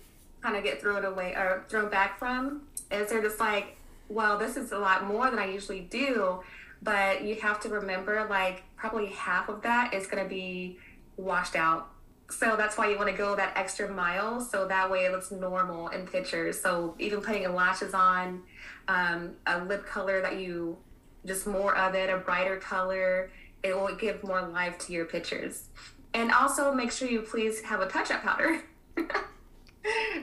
kind 0.45 0.55
of 0.55 0.63
get 0.63 0.79
thrown 0.79 1.03
away 1.05 1.33
or 1.33 1.65
thrown 1.69 1.89
back 1.89 2.19
from 2.19 2.61
is 2.91 3.09
they're 3.09 3.21
just 3.21 3.39
like, 3.39 3.77
well, 4.09 4.37
this 4.37 4.57
is 4.57 4.71
a 4.71 4.77
lot 4.77 5.05
more 5.05 5.29
than 5.29 5.39
I 5.39 5.51
usually 5.51 5.81
do. 5.81 6.41
But 6.83 7.23
you 7.23 7.35
have 7.41 7.59
to 7.61 7.69
remember, 7.69 8.27
like, 8.29 8.63
probably 8.75 9.07
half 9.07 9.49
of 9.49 9.63
that 9.63 9.93
is 9.93 10.05
going 10.05 10.21
to 10.21 10.29
be 10.29 10.77
washed 11.17 11.55
out. 11.55 11.89
So 12.29 12.55
that's 12.55 12.77
why 12.77 12.89
you 12.89 12.97
want 12.97 13.09
to 13.09 13.15
go 13.15 13.35
that 13.35 13.53
extra 13.55 13.91
mile. 13.91 14.39
So 14.39 14.67
that 14.67 14.91
way 14.91 15.05
it 15.05 15.11
looks 15.11 15.31
normal 15.31 15.87
in 15.87 16.05
pictures. 16.05 16.61
So 16.61 16.93
even 16.99 17.21
putting 17.21 17.51
lashes 17.53 17.95
on, 17.95 18.43
um, 18.87 19.31
a 19.47 19.63
lip 19.63 19.87
color 19.87 20.21
that 20.21 20.39
you 20.39 20.77
just 21.25 21.47
more 21.47 21.75
of 21.75 21.95
it, 21.95 22.11
a 22.11 22.17
brighter 22.17 22.57
color, 22.57 23.31
it 23.63 23.75
will 23.75 23.95
give 23.95 24.23
more 24.23 24.43
life 24.43 24.77
to 24.79 24.93
your 24.93 25.05
pictures. 25.05 25.69
And 26.13 26.31
also 26.31 26.71
make 26.71 26.91
sure 26.91 27.07
you 27.07 27.21
please 27.21 27.61
have 27.61 27.81
a 27.81 27.87
touch 27.87 28.11
up 28.11 28.21
powder. 28.21 28.61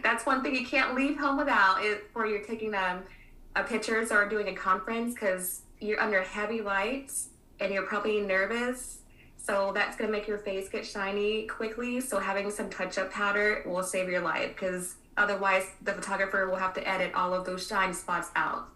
that's 0.02 0.26
one 0.26 0.42
thing 0.42 0.54
you 0.54 0.66
can't 0.66 0.94
leave 0.94 1.18
home 1.18 1.36
without 1.36 1.84
is 1.84 1.98
where 2.12 2.26
you're 2.26 2.44
taking 2.44 2.74
um, 2.74 3.00
a 3.56 3.62
pictures 3.62 4.10
or 4.10 4.28
doing 4.28 4.48
a 4.48 4.54
conference 4.54 5.14
because 5.14 5.62
you're 5.80 6.00
under 6.00 6.22
heavy 6.22 6.60
lights 6.60 7.28
and 7.60 7.72
you're 7.72 7.84
probably 7.84 8.20
nervous. 8.20 8.98
So 9.36 9.72
that's 9.74 9.96
going 9.96 10.10
to 10.10 10.16
make 10.16 10.28
your 10.28 10.38
face 10.38 10.68
get 10.68 10.86
shiny 10.86 11.46
quickly. 11.46 12.00
So 12.00 12.20
having 12.20 12.50
some 12.50 12.70
touch 12.70 12.96
up 12.98 13.10
powder 13.10 13.62
will 13.66 13.82
save 13.82 14.08
your 14.08 14.20
life 14.20 14.54
because 14.54 14.96
otherwise 15.16 15.64
the 15.82 15.92
photographer 15.92 16.48
will 16.48 16.56
have 16.56 16.74
to 16.74 16.88
edit 16.88 17.12
all 17.14 17.34
of 17.34 17.44
those 17.44 17.66
shine 17.66 17.92
spots 17.92 18.30
out. 18.36 18.68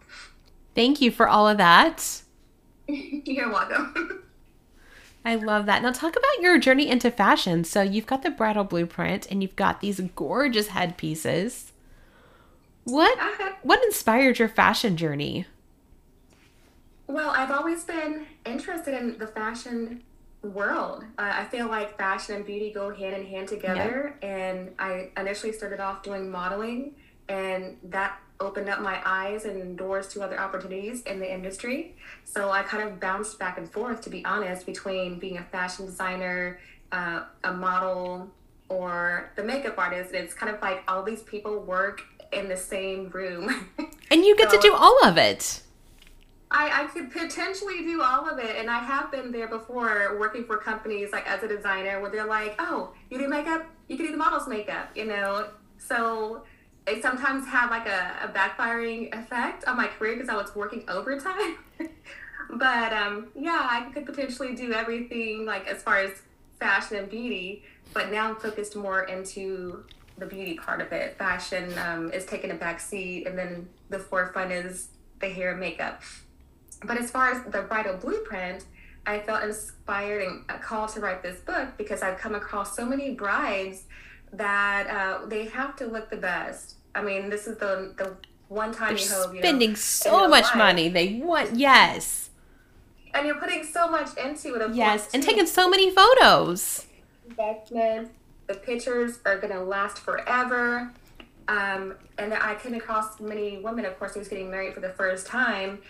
Thank 0.75 1.01
you 1.01 1.11
for 1.11 1.29
all 1.29 1.49
of 1.49 1.59
that. 1.59 2.23
you're 2.89 3.51
welcome. 3.51 4.23
I 5.27 5.35
love 5.35 5.67
that. 5.67 5.83
Now, 5.83 5.91
talk 5.91 6.15
about 6.15 6.41
your 6.41 6.57
journey 6.57 6.89
into 6.89 7.11
fashion. 7.11 7.65
So, 7.65 7.83
you've 7.83 8.07
got 8.07 8.23
the 8.23 8.31
bridal 8.31 8.63
blueprint 8.63 9.27
and 9.29 9.43
you've 9.43 9.57
got 9.57 9.81
these 9.81 10.01
gorgeous 10.15 10.69
headpieces. 10.69 11.73
What 12.85 13.19
what 13.63 13.83
inspired 13.83 14.39
your 14.39 14.49
fashion 14.49 14.97
journey? 14.97 15.47
Well, 17.09 17.31
I've 17.31 17.51
always 17.51 17.83
been 17.83 18.27
interested 18.45 18.95
in 18.95 19.19
the 19.19 19.27
fashion 19.27 20.05
world. 20.43 21.03
Uh, 21.19 21.33
I 21.35 21.45
feel 21.47 21.67
like 21.67 21.99
fashion 21.99 22.37
and 22.37 22.47
beauty 22.47 22.71
go 22.73 22.95
hand 22.95 23.17
in 23.17 23.27
hand 23.27 23.49
together. 23.49 24.15
And 24.23 24.73
I 24.79 25.11
initially 25.17 25.53
started 25.53 25.81
off 25.81 26.05
doing 26.05 26.31
modeling, 26.31 26.95
and 27.29 27.77
that 27.83 28.21
opened 28.41 28.69
up 28.69 28.81
my 28.81 29.01
eyes 29.05 29.45
and 29.45 29.77
doors 29.77 30.09
to 30.09 30.23
other 30.23 30.39
opportunities 30.39 31.03
in 31.03 31.19
the 31.19 31.33
industry. 31.33 31.97
So 32.25 32.51
I 32.51 32.63
kind 32.63 32.87
of 32.89 33.01
bounced 33.01 33.39
back 33.39 33.59
and 33.59 33.71
forth, 33.71 34.01
to 34.03 34.11
be 34.11 34.25
honest, 34.25 34.67
between 34.67 35.19
being 35.19 35.39
a 35.39 35.45
fashion 35.45 35.87
designer, 35.87 36.59
uh, 36.93 37.25
a 37.45 37.53
model, 37.53 38.31
or 38.69 39.31
the 39.37 39.43
makeup 39.43 39.79
artist. 39.79 40.13
And 40.13 40.25
It's 40.25 40.35
kind 40.35 40.55
of 40.55 40.61
like 40.61 40.83
all 40.89 41.03
these 41.03 41.23
people 41.23 41.61
work 41.61 42.03
in 42.33 42.49
the 42.49 42.57
same 42.57 43.11
room. 43.11 43.69
And 44.09 44.25
you 44.25 44.37
get 44.37 44.51
to 44.51 44.59
do 44.59 44.73
all 44.73 45.05
of 45.05 45.19
it. 45.19 45.63
I, 46.49 46.85
I 46.85 46.87
could 46.87 47.11
potentially 47.11 47.83
do 47.83 48.03
all 48.03 48.31
of 48.31 48.39
it, 48.39 48.55
and 48.57 48.71
I 48.71 48.79
have 48.79 49.11
been 49.11 49.33
there 49.33 49.49
before 49.49 50.17
working 50.19 50.45
for 50.45 50.59
companies 50.59 51.11
like 51.11 51.29
as 51.29 51.43
a 51.43 51.49
designer 51.49 52.01
where 52.01 52.11
they're 52.11 52.25
like, 52.25 52.55
"Oh, 52.61 52.93
you 53.11 53.19
do 53.19 53.27
makeup, 53.27 53.67
you 53.89 53.97
can 53.97 54.07
do 54.07 54.13
the 54.13 54.19
model's 54.19 54.47
makeup," 54.47 54.91
you 54.95 55.07
know. 55.07 55.49
So 55.79 56.45
it 56.87 57.03
sometimes 57.03 57.47
had 57.47 57.69
like 57.69 57.87
a, 57.87 58.15
a 58.23 58.29
backfiring 58.29 59.13
effect 59.19 59.65
on 59.67 59.77
my 59.77 59.89
career 59.89 60.15
because 60.15 60.29
I 60.29 60.37
was 60.37 60.55
working 60.55 60.85
overtime. 60.89 61.57
but 62.51 62.93
um, 62.93 63.29
yeah, 63.35 63.67
I 63.69 63.91
could 63.93 64.07
potentially 64.07 64.55
do 64.55 64.73
everything 64.73 65.45
like 65.45 65.67
as 65.67 65.83
far 65.83 65.99
as 65.99 66.23
fashion 66.61 66.97
and 66.97 67.11
beauty, 67.11 67.65
but 67.93 68.11
now 68.11 68.29
I'm 68.29 68.37
focused 68.37 68.77
more 68.77 69.03
into 69.05 69.85
the 70.19 70.27
beauty 70.27 70.55
part 70.55 70.81
of 70.81 70.93
it. 70.93 71.19
Fashion 71.19 71.77
um, 71.79 72.13
is 72.13 72.25
taking 72.25 72.51
a 72.51 72.55
back 72.55 72.81
seat, 72.81 73.27
and 73.27 73.37
then 73.37 73.69
the 73.91 73.99
forefront 73.99 74.53
is 74.53 74.89
the 75.21 75.29
hair 75.29 75.51
and 75.51 75.61
makeup. 75.61 76.03
But 76.85 76.99
as 76.99 77.11
far 77.11 77.31
as 77.31 77.43
the 77.53 77.63
bridal 77.63 77.97
blueprint, 77.97 78.65
I 79.07 79.21
felt 79.21 79.43
inspired 79.43 80.23
and 80.23 80.47
called 80.63 80.91
to 80.91 81.01
write 81.01 81.23
this 81.23 81.41
book 81.41 81.77
because 81.77 82.03
I've 82.03 82.19
come 82.19 82.35
across 82.35 82.77
so 82.77 82.85
many 82.85 83.15
brides 83.15 83.85
that 84.37 84.87
uh, 84.89 85.27
they 85.27 85.47
have 85.47 85.77
to 85.77 85.87
look 85.87 86.11
the 86.11 86.17
best. 86.17 86.77
I 86.95 87.03
mean, 87.03 87.29
this 87.31 87.47
is 87.47 87.59
the 87.59 87.93
the 87.97 88.17
one 88.49 88.73
time 88.73 88.95
They're 88.95 89.05
you 89.05 89.11
hope 89.11 89.35
you 89.35 89.41
spending 89.41 89.71
know, 89.71 89.77
so 89.77 90.29
much 90.29 90.45
life. 90.45 90.57
money. 90.57 90.89
They 90.89 91.15
want 91.15 91.57
yes. 91.57 92.31
and 93.15 93.27
you're 93.27 93.37
putting 93.37 93.65
so 93.65 93.89
much 93.89 94.17
into 94.17 94.55
it. 94.55 94.75
Yes. 94.75 95.09
And 95.13 95.23
too. 95.23 95.31
taking 95.31 95.47
so 95.47 95.69
many 95.69 95.91
photos. 95.91 96.87
investment. 97.29 98.11
The 98.47 98.55
pictures 98.55 99.19
are 99.25 99.39
going 99.39 99.53
to 99.53 99.63
last 99.63 99.99
forever. 99.99 100.93
Um, 101.49 101.95
and 102.19 102.33
I 102.35 102.55
came 102.57 102.75
across 102.75 103.21
many 103.21 103.59
women, 103.59 103.85
of 103.85 103.99
course, 103.99 104.15
who 104.15 104.21
was 104.21 104.29
getting 104.29 104.51
married 104.51 104.75
for 104.75 104.81
the 104.81 104.91
first 104.91 105.27
time 105.27 105.81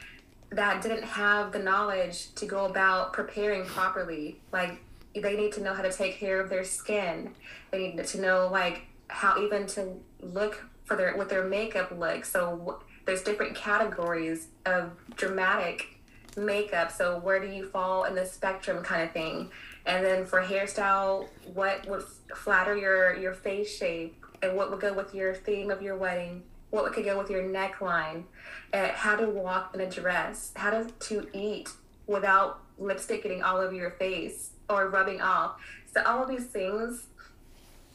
that 0.51 0.83
didn't 0.83 1.03
have 1.03 1.53
the 1.53 1.59
knowledge 1.59 2.35
to 2.37 2.47
go 2.47 2.67
about 2.67 3.13
preparing 3.13 3.65
properly. 3.67 4.39
Like, 4.53 4.81
they 5.21 5.37
need 5.37 5.53
to 5.53 5.63
know 5.63 5.75
how 5.75 5.83
to 5.83 5.93
take 5.93 6.19
care 6.19 6.41
of 6.41 6.51
their 6.51 6.65
skin. 6.65 7.35
They 7.71 7.79
need 7.89 8.07
to 8.07 8.21
know, 8.21 8.49
like, 8.51 8.87
how 9.09 9.43
even 9.43 9.67
to 9.69 9.95
look 10.21 10.65
for 10.85 10.97
their, 10.97 11.17
what 11.17 11.29
their 11.29 11.45
makeup 11.45 11.91
looks. 11.91 12.31
So 12.31 12.81
there's 13.05 13.23
different 13.23 13.55
categories 13.55 14.49
of 14.65 14.93
dramatic 15.17 16.01
makeup. 16.37 16.91
So 16.91 17.19
where 17.19 17.41
do 17.41 17.47
you 17.47 17.69
fall 17.69 18.05
in 18.05 18.15
the 18.15 18.27
spectrum 18.27 18.83
kind 18.83 19.03
of 19.03 19.13
thing? 19.13 19.51
And 19.87 20.05
then 20.05 20.27
for 20.27 20.43
hairstyle, 20.43 21.29
what 21.55 21.87
would 21.89 22.03
flatter 22.35 22.77
your 22.77 23.17
your 23.17 23.33
face 23.33 23.75
shape, 23.75 24.25
and 24.43 24.57
what 24.57 24.71
would 24.71 24.81
go 24.81 24.93
with 24.93 25.15
your 25.15 25.35
theme 25.35 25.71
of 25.71 25.81
your 25.81 25.97
wedding? 25.97 26.43
What 26.71 26.93
could 26.93 27.05
go 27.05 27.17
with 27.17 27.31
your 27.31 27.45
neckline? 27.45 28.25
Uh, 28.73 28.89
how 28.89 29.15
to 29.15 29.29
walk 29.29 29.75
in 29.75 29.81
a 29.81 29.89
dress? 29.89 30.53
How 30.57 30.71
to 30.71 30.91
to 30.91 31.29
eat 31.33 31.71
without 32.09 32.61
lipstick 32.79 33.23
getting 33.23 33.43
all 33.43 33.59
over 33.59 33.75
your 33.75 33.93
face 33.93 34.51
or 34.69 34.89
rubbing 34.89 35.21
off? 35.21 35.61
So 35.93 36.03
all 36.05 36.23
of 36.23 36.29
these 36.29 36.47
things 36.47 37.07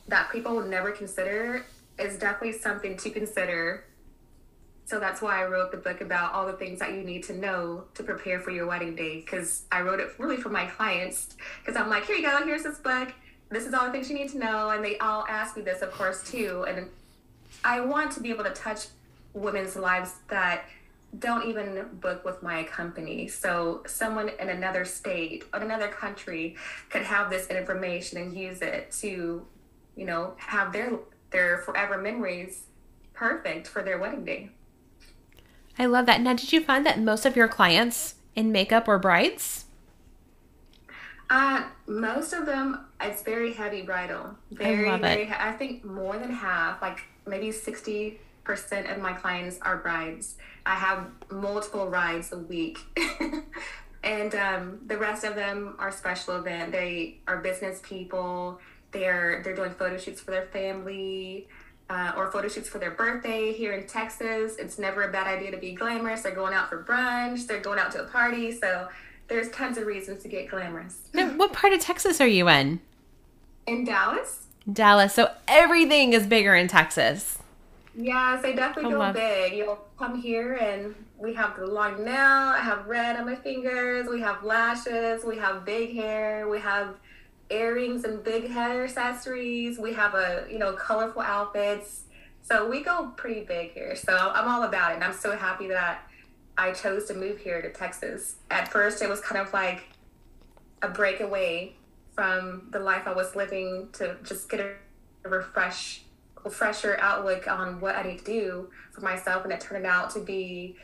that 0.07 0.31
people 0.31 0.55
would 0.55 0.69
never 0.69 0.91
consider 0.91 1.65
is 1.99 2.17
definitely 2.17 2.53
something 2.53 2.97
to 2.97 3.10
consider 3.10 3.86
so 4.91 4.99
that's 4.99 5.21
why 5.21 5.41
I 5.41 5.45
wrote 5.45 5.71
the 5.71 5.77
book 5.77 6.01
about 6.01 6.34
all 6.34 6.45
the 6.45 6.51
things 6.51 6.79
that 6.79 6.93
you 6.93 7.01
need 7.01 7.23
to 7.23 7.34
know 7.34 7.86
to 7.93 8.03
prepare 8.03 8.41
for 8.41 8.51
your 8.51 8.67
wedding 8.67 8.93
day. 8.93 9.21
Because 9.21 9.63
I 9.71 9.79
wrote 9.84 10.01
it 10.01 10.10
really 10.17 10.36
for 10.36 10.49
my 10.49 10.65
clients. 10.65 11.38
Because 11.63 11.79
I'm 11.79 11.89
like, 11.89 12.05
here 12.05 12.17
you 12.17 12.23
go, 12.23 12.45
here's 12.45 12.63
this 12.63 12.77
book. 12.77 13.13
This 13.49 13.65
is 13.65 13.73
all 13.73 13.86
the 13.86 13.93
things 13.93 14.10
you 14.10 14.17
need 14.17 14.27
to 14.31 14.38
know. 14.38 14.71
And 14.71 14.84
they 14.84 14.97
all 14.97 15.25
ask 15.29 15.55
me 15.55 15.63
this, 15.63 15.81
of 15.81 15.91
course, 15.91 16.29
too. 16.29 16.65
And 16.67 16.89
I 17.63 17.79
want 17.79 18.12
to 18.13 18.19
be 18.19 18.31
able 18.31 18.43
to 18.43 18.49
touch 18.49 18.88
women's 19.34 19.77
lives 19.77 20.15
that 20.27 20.65
don't 21.19 21.47
even 21.47 21.88
book 21.93 22.24
with 22.24 22.41
my 22.41 22.63
company. 22.63 23.28
So 23.28 23.84
someone 23.86 24.30
in 24.39 24.50
another 24.50 24.86
state 24.86 25.43
or 25.54 25.60
another 25.60 25.88
country 25.88 26.56
could 26.89 27.04
have 27.04 27.30
this 27.30 27.47
information 27.47 28.17
and 28.21 28.36
use 28.36 28.62
it 28.62 28.91
to, 29.02 29.45
you 29.95 30.06
know, 30.06 30.34
have 30.38 30.71
their 30.71 31.00
their 31.32 31.60
forever 31.60 31.97
memories 31.97 32.63
perfect 33.13 33.67
for 33.67 33.82
their 33.82 33.97
wedding 34.00 34.26
day. 34.26 34.50
I 35.78 35.86
love 35.86 36.06
that. 36.06 36.21
Now, 36.21 36.34
did 36.34 36.52
you 36.52 36.62
find 36.62 36.86
that 36.86 37.00
most 37.00 37.26
of 37.26 37.36
your 37.36 37.47
clients 37.47 38.15
in 38.36 38.52
makeup 38.52 38.88
were 38.88 39.00
brides? 39.00 39.65
Uh, 41.30 41.63
most 41.88 42.34
of 42.34 42.45
them, 42.45 42.86
it's 43.00 43.24
very 43.24 43.54
heavy 43.54 43.82
bridal. 43.82 44.36
Very, 44.52 44.89
love 44.89 45.00
it. 45.00 45.04
very. 45.04 45.32
I 45.32 45.54
think 45.54 45.86
more 45.86 46.17
than 46.17 46.32
half, 46.32 46.82
like 46.82 47.00
maybe 47.26 47.52
sixty 47.52 48.19
percent 48.43 48.88
of 48.88 48.99
my 48.99 49.13
clients 49.13 49.60
are 49.62 49.77
brides. 49.77 50.36
I 50.65 50.75
have 50.75 51.08
multiple 51.30 51.88
rides 51.88 52.32
a 52.32 52.38
week, 52.38 52.80
and 54.04 54.36
um, 54.36 54.80
the 54.86 54.97
rest 54.97 55.23
of 55.23 55.36
them 55.36 55.75
are 55.80 55.91
special 55.91 56.38
event. 56.38 56.71
They 56.71 57.19
are 57.27 57.38
business 57.38 57.80
people. 57.84 58.60
They're 58.91 59.41
they're 59.43 59.56
doing 59.56 59.71
photo 59.71 59.97
shoots 59.97 60.21
for 60.21 60.32
their 60.32 60.47
family. 60.47 61.47
Uh, 61.89 62.13
or 62.15 62.32
photo 62.32 62.47
shoots 62.47 62.69
for 62.69 62.80
their 62.80 62.91
birthday 62.91 63.51
here 63.51 63.73
in 63.73 63.86
Texas. 63.86 64.56
It's 64.58 64.80
never 64.80 65.04
a 65.04 65.12
bad 65.12 65.27
idea 65.27 65.51
to 65.51 65.58
be 65.58 65.73
glamorous. 65.73 66.21
They're 66.21 66.34
going 66.34 66.54
out 66.54 66.69
for 66.69 66.82
brunch. 66.86 67.47
They're 67.47 67.60
going 67.60 67.80
out 67.80 67.91
to 67.91 68.04
a 68.04 68.08
party. 68.08 68.54
So 68.54 68.88
there's 69.27 69.49
tons 69.49 69.77
of 69.77 69.86
reasons 69.86 70.23
to 70.23 70.30
get 70.30 70.49
glamorous. 70.49 70.99
Now, 71.13 71.32
what 71.32 71.51
part 71.51 71.73
of 71.73 71.82
Texas 71.82 72.21
are 72.21 72.27
you 72.27 72.47
in? 72.47 72.80
In 73.67 73.84
Dallas, 73.84 74.47
Dallas. 74.71 75.13
So 75.13 75.32
everything 75.47 76.13
is 76.13 76.27
bigger 76.27 76.56
in 76.56 76.67
Texas. 76.67 77.39
Yes, 77.95 78.41
they 78.41 78.54
definitely 78.54 78.91
I 78.91 78.93
go 78.93 78.99
love- 78.99 79.15
big. 79.15 79.54
You'll 79.54 79.80
come 79.97 80.21
here 80.21 80.54
and 80.54 80.95
we 81.17 81.34
have 81.34 81.58
the 81.58 81.67
long 81.67 82.04
nail. 82.04 82.15
I 82.15 82.60
have 82.60 82.88
red 82.88 83.15
on 83.17 83.25
my 83.25 83.36
fingers. 83.36 84.08
We 84.10 84.21
have 84.21 84.43
lashes. 84.43 85.23
We 85.23 85.38
have 85.38 85.65
big 85.65 85.93
hair. 85.93 86.47
We 86.47 86.60
have 86.60 86.95
earrings 87.49 88.06
and 88.06 88.23
big 88.23 88.49
hair 88.49 88.86
accessories. 88.86 89.77
We 89.77 89.93
have 89.93 90.15
a 90.15 90.45
you 90.49 90.58
know 90.58 90.73
colorful 90.73 91.21
outfits. 91.21 92.04
So 92.43 92.67
we 92.67 92.82
go 92.84 93.12
pretty 93.17 93.43
big 93.43 93.71
here. 93.71 93.95
So 93.95 94.15
I'm 94.34 94.47
all 94.47 94.63
about 94.63 94.91
it. 94.91 94.95
And 94.95 95.04
I'm 95.04 95.13
so 95.13 95.38
happy 95.38 95.67
that 95.67 96.10
I 96.58 96.71
chose 96.71 97.06
to 97.06 97.13
move 97.13 97.38
here 97.38 97.62
to 97.62 97.71
Texas. 97.71 98.36
At 98.49 98.67
first, 98.67 99.01
it 99.01 99.10
was 99.10 99.21
kind 99.21 99.39
of 99.39 99.54
like 99.54 99.84
a 100.82 100.88
breakaway 100.89 101.75
from 102.13 102.67
the 102.71 102.80
life 102.80 103.04
I 103.06 103.13
was 103.13 103.36
living 103.36 103.89
to 103.93 104.17
just 104.23 104.49
get 104.49 104.60
a 104.60 105.30
refresh, 105.30 106.01
fresher 106.49 106.97
outlook 106.99 107.47
on 107.47 107.80
what 107.80 107.95
I 107.95 108.04
need 108.04 108.19
to 108.19 108.25
do 108.25 108.69
for 108.91 109.01
myself. 109.01 109.43
And 109.43 109.54
it 109.54 109.62
turned 109.62 109.86
out 109.86 110.10
to 110.12 110.19
be 110.19 110.75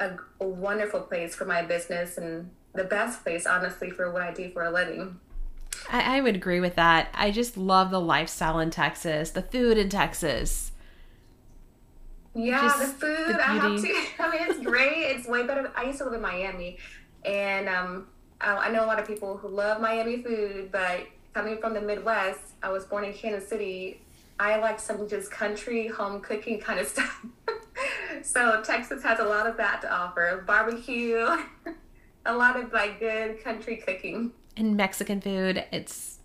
a, 0.00 0.16
a 0.40 0.46
wonderful 0.46 1.00
place 1.00 1.34
for 1.34 1.44
my 1.44 1.62
business 1.62 2.18
and 2.18 2.50
the 2.74 2.84
best 2.84 3.22
place, 3.22 3.46
honestly, 3.46 3.90
for 3.90 4.10
what 4.10 4.22
I 4.22 4.32
do 4.32 4.50
for 4.50 4.64
a 4.64 4.70
living. 4.70 5.20
I, 5.90 6.18
I 6.18 6.20
would 6.20 6.34
agree 6.36 6.60
with 6.60 6.76
that. 6.76 7.08
I 7.14 7.30
just 7.30 7.56
love 7.56 7.90
the 7.90 8.00
lifestyle 8.00 8.58
in 8.58 8.70
Texas, 8.70 9.30
the 9.30 9.42
food 9.42 9.78
in 9.78 9.88
Texas. 9.88 10.72
Yeah, 12.34 12.62
Just 12.62 12.78
the 12.78 12.86
food. 12.86 13.28
the 13.36 13.48
I 13.48 13.54
have 13.54 13.80
to. 13.80 14.04
I 14.22 14.30
mean, 14.30 14.50
it's 14.50 14.58
great. 14.58 15.16
It's 15.16 15.28
way 15.28 15.46
better. 15.46 15.70
I 15.76 15.84
used 15.84 15.98
to 15.98 16.04
live 16.04 16.14
in 16.14 16.20
Miami, 16.20 16.78
and 17.24 17.68
um, 17.68 18.08
I, 18.40 18.56
I 18.56 18.70
know 18.72 18.84
a 18.84 18.88
lot 18.88 18.98
of 18.98 19.06
people 19.06 19.36
who 19.36 19.48
love 19.48 19.80
Miami 19.80 20.22
food, 20.22 20.70
but 20.72 21.06
coming 21.32 21.58
from 21.58 21.74
the 21.74 21.80
Midwest, 21.80 22.40
I 22.62 22.70
was 22.70 22.84
born 22.84 23.04
in 23.04 23.12
Kansas 23.12 23.48
City. 23.48 24.00
I 24.38 24.58
like 24.58 24.80
some 24.80 25.08
just 25.08 25.30
country 25.30 25.88
home 25.88 26.20
cooking 26.20 26.60
kind 26.60 26.80
of 26.80 26.86
stuff. 26.88 27.24
so 28.22 28.62
Texas 28.62 29.02
has 29.02 29.18
a 29.20 29.24
lot 29.24 29.46
of 29.46 29.56
that 29.56 29.80
to 29.82 29.92
offer: 29.92 30.42
barbecue, 30.46 31.26
a 32.26 32.34
lot 32.34 32.58
of 32.58 32.72
like 32.72 33.00
good 33.00 33.42
country 33.42 33.76
cooking. 33.76 34.32
And 34.56 34.76
Mexican 34.76 35.20
food, 35.20 35.64
it's 35.72 36.18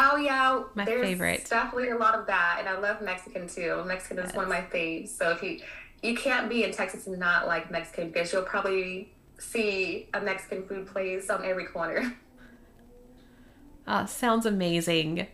Oh 0.00 0.16
yeah, 0.16 0.62
My 0.74 0.84
there's 0.84 1.04
favorite. 1.04 1.46
Definitely 1.50 1.90
a 1.90 1.96
lot 1.96 2.14
of 2.14 2.26
that, 2.28 2.58
and 2.60 2.68
I 2.68 2.78
love 2.78 3.02
Mexican 3.02 3.48
too. 3.48 3.82
Mexican 3.84 4.20
is 4.20 4.32
one 4.32 4.44
of 4.44 4.50
my 4.50 4.60
faves. 4.60 5.08
So 5.08 5.30
if 5.32 5.42
you 5.42 5.60
you 6.02 6.16
can't 6.16 6.48
be 6.48 6.62
in 6.62 6.70
Texas 6.70 7.08
and 7.08 7.18
not 7.18 7.48
like 7.48 7.70
Mexican 7.70 8.08
because 8.08 8.32
you'll 8.32 8.42
probably 8.42 9.12
see 9.38 10.08
a 10.14 10.20
Mexican 10.20 10.64
food 10.68 10.86
place 10.86 11.28
on 11.30 11.44
every 11.44 11.66
corner. 11.66 12.16
Uh, 13.88 14.06
sounds 14.06 14.46
amazing. 14.46 15.26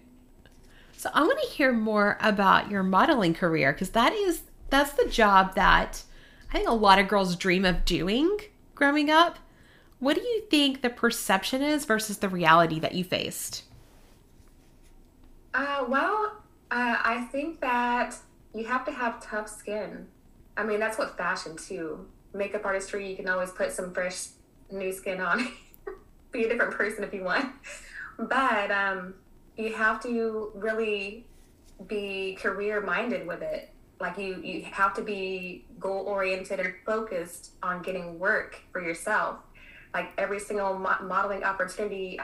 So 1.04 1.10
I 1.12 1.20
want 1.20 1.38
to 1.42 1.48
hear 1.50 1.70
more 1.70 2.16
about 2.18 2.70
your 2.70 2.82
modeling 2.82 3.34
career 3.34 3.74
because 3.74 3.90
that 3.90 4.14
is 4.14 4.44
that's 4.70 4.92
the 4.92 5.06
job 5.06 5.54
that 5.54 6.02
I 6.48 6.54
think 6.54 6.66
a 6.66 6.72
lot 6.72 6.98
of 6.98 7.08
girls 7.08 7.36
dream 7.36 7.66
of 7.66 7.84
doing 7.84 8.38
growing 8.74 9.10
up. 9.10 9.38
What 9.98 10.16
do 10.16 10.22
you 10.22 10.44
think 10.50 10.80
the 10.80 10.88
perception 10.88 11.60
is 11.60 11.84
versus 11.84 12.16
the 12.16 12.30
reality 12.30 12.80
that 12.80 12.94
you 12.94 13.04
faced? 13.04 13.64
Uh, 15.52 15.84
well, 15.86 16.42
uh, 16.70 16.96
I 17.04 17.28
think 17.30 17.60
that 17.60 18.16
you 18.54 18.64
have 18.64 18.86
to 18.86 18.90
have 18.90 19.22
tough 19.22 19.50
skin. 19.50 20.06
I 20.56 20.64
mean, 20.64 20.80
that's 20.80 20.96
what 20.96 21.18
fashion 21.18 21.58
too. 21.58 22.06
Makeup 22.32 22.64
artistry, 22.64 23.10
you 23.10 23.14
can 23.14 23.28
always 23.28 23.50
put 23.50 23.72
some 23.72 23.92
fresh 23.92 24.28
new 24.72 24.90
skin 24.90 25.20
on, 25.20 25.48
be 26.32 26.44
a 26.44 26.48
different 26.48 26.72
person 26.72 27.04
if 27.04 27.12
you 27.12 27.24
want. 27.24 27.52
But 28.18 28.70
um, 28.70 29.14
you 29.56 29.72
have 29.74 30.02
to 30.02 30.50
really 30.54 31.26
be 31.86 32.36
career 32.40 32.80
minded 32.80 33.26
with 33.26 33.42
it. 33.42 33.70
Like 34.00 34.18
you, 34.18 34.40
you 34.42 34.62
have 34.64 34.94
to 34.94 35.02
be 35.02 35.64
goal 35.78 36.04
oriented 36.06 36.60
and 36.60 36.74
focused 36.84 37.52
on 37.62 37.82
getting 37.82 38.18
work 38.18 38.60
for 38.72 38.82
yourself. 38.82 39.38
Like 39.92 40.12
every 40.18 40.40
single 40.40 40.78
mo- 40.78 41.02
modeling 41.02 41.44
opportunity, 41.44 42.18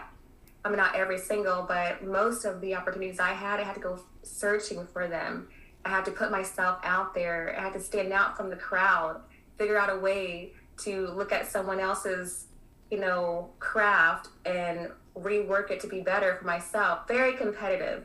I 0.65 0.69
mean, 0.69 0.77
not 0.77 0.95
every 0.95 1.19
single, 1.19 1.63
but 1.63 2.05
most 2.05 2.45
of 2.45 2.61
the 2.61 2.75
opportunities 2.75 3.21
I 3.21 3.33
had, 3.33 3.61
I 3.61 3.63
had 3.63 3.75
to 3.75 3.81
go 3.81 4.01
searching 4.23 4.87
for 4.93 5.07
them. 5.07 5.49
I 5.85 5.91
had 5.91 6.05
to 6.07 6.11
put 6.11 6.31
myself 6.31 6.81
out 6.83 7.15
there. 7.15 7.55
I 7.57 7.63
had 7.63 7.73
to 7.75 7.81
stand 7.81 8.13
out 8.13 8.37
from 8.37 8.51
the 8.51 8.57
crowd, 8.57 9.21
figure 9.57 9.79
out 9.79 9.89
a 9.89 9.99
way 9.99 10.53
to 10.79 11.09
look 11.09 11.33
at 11.33 11.51
someone 11.51 11.81
else's, 11.81 12.47
you 12.91 12.99
know, 12.99 13.51
craft 13.59 14.29
and 14.45 14.91
rework 15.17 15.71
it 15.71 15.81
to 15.81 15.87
be 15.87 16.01
better 16.01 16.37
for 16.37 16.47
myself. 16.47 17.07
Very 17.09 17.35
competitive. 17.35 18.05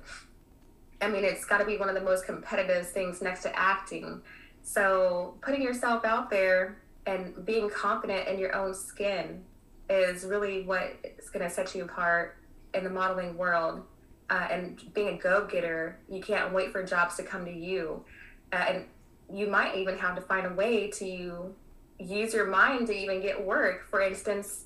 I 1.01 1.09
mean, 1.09 1.23
it's 1.23 1.45
got 1.45 1.57
to 1.59 1.65
be 1.65 1.77
one 1.77 1.89
of 1.89 1.95
the 1.95 2.01
most 2.01 2.25
competitive 2.25 2.87
things 2.87 3.21
next 3.21 3.43
to 3.43 3.57
acting. 3.57 4.21
So, 4.63 5.35
putting 5.41 5.61
yourself 5.61 6.05
out 6.05 6.29
there 6.29 6.81
and 7.05 7.45
being 7.45 7.69
confident 7.69 8.27
in 8.27 8.39
your 8.39 8.55
own 8.55 8.73
skin 8.73 9.43
is 9.89 10.25
really 10.25 10.63
what 10.63 10.95
is 11.19 11.29
going 11.29 11.47
to 11.47 11.53
set 11.53 11.75
you 11.75 11.83
apart 11.83 12.37
in 12.73 12.83
the 12.83 12.89
modeling 12.89 13.37
world. 13.37 13.83
Uh, 14.29 14.47
and 14.49 14.93
being 14.95 15.09
a 15.09 15.17
go 15.17 15.45
getter, 15.45 15.99
you 16.09 16.19
can't 16.19 16.51
wait 16.51 16.71
for 16.71 16.83
jobs 16.83 17.15
to 17.17 17.23
come 17.23 17.45
to 17.45 17.53
you. 17.53 18.03
Uh, 18.51 18.65
and 18.69 18.85
you 19.31 19.47
might 19.47 19.75
even 19.75 19.97
have 19.97 20.15
to 20.15 20.21
find 20.21 20.47
a 20.47 20.53
way 20.53 20.89
to 20.89 21.53
use 21.99 22.33
your 22.33 22.47
mind 22.47 22.87
to 22.87 22.93
even 22.93 23.21
get 23.21 23.43
work. 23.43 23.87
For 23.89 24.01
instance, 24.01 24.65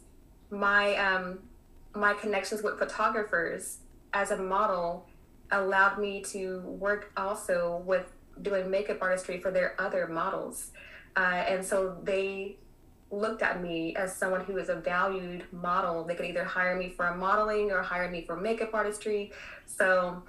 my 0.49 0.95
um, 0.95 1.39
my 1.95 2.13
connections 2.13 2.61
with 2.61 2.77
photographers 2.77 3.79
as 4.13 4.31
a 4.31 4.37
model 4.37 5.07
allowed 5.51 5.97
me 5.99 6.21
to 6.21 6.61
work 6.61 7.11
also 7.17 7.81
with 7.85 8.05
doing 8.41 8.69
makeup 8.69 8.99
artistry 9.01 9.39
for 9.39 9.51
their 9.51 9.75
other 9.79 10.07
models. 10.07 10.71
Uh, 11.15 11.43
and 11.47 11.65
so 11.65 11.97
they 12.03 12.57
looked 13.11 13.41
at 13.41 13.61
me 13.61 13.95
as 13.95 14.15
someone 14.15 14.41
who 14.41 14.57
is 14.57 14.69
a 14.69 14.75
valued 14.75 15.43
model. 15.51 16.03
They 16.03 16.15
could 16.15 16.27
either 16.27 16.43
hire 16.43 16.77
me 16.77 16.89
for 16.89 17.13
modeling 17.15 17.71
or 17.71 17.81
hire 17.81 18.09
me 18.09 18.23
for 18.25 18.35
makeup 18.35 18.73
artistry. 18.73 19.31
So 19.65 20.23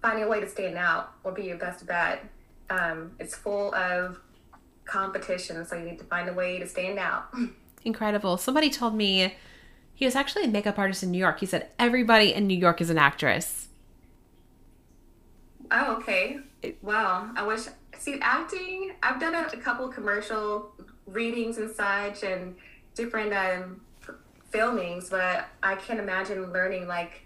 finding 0.00 0.24
a 0.24 0.28
way 0.28 0.40
to 0.40 0.48
stand 0.48 0.78
out 0.78 1.12
will 1.24 1.32
be 1.32 1.44
your 1.44 1.58
best 1.58 1.86
bet. 1.86 2.24
Um, 2.70 3.12
it's 3.18 3.34
full 3.34 3.74
of 3.74 4.18
competition, 4.84 5.64
so 5.66 5.76
you 5.76 5.84
need 5.84 5.98
to 5.98 6.04
find 6.04 6.28
a 6.28 6.32
way 6.32 6.58
to 6.58 6.66
stand 6.66 6.98
out. 6.98 7.26
Incredible. 7.84 8.36
Somebody 8.36 8.70
told 8.70 8.94
me 8.94 9.34
he 9.98 10.04
was 10.04 10.14
actually 10.14 10.44
a 10.44 10.48
makeup 10.48 10.78
artist 10.78 11.02
in 11.02 11.10
New 11.10 11.18
York. 11.18 11.40
He 11.40 11.46
said 11.46 11.70
everybody 11.76 12.32
in 12.32 12.46
New 12.46 12.56
York 12.56 12.80
is 12.80 12.88
an 12.88 12.98
actress. 12.98 13.66
Oh, 15.72 15.96
okay. 15.96 16.38
Wow. 16.82 17.32
I 17.34 17.44
wish. 17.44 17.62
See, 17.98 18.16
acting. 18.22 18.92
I've 19.02 19.18
done 19.18 19.34
a, 19.34 19.48
a 19.52 19.56
couple 19.56 19.88
commercial 19.88 20.70
readings 21.08 21.58
and 21.58 21.68
such, 21.68 22.22
and 22.22 22.54
different 22.94 23.32
um, 23.32 23.80
filmings, 24.52 25.10
but 25.10 25.48
I 25.64 25.74
can't 25.74 25.98
imagine 25.98 26.52
learning 26.52 26.86
like 26.86 27.22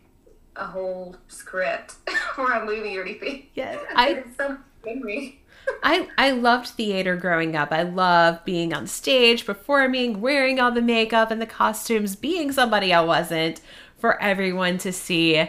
a 0.57 0.65
whole 0.65 1.17
script 1.29 1.97
for 2.35 2.53
a 2.53 2.65
movie 2.65 2.97
or 2.97 3.03
anything. 3.03 3.49
Yeah, 3.55 3.79
I. 3.95 4.13
It's 4.13 4.39
so 4.39 4.57
memory. 4.83 5.42
I 5.83 6.09
I 6.17 6.31
loved 6.31 6.69
theater 6.69 7.17
growing 7.17 7.57
up. 7.57 7.73
I 7.73 7.83
loved 7.83 8.45
being 8.45 8.73
on 8.73 8.87
stage, 8.87 9.45
performing, 9.45 10.21
wearing 10.21 10.61
all 10.61 10.71
the 10.71 10.83
makeup 10.83 11.31
and 11.31 11.41
the 11.43 11.47
costumes, 11.47 12.17
being 12.17 12.53
somebody 12.53 12.93
I 12.93 13.01
wasn't 13.01 13.61
for 13.99 14.21
everyone 14.23 14.79
to 14.79 14.93
see. 14.93 15.49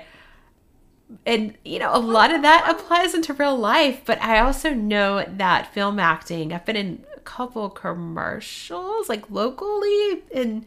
And 1.25 1.55
you 1.63 1.79
know, 1.79 1.91
a 1.93 1.99
lot 1.99 2.33
of 2.33 2.41
that 2.41 2.67
applies 2.69 3.13
into 3.13 3.33
real 3.33 3.57
life, 3.57 4.01
but 4.05 4.21
I 4.21 4.39
also 4.39 4.73
know 4.73 5.23
that 5.27 5.73
film 5.73 5.99
acting, 5.99 6.51
I've 6.51 6.65
been 6.65 6.75
in 6.75 7.05
a 7.15 7.19
couple 7.19 7.69
commercials 7.69 9.09
like 9.09 9.29
locally 9.29 10.23
and 10.33 10.65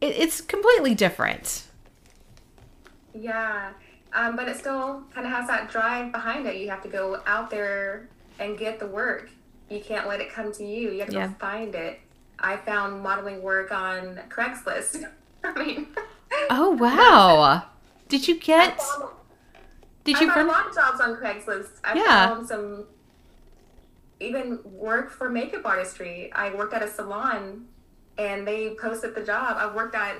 it, 0.00 0.14
it's 0.16 0.40
completely 0.40 0.94
different. 0.94 1.64
Yeah. 3.14 3.72
Um, 4.14 4.36
but 4.36 4.48
it 4.48 4.56
still 4.58 5.04
kind 5.14 5.26
of 5.26 5.32
has 5.32 5.46
that 5.46 5.70
drive 5.70 6.12
behind 6.12 6.46
it. 6.46 6.56
You 6.56 6.68
have 6.68 6.82
to 6.82 6.88
go 6.88 7.22
out 7.26 7.48
there 7.50 8.08
and 8.42 8.58
get 8.58 8.78
the 8.78 8.86
work. 8.86 9.30
You 9.70 9.80
can't 9.80 10.06
let 10.06 10.20
it 10.20 10.30
come 10.30 10.52
to 10.52 10.64
you. 10.64 10.90
You 10.90 11.00
have 11.00 11.08
to 11.08 11.14
Yeah. 11.14 11.32
find 11.34 11.74
it. 11.74 12.00
I 12.38 12.56
found 12.56 13.02
modeling 13.02 13.40
work 13.42 13.70
on 13.72 14.20
Craigslist. 14.28 15.04
I 15.44 15.52
mean, 15.64 15.86
Oh 16.50 16.70
wow. 16.70 17.64
Did 18.08 18.26
you 18.28 18.34
I 18.34 18.38
get 18.38 18.82
found, 18.82 19.10
did 20.04 20.16
I 20.16 20.20
you 20.20 20.26
found 20.28 20.40
a 20.40 20.44
run 20.44 20.48
lot 20.48 20.66
of 20.68 20.74
jobs 20.74 21.00
on 21.00 21.16
Craigslist. 21.16 21.70
I 21.84 21.94
Yeah. 21.94 22.28
found 22.28 22.48
some 22.48 22.86
even 24.20 24.60
work 24.64 25.10
for 25.10 25.28
makeup 25.28 25.62
artistry. 25.64 26.32
I 26.32 26.54
worked 26.54 26.74
at 26.74 26.82
a 26.82 26.88
salon 26.88 27.66
and 28.18 28.46
they 28.46 28.74
posted 28.80 29.14
the 29.14 29.22
job. 29.24 29.56
I've 29.58 29.74
worked 29.74 29.94
at 29.94 30.16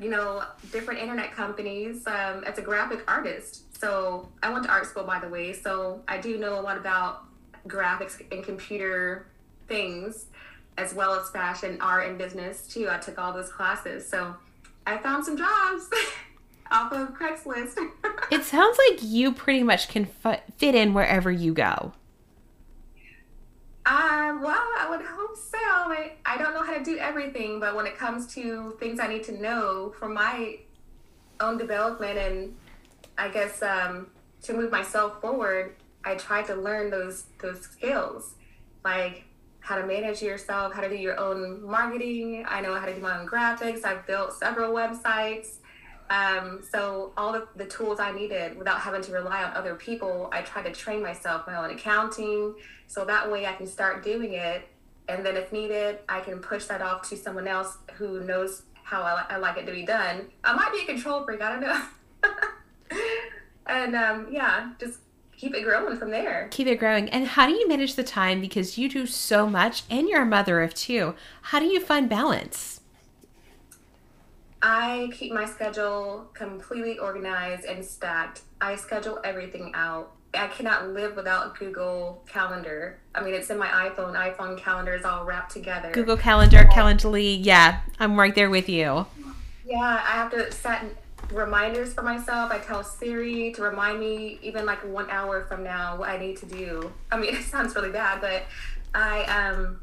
you 0.00 0.08
know 0.10 0.42
different 0.72 1.00
internet 1.00 1.32
companies 1.32 2.06
um, 2.06 2.44
as 2.44 2.58
a 2.58 2.62
graphic 2.62 3.02
artist. 3.10 3.63
So 3.78 4.28
I 4.42 4.52
went 4.52 4.64
to 4.64 4.70
art 4.70 4.86
school 4.86 5.04
by 5.04 5.20
the 5.20 5.28
way. 5.28 5.52
So 5.52 6.02
I 6.08 6.18
do 6.18 6.38
know 6.38 6.58
a 6.58 6.62
lot 6.62 6.76
about 6.76 7.24
graphics 7.66 8.20
and 8.32 8.44
computer 8.44 9.26
things 9.68 10.26
as 10.76 10.92
well 10.94 11.14
as 11.14 11.30
fashion, 11.30 11.78
art, 11.80 12.08
and 12.08 12.18
business 12.18 12.66
too. 12.66 12.88
I 12.90 12.98
took 12.98 13.18
all 13.18 13.32
those 13.32 13.50
classes. 13.50 14.08
So 14.08 14.34
I 14.86 14.98
found 14.98 15.24
some 15.24 15.36
jobs 15.36 15.88
off 16.70 16.92
of 16.92 17.14
Craigslist. 17.14 17.78
It 18.30 18.42
sounds 18.42 18.78
like 18.88 19.00
you 19.02 19.32
pretty 19.32 19.62
much 19.62 19.88
can 19.88 20.06
fi- 20.06 20.40
fit 20.56 20.74
in 20.74 20.94
wherever 20.94 21.30
you 21.30 21.52
go. 21.52 21.92
Um, 23.86 24.40
well, 24.40 24.66
I 24.78 24.86
would 24.88 25.02
hope 25.04 25.36
so. 25.36 25.58
I, 25.58 26.12
I 26.24 26.38
don't 26.38 26.54
know 26.54 26.62
how 26.62 26.72
to 26.72 26.82
do 26.82 26.96
everything, 26.96 27.60
but 27.60 27.76
when 27.76 27.86
it 27.86 27.98
comes 27.98 28.26
to 28.34 28.76
things 28.80 28.98
I 28.98 29.08
need 29.08 29.24
to 29.24 29.40
know 29.40 29.94
for 29.98 30.08
my 30.08 30.58
own 31.38 31.58
development 31.58 32.18
and 32.18 32.56
I 33.16 33.28
guess 33.28 33.62
um, 33.62 34.08
to 34.42 34.52
move 34.52 34.70
myself 34.70 35.20
forward, 35.20 35.76
I 36.04 36.16
tried 36.16 36.46
to 36.46 36.54
learn 36.54 36.90
those 36.90 37.24
those 37.40 37.60
skills, 37.62 38.34
like 38.84 39.24
how 39.60 39.76
to 39.76 39.86
manage 39.86 40.20
yourself, 40.20 40.74
how 40.74 40.82
to 40.82 40.90
do 40.90 40.96
your 40.96 41.18
own 41.18 41.62
marketing. 41.64 42.44
I 42.46 42.60
know 42.60 42.74
how 42.74 42.84
to 42.84 42.94
do 42.94 43.00
my 43.00 43.18
own 43.18 43.26
graphics. 43.26 43.84
I've 43.84 44.06
built 44.06 44.34
several 44.34 44.72
websites. 44.74 45.56
Um, 46.10 46.60
so 46.70 47.14
all 47.16 47.32
the, 47.32 47.48
the 47.56 47.64
tools 47.64 47.98
I 47.98 48.12
needed 48.12 48.58
without 48.58 48.80
having 48.80 49.00
to 49.00 49.12
rely 49.12 49.42
on 49.42 49.56
other 49.56 49.74
people, 49.74 50.28
I 50.32 50.42
try 50.42 50.62
to 50.62 50.70
train 50.70 51.02
myself 51.02 51.46
my 51.46 51.56
own 51.56 51.70
accounting. 51.70 52.54
So 52.88 53.06
that 53.06 53.30
way 53.32 53.46
I 53.46 53.54
can 53.54 53.66
start 53.66 54.04
doing 54.04 54.34
it. 54.34 54.68
And 55.08 55.24
then 55.24 55.36
if 55.38 55.50
needed, 55.50 56.00
I 56.10 56.20
can 56.20 56.40
push 56.40 56.66
that 56.66 56.82
off 56.82 57.08
to 57.08 57.16
someone 57.16 57.48
else 57.48 57.78
who 57.94 58.20
knows 58.20 58.64
how 58.82 59.00
I, 59.00 59.24
I 59.30 59.36
like 59.38 59.56
it 59.56 59.64
to 59.64 59.72
be 59.72 59.86
done. 59.86 60.26
I 60.44 60.52
might 60.52 60.72
be 60.72 60.80
a 60.82 60.84
control 60.84 61.24
freak, 61.24 61.40
I 61.40 61.52
don't 61.52 61.62
know. 61.62 61.82
and 63.66 63.94
um, 63.96 64.28
yeah, 64.30 64.72
just 64.78 65.00
keep 65.36 65.54
it 65.54 65.64
growing 65.64 65.96
from 65.96 66.10
there. 66.10 66.48
Keep 66.50 66.66
it 66.68 66.78
growing. 66.78 67.08
And 67.10 67.26
how 67.26 67.46
do 67.46 67.52
you 67.52 67.68
manage 67.68 67.94
the 67.94 68.04
time 68.04 68.40
because 68.40 68.78
you 68.78 68.88
do 68.88 69.06
so 69.06 69.48
much 69.48 69.82
and 69.90 70.08
you're 70.08 70.22
a 70.22 70.26
mother 70.26 70.62
of 70.62 70.74
two? 70.74 71.14
How 71.42 71.58
do 71.58 71.66
you 71.66 71.80
find 71.80 72.08
balance? 72.08 72.80
I 74.62 75.10
keep 75.12 75.32
my 75.32 75.44
schedule 75.44 76.30
completely 76.32 76.98
organized 76.98 77.66
and 77.66 77.84
stacked. 77.84 78.40
I 78.60 78.76
schedule 78.76 79.20
everything 79.22 79.72
out. 79.74 80.12
I 80.32 80.46
cannot 80.48 80.88
live 80.88 81.16
without 81.16 81.58
Google 81.58 82.24
Calendar. 82.26 82.98
I 83.14 83.22
mean, 83.22 83.34
it's 83.34 83.50
in 83.50 83.58
my 83.58 83.68
iPhone. 83.68 84.14
iPhone 84.14 84.58
calendar 84.58 84.94
is 84.94 85.04
all 85.04 85.24
wrapped 85.24 85.52
together. 85.52 85.92
Google 85.92 86.16
Calendar, 86.16 86.64
Calendly. 86.64 87.38
Yeah, 87.40 87.80
I'm 88.00 88.18
right 88.18 88.34
there 88.34 88.50
with 88.50 88.68
you. 88.68 89.06
Yeah, 89.66 90.02
I 90.02 90.12
have 90.12 90.30
to 90.32 90.50
set 90.50 90.82
reminders 91.30 91.94
for 91.94 92.02
myself. 92.02 92.50
I 92.52 92.58
tell 92.58 92.82
Siri 92.82 93.52
to 93.52 93.62
remind 93.62 94.00
me 94.00 94.38
even 94.42 94.66
like 94.66 94.84
one 94.84 95.08
hour 95.10 95.44
from 95.46 95.64
now 95.64 95.96
what 95.96 96.08
I 96.08 96.18
need 96.18 96.36
to 96.38 96.46
do. 96.46 96.92
I 97.10 97.18
mean, 97.18 97.34
it 97.34 97.44
sounds 97.44 97.74
really 97.74 97.90
bad, 97.90 98.20
but 98.20 98.44
I 98.94 99.24
um 99.24 99.80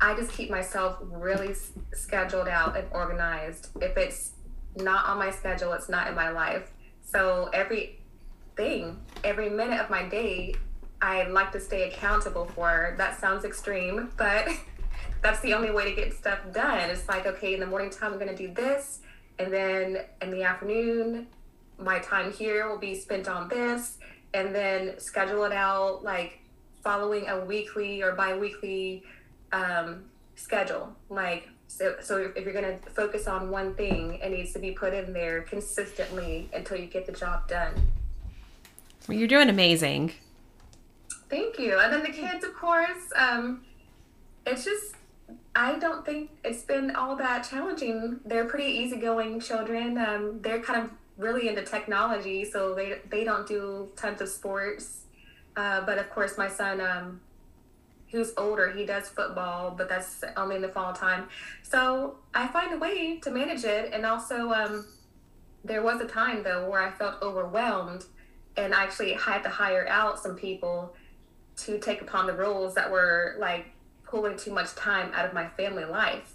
I 0.00 0.14
just 0.14 0.32
keep 0.32 0.50
myself 0.50 0.98
really 1.02 1.54
scheduled 1.92 2.48
out 2.48 2.76
and 2.76 2.86
organized. 2.92 3.68
If 3.80 3.96
it's 3.96 4.32
not 4.76 5.06
on 5.06 5.18
my 5.18 5.30
schedule. 5.30 5.72
It's 5.72 5.88
not 5.88 6.08
in 6.08 6.14
my 6.14 6.30
life. 6.30 6.70
So 7.02 7.50
every 7.52 8.00
thing, 8.56 9.00
every 9.22 9.50
minute 9.50 9.80
of 9.80 9.90
my 9.90 10.08
day, 10.08 10.54
I 11.00 11.24
like 11.24 11.52
to 11.52 11.60
stay 11.60 11.88
accountable 11.88 12.46
for. 12.46 12.94
That 12.98 13.20
sounds 13.20 13.44
extreme, 13.44 14.10
but 14.16 14.48
that's 15.22 15.40
the 15.40 15.54
only 15.54 15.70
way 15.70 15.84
to 15.90 15.94
get 15.94 16.14
stuff 16.14 16.40
done. 16.52 16.90
It's 16.90 17.08
like, 17.08 17.26
okay, 17.26 17.54
in 17.54 17.60
the 17.60 17.66
morning 17.66 17.90
time, 17.90 18.12
I'm 18.12 18.18
going 18.18 18.34
to 18.34 18.36
do 18.36 18.52
this. 18.52 19.00
And 19.38 19.52
then 19.52 19.98
in 20.22 20.30
the 20.30 20.42
afternoon, 20.42 21.26
my 21.78 21.98
time 21.98 22.32
here 22.32 22.68
will 22.68 22.78
be 22.78 22.94
spent 22.94 23.28
on 23.28 23.48
this. 23.48 23.98
And 24.32 24.54
then 24.54 24.98
schedule 24.98 25.44
it 25.44 25.52
out 25.52 26.02
like 26.02 26.40
following 26.82 27.28
a 27.28 27.44
weekly 27.44 28.02
or 28.02 28.12
bi 28.12 28.36
weekly 28.36 29.04
um, 29.52 30.04
schedule. 30.36 30.94
Like, 31.08 31.48
so, 31.68 31.96
so 32.02 32.32
if 32.36 32.44
you're 32.44 32.52
going 32.52 32.78
to 32.78 32.90
focus 32.90 33.26
on 33.26 33.50
one 33.50 33.74
thing, 33.74 34.14
it 34.22 34.30
needs 34.30 34.52
to 34.52 34.58
be 34.58 34.72
put 34.72 34.92
in 34.92 35.12
there 35.12 35.42
consistently 35.42 36.48
until 36.52 36.78
you 36.78 36.86
get 36.86 37.06
the 37.06 37.12
job 37.12 37.48
done. 37.48 37.74
Well, 39.08 39.16
you're 39.16 39.28
doing 39.28 39.48
amazing. 39.48 40.12
Thank 41.28 41.58
you. 41.58 41.78
And 41.78 41.92
then 41.92 42.02
the 42.02 42.10
kids, 42.10 42.44
of 42.44 42.54
course, 42.54 43.12
um, 43.16 43.64
it's 44.46 44.64
just, 44.64 44.94
I 45.56 45.78
don't 45.78 46.04
think 46.04 46.30
it's 46.44 46.62
been 46.62 46.96
all 46.96 47.16
that 47.16 47.46
challenging. 47.48 48.20
They're 48.24 48.44
pretty 48.44 48.72
easygoing 48.72 49.40
children. 49.40 49.98
Um, 49.98 50.40
they're 50.42 50.60
kind 50.60 50.82
of 50.82 50.90
really 51.16 51.48
into 51.48 51.62
technology, 51.62 52.44
so 52.44 52.74
they, 52.74 52.98
they 53.08 53.22
don't 53.22 53.46
do 53.46 53.90
tons 53.96 54.20
of 54.20 54.28
sports. 54.28 55.02
Uh, 55.56 55.82
but 55.82 55.98
of 55.98 56.10
course, 56.10 56.36
my 56.36 56.48
son, 56.48 56.80
um, 56.80 57.20
who's 58.10 58.32
older, 58.36 58.72
he 58.72 58.84
does 58.84 59.08
football, 59.08 59.70
but 59.70 59.88
that's 59.88 60.24
only 60.36 60.56
in 60.56 60.62
the 60.62 60.68
fall 60.68 60.92
time. 60.92 61.28
So 61.62 62.16
I 62.34 62.48
find 62.48 62.72
a 62.72 62.78
way 62.78 63.18
to 63.18 63.30
manage 63.30 63.64
it. 63.64 63.92
And 63.92 64.04
also, 64.04 64.52
um, 64.52 64.86
there 65.64 65.82
was 65.82 66.00
a 66.00 66.06
time 66.06 66.42
though 66.42 66.68
where 66.68 66.82
I 66.82 66.90
felt 66.90 67.22
overwhelmed 67.22 68.04
and 68.56 68.74
I 68.74 68.82
actually 68.82 69.14
had 69.14 69.42
to 69.44 69.48
hire 69.48 69.86
out 69.88 70.18
some 70.18 70.36
people 70.36 70.94
to 71.56 71.78
take 71.78 72.02
upon 72.02 72.26
the 72.26 72.32
roles 72.32 72.74
that 72.74 72.90
were 72.90 73.36
like 73.38 73.66
pulling 74.14 74.36
too 74.36 74.52
much 74.52 74.72
time 74.76 75.10
out 75.12 75.26
of 75.26 75.32
my 75.34 75.48
family 75.48 75.84
life. 75.84 76.34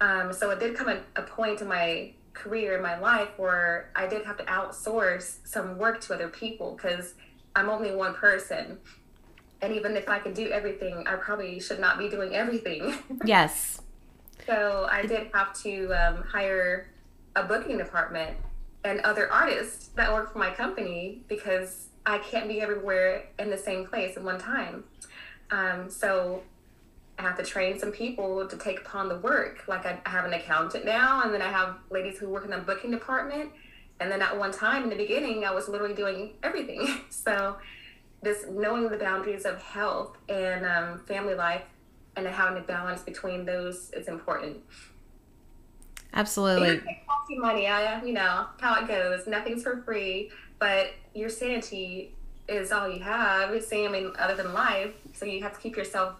Um, 0.00 0.32
so 0.32 0.48
it 0.48 0.58
did 0.58 0.74
come 0.74 0.88
at 0.88 1.02
a 1.14 1.20
point 1.20 1.60
in 1.60 1.68
my 1.68 2.12
career 2.32 2.76
in 2.76 2.82
my 2.82 2.98
life 2.98 3.28
where 3.36 3.90
I 3.94 4.06
did 4.06 4.24
have 4.24 4.38
to 4.38 4.44
outsource 4.44 5.36
some 5.44 5.76
work 5.76 6.00
to 6.02 6.14
other 6.14 6.28
people 6.28 6.74
because 6.74 7.12
I'm 7.54 7.68
only 7.68 7.94
one 7.94 8.14
person. 8.14 8.78
And 9.60 9.74
even 9.74 9.94
if 9.94 10.08
I 10.08 10.20
could 10.20 10.32
do 10.32 10.48
everything, 10.48 11.04
I 11.06 11.16
probably 11.16 11.60
should 11.60 11.78
not 11.78 11.98
be 11.98 12.08
doing 12.08 12.34
everything. 12.34 12.94
Yes. 13.26 13.82
so 14.46 14.88
I 14.90 15.02
did 15.02 15.28
have 15.34 15.52
to 15.64 15.92
um, 15.92 16.22
hire 16.22 16.88
a 17.36 17.42
booking 17.42 17.76
department 17.76 18.38
and 18.84 19.00
other 19.00 19.30
artists 19.30 19.88
that 19.96 20.10
work 20.10 20.32
for 20.32 20.38
my 20.38 20.50
company 20.50 21.24
because 21.28 21.88
I 22.06 22.18
can't 22.18 22.48
be 22.48 22.62
everywhere 22.62 23.26
in 23.38 23.50
the 23.50 23.58
same 23.58 23.84
place 23.86 24.16
at 24.16 24.24
one 24.24 24.38
time. 24.38 24.84
Um, 25.50 25.90
so 25.90 26.42
I 27.22 27.28
have 27.28 27.36
to 27.38 27.44
train 27.44 27.78
some 27.78 27.92
people 27.92 28.46
to 28.48 28.56
take 28.56 28.80
upon 28.80 29.08
the 29.08 29.18
work. 29.18 29.64
Like 29.68 29.86
I, 29.86 30.00
I 30.04 30.10
have 30.10 30.24
an 30.24 30.32
accountant 30.32 30.84
now, 30.84 31.22
and 31.22 31.32
then 31.32 31.40
I 31.40 31.50
have 31.50 31.76
ladies 31.90 32.18
who 32.18 32.28
work 32.28 32.44
in 32.44 32.50
the 32.50 32.58
booking 32.58 32.90
department. 32.90 33.50
And 34.00 34.10
then 34.10 34.20
at 34.20 34.36
one 34.36 34.50
time 34.50 34.82
in 34.82 34.90
the 34.90 34.96
beginning, 34.96 35.44
I 35.44 35.52
was 35.52 35.68
literally 35.68 35.94
doing 35.94 36.34
everything. 36.42 37.02
so 37.10 37.56
just 38.24 38.48
knowing 38.48 38.88
the 38.88 38.96
boundaries 38.96 39.44
of 39.44 39.62
health 39.62 40.16
and 40.28 40.66
um, 40.66 40.98
family 41.06 41.34
life 41.34 41.62
and 42.16 42.26
having 42.26 42.58
a 42.58 42.66
balance 42.66 43.02
between 43.02 43.44
those 43.44 43.90
is 43.92 44.08
important. 44.08 44.58
Absolutely. 46.14 46.68
It 46.70 46.82
costs 47.06 47.30
you 47.30 47.40
money. 47.40 47.68
I, 47.68 48.02
you 48.02 48.12
know 48.12 48.46
how 48.60 48.82
it 48.82 48.88
goes. 48.88 49.26
Nothing's 49.26 49.62
for 49.62 49.82
free, 49.82 50.30
but 50.58 50.88
your 51.14 51.28
sanity 51.28 52.14
is 52.48 52.72
all 52.72 52.88
you 52.88 53.00
have. 53.02 53.52
It's, 53.54 53.72
I 53.72 53.86
mean, 53.88 54.12
other 54.18 54.34
than 54.34 54.52
life, 54.52 54.92
so 55.14 55.24
you 55.24 55.42
have 55.42 55.54
to 55.54 55.60
keep 55.60 55.76
yourself 55.76 56.16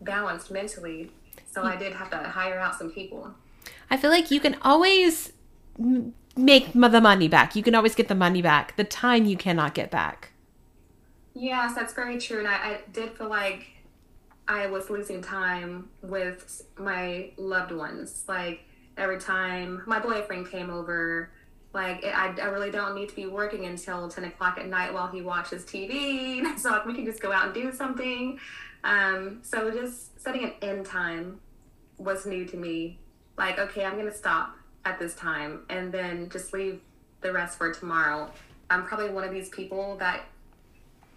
balanced 0.00 0.50
mentally. 0.50 1.10
So 1.46 1.62
I 1.62 1.76
did 1.76 1.92
have 1.92 2.10
to 2.10 2.16
hire 2.16 2.58
out 2.58 2.78
some 2.78 2.90
people. 2.90 3.34
I 3.90 3.96
feel 3.96 4.10
like 4.10 4.30
you 4.30 4.40
can 4.40 4.56
always 4.62 5.32
make 6.36 6.72
the 6.72 7.00
money 7.00 7.28
back. 7.28 7.56
You 7.56 7.62
can 7.62 7.74
always 7.74 7.94
get 7.94 8.08
the 8.08 8.14
money 8.14 8.42
back. 8.42 8.76
The 8.76 8.84
time 8.84 9.24
you 9.24 9.36
cannot 9.36 9.74
get 9.74 9.90
back. 9.90 10.32
Yes, 11.34 11.74
that's 11.74 11.92
very 11.92 12.18
true. 12.18 12.38
And 12.38 12.48
I, 12.48 12.54
I 12.54 12.80
did 12.92 13.16
feel 13.16 13.28
like 13.28 13.68
I 14.46 14.66
was 14.66 14.90
losing 14.90 15.22
time 15.22 15.88
with 16.02 16.62
my 16.76 17.30
loved 17.36 17.72
ones. 17.72 18.24
Like 18.28 18.64
every 18.96 19.18
time 19.18 19.82
my 19.86 19.98
boyfriend 19.98 20.50
came 20.50 20.70
over, 20.70 21.30
like 21.72 22.02
it, 22.04 22.16
I, 22.16 22.34
I 22.40 22.46
really 22.46 22.70
don't 22.70 22.94
need 22.94 23.08
to 23.08 23.14
be 23.14 23.26
working 23.26 23.66
until 23.66 24.08
10 24.08 24.24
o'clock 24.24 24.58
at 24.58 24.66
night 24.66 24.92
while 24.92 25.06
he 25.08 25.22
watches 25.22 25.64
TV. 25.64 26.44
So 26.58 26.70
like, 26.70 26.84
we 26.84 26.94
can 26.94 27.04
just 27.04 27.20
go 27.20 27.32
out 27.32 27.46
and 27.46 27.54
do 27.54 27.72
something. 27.72 28.38
Um, 28.82 29.40
so 29.42 29.70
just 29.70 30.20
setting 30.20 30.44
an 30.44 30.52
end 30.62 30.86
time 30.86 31.40
was 31.98 32.26
new 32.26 32.44
to 32.46 32.56
me. 32.56 32.98
Like, 33.36 33.58
okay, 33.58 33.84
I'm 33.84 33.96
to 33.98 34.12
stop 34.12 34.56
at 34.84 34.98
this 34.98 35.14
time 35.14 35.60
and 35.68 35.92
then 35.92 36.28
just 36.30 36.52
leave 36.52 36.80
the 37.20 37.32
rest 37.32 37.58
for 37.58 37.72
tomorrow. 37.72 38.30
I'm 38.70 38.84
probably 38.84 39.10
one 39.10 39.24
of 39.24 39.32
these 39.32 39.48
people 39.48 39.96
that 39.98 40.24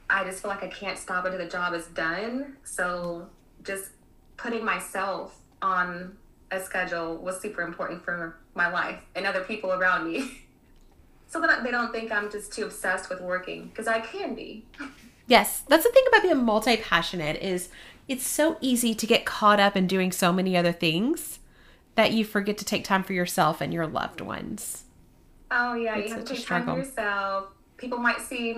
I 0.10 0.23
just 0.23 0.41
feel 0.41 0.49
like 0.49 0.63
I 0.63 0.67
can't 0.67 0.97
stop 0.97 1.26
until 1.26 1.39
the 1.39 1.49
job 1.49 1.73
is 1.73 1.86
done. 1.88 2.58
So 2.63 3.28
just 3.63 3.91
putting 4.38 4.65
myself 4.65 5.38
on 5.62 6.17
a 6.52 6.60
schedule 6.60 7.17
was 7.17 7.39
super 7.41 7.62
important 7.62 8.04
for 8.04 8.38
my 8.54 8.71
life 8.71 8.99
and 9.15 9.26
other 9.26 9.41
people 9.41 9.71
around 9.71 10.12
me. 10.12 10.41
so 11.28 11.41
that 11.41 11.63
they 11.63 11.71
don't 11.71 11.91
think 11.91 12.12
I'm 12.12 12.30
just 12.30 12.54
too 12.54 12.65
obsessed 12.65 13.10
with 13.10 13.21
working 13.21 13.67
because 13.67 13.88
I 13.88 14.02
can 14.02 14.36
be. 14.36 14.65
Yes, 15.27 15.63
that's 15.67 15.83
the 15.83 15.91
thing 15.91 16.03
about 16.07 16.23
being 16.23 16.43
multi-passionate 16.43 17.41
is 17.41 17.69
it's 18.07 18.27
so 18.27 18.57
easy 18.59 18.93
to 18.93 19.07
get 19.07 19.25
caught 19.25 19.59
up 19.59 19.77
in 19.77 19.88
doing 19.88 20.12
so 20.12 20.33
many 20.33 20.57
other 20.57 20.73
things 20.73 21.39
that 21.95 22.12
you 22.12 22.25
forget 22.25 22.57
to 22.57 22.65
take 22.65 22.83
time 22.83 23.03
for 23.03 23.13
yourself 23.13 23.62
and 23.62 23.73
your 23.73 23.88
loved 23.88 24.19
ones. 24.19 24.83
Oh 25.51 25.75
yeah, 25.75 25.95
It's 25.95 26.09
you 26.09 26.15
have 26.15 26.25
to 26.25 26.36
take 26.36 26.45
time 26.45 26.65
for 26.65 26.77
yourself. 26.77 27.49
People 27.77 27.99
might 27.99 28.19
see 28.19 28.55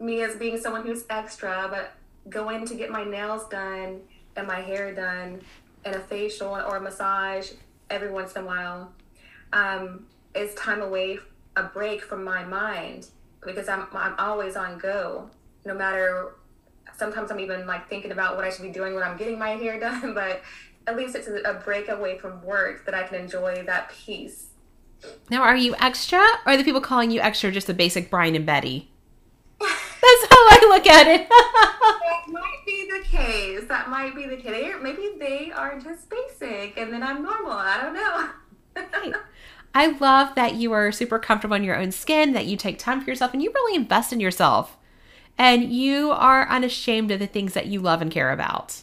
me 0.00 0.22
as 0.22 0.36
being 0.36 0.58
someone 0.58 0.86
who's 0.86 1.04
extra, 1.10 1.68
but 1.70 1.92
going 2.30 2.66
to 2.66 2.74
get 2.74 2.90
my 2.90 3.04
nails 3.04 3.46
done 3.48 4.00
and 4.36 4.46
my 4.46 4.60
hair 4.60 4.94
done 4.94 5.40
and 5.84 5.94
a 5.94 6.00
facial 6.00 6.48
or 6.48 6.76
a 6.76 6.80
massage 6.80 7.52
every 7.90 8.10
once 8.10 8.34
in 8.34 8.42
a 8.42 8.46
while 8.46 8.92
um, 9.52 10.06
is 10.34 10.54
time 10.54 10.80
away, 10.80 11.18
a 11.56 11.64
break 11.64 12.02
from 12.02 12.24
my 12.24 12.44
mind 12.44 13.06
because 13.44 13.68
I'm 13.68 13.86
I'm 13.92 14.14
always 14.18 14.56
on 14.56 14.78
go. 14.78 15.30
No 15.64 15.74
matter, 15.74 16.36
sometimes 16.96 17.30
I'm 17.30 17.40
even 17.40 17.66
like 17.66 17.88
thinking 17.88 18.12
about 18.12 18.36
what 18.36 18.44
I 18.44 18.50
should 18.50 18.62
be 18.62 18.70
doing 18.70 18.94
when 18.94 19.02
I'm 19.02 19.16
getting 19.16 19.38
my 19.38 19.50
hair 19.50 19.78
done, 19.80 20.14
but 20.14 20.42
at 20.86 20.96
least 20.96 21.14
it's 21.14 21.28
a 21.28 21.62
break 21.64 21.88
away 21.88 22.18
from 22.18 22.42
work 22.42 22.84
that 22.86 22.94
I 22.94 23.02
can 23.04 23.20
enjoy 23.20 23.62
that 23.66 23.90
peace. 23.90 24.46
Now, 25.30 25.42
are 25.42 25.56
you 25.56 25.74
extra 25.78 26.18
or 26.18 26.52
are 26.52 26.56
the 26.56 26.64
people 26.64 26.80
calling 26.80 27.10
you 27.10 27.20
extra 27.20 27.50
just 27.50 27.66
the 27.66 27.74
basic 27.74 28.10
Brian 28.10 28.34
and 28.34 28.44
Betty? 28.44 28.90
That's 29.60 29.70
how 30.02 30.36
I 30.36 30.66
look 30.68 30.86
at 30.86 31.06
it. 31.06 31.28
That 32.10 32.32
might 32.32 32.62
be 32.66 32.88
the 32.90 33.04
case. 33.04 33.66
That 33.66 33.88
might 33.88 34.14
be 34.14 34.26
the 34.26 34.36
case. 34.36 34.74
Maybe 34.80 35.14
they 35.18 35.50
are 35.50 35.80
just 35.80 36.08
basic, 36.10 36.76
and 36.76 36.92
then 36.92 37.02
I'm 37.02 37.22
normal. 37.22 37.52
I 37.52 37.80
don't 37.80 37.94
know. 37.94 39.20
I 39.74 39.86
love 39.98 40.34
that 40.34 40.54
you 40.54 40.72
are 40.72 40.92
super 40.92 41.18
comfortable 41.18 41.56
in 41.56 41.64
your 41.64 41.76
own 41.76 41.92
skin, 41.92 42.32
that 42.32 42.46
you 42.46 42.56
take 42.56 42.78
time 42.78 43.00
for 43.00 43.10
yourself, 43.10 43.32
and 43.32 43.42
you 43.42 43.50
really 43.52 43.76
invest 43.76 44.12
in 44.12 44.20
yourself. 44.20 44.76
And 45.40 45.72
you 45.72 46.10
are 46.10 46.46
unashamed 46.50 47.10
of 47.10 47.18
the 47.18 47.26
things 47.26 47.54
that 47.54 47.64
you 47.64 47.80
love 47.80 48.02
and 48.02 48.10
care 48.10 48.30
about. 48.30 48.82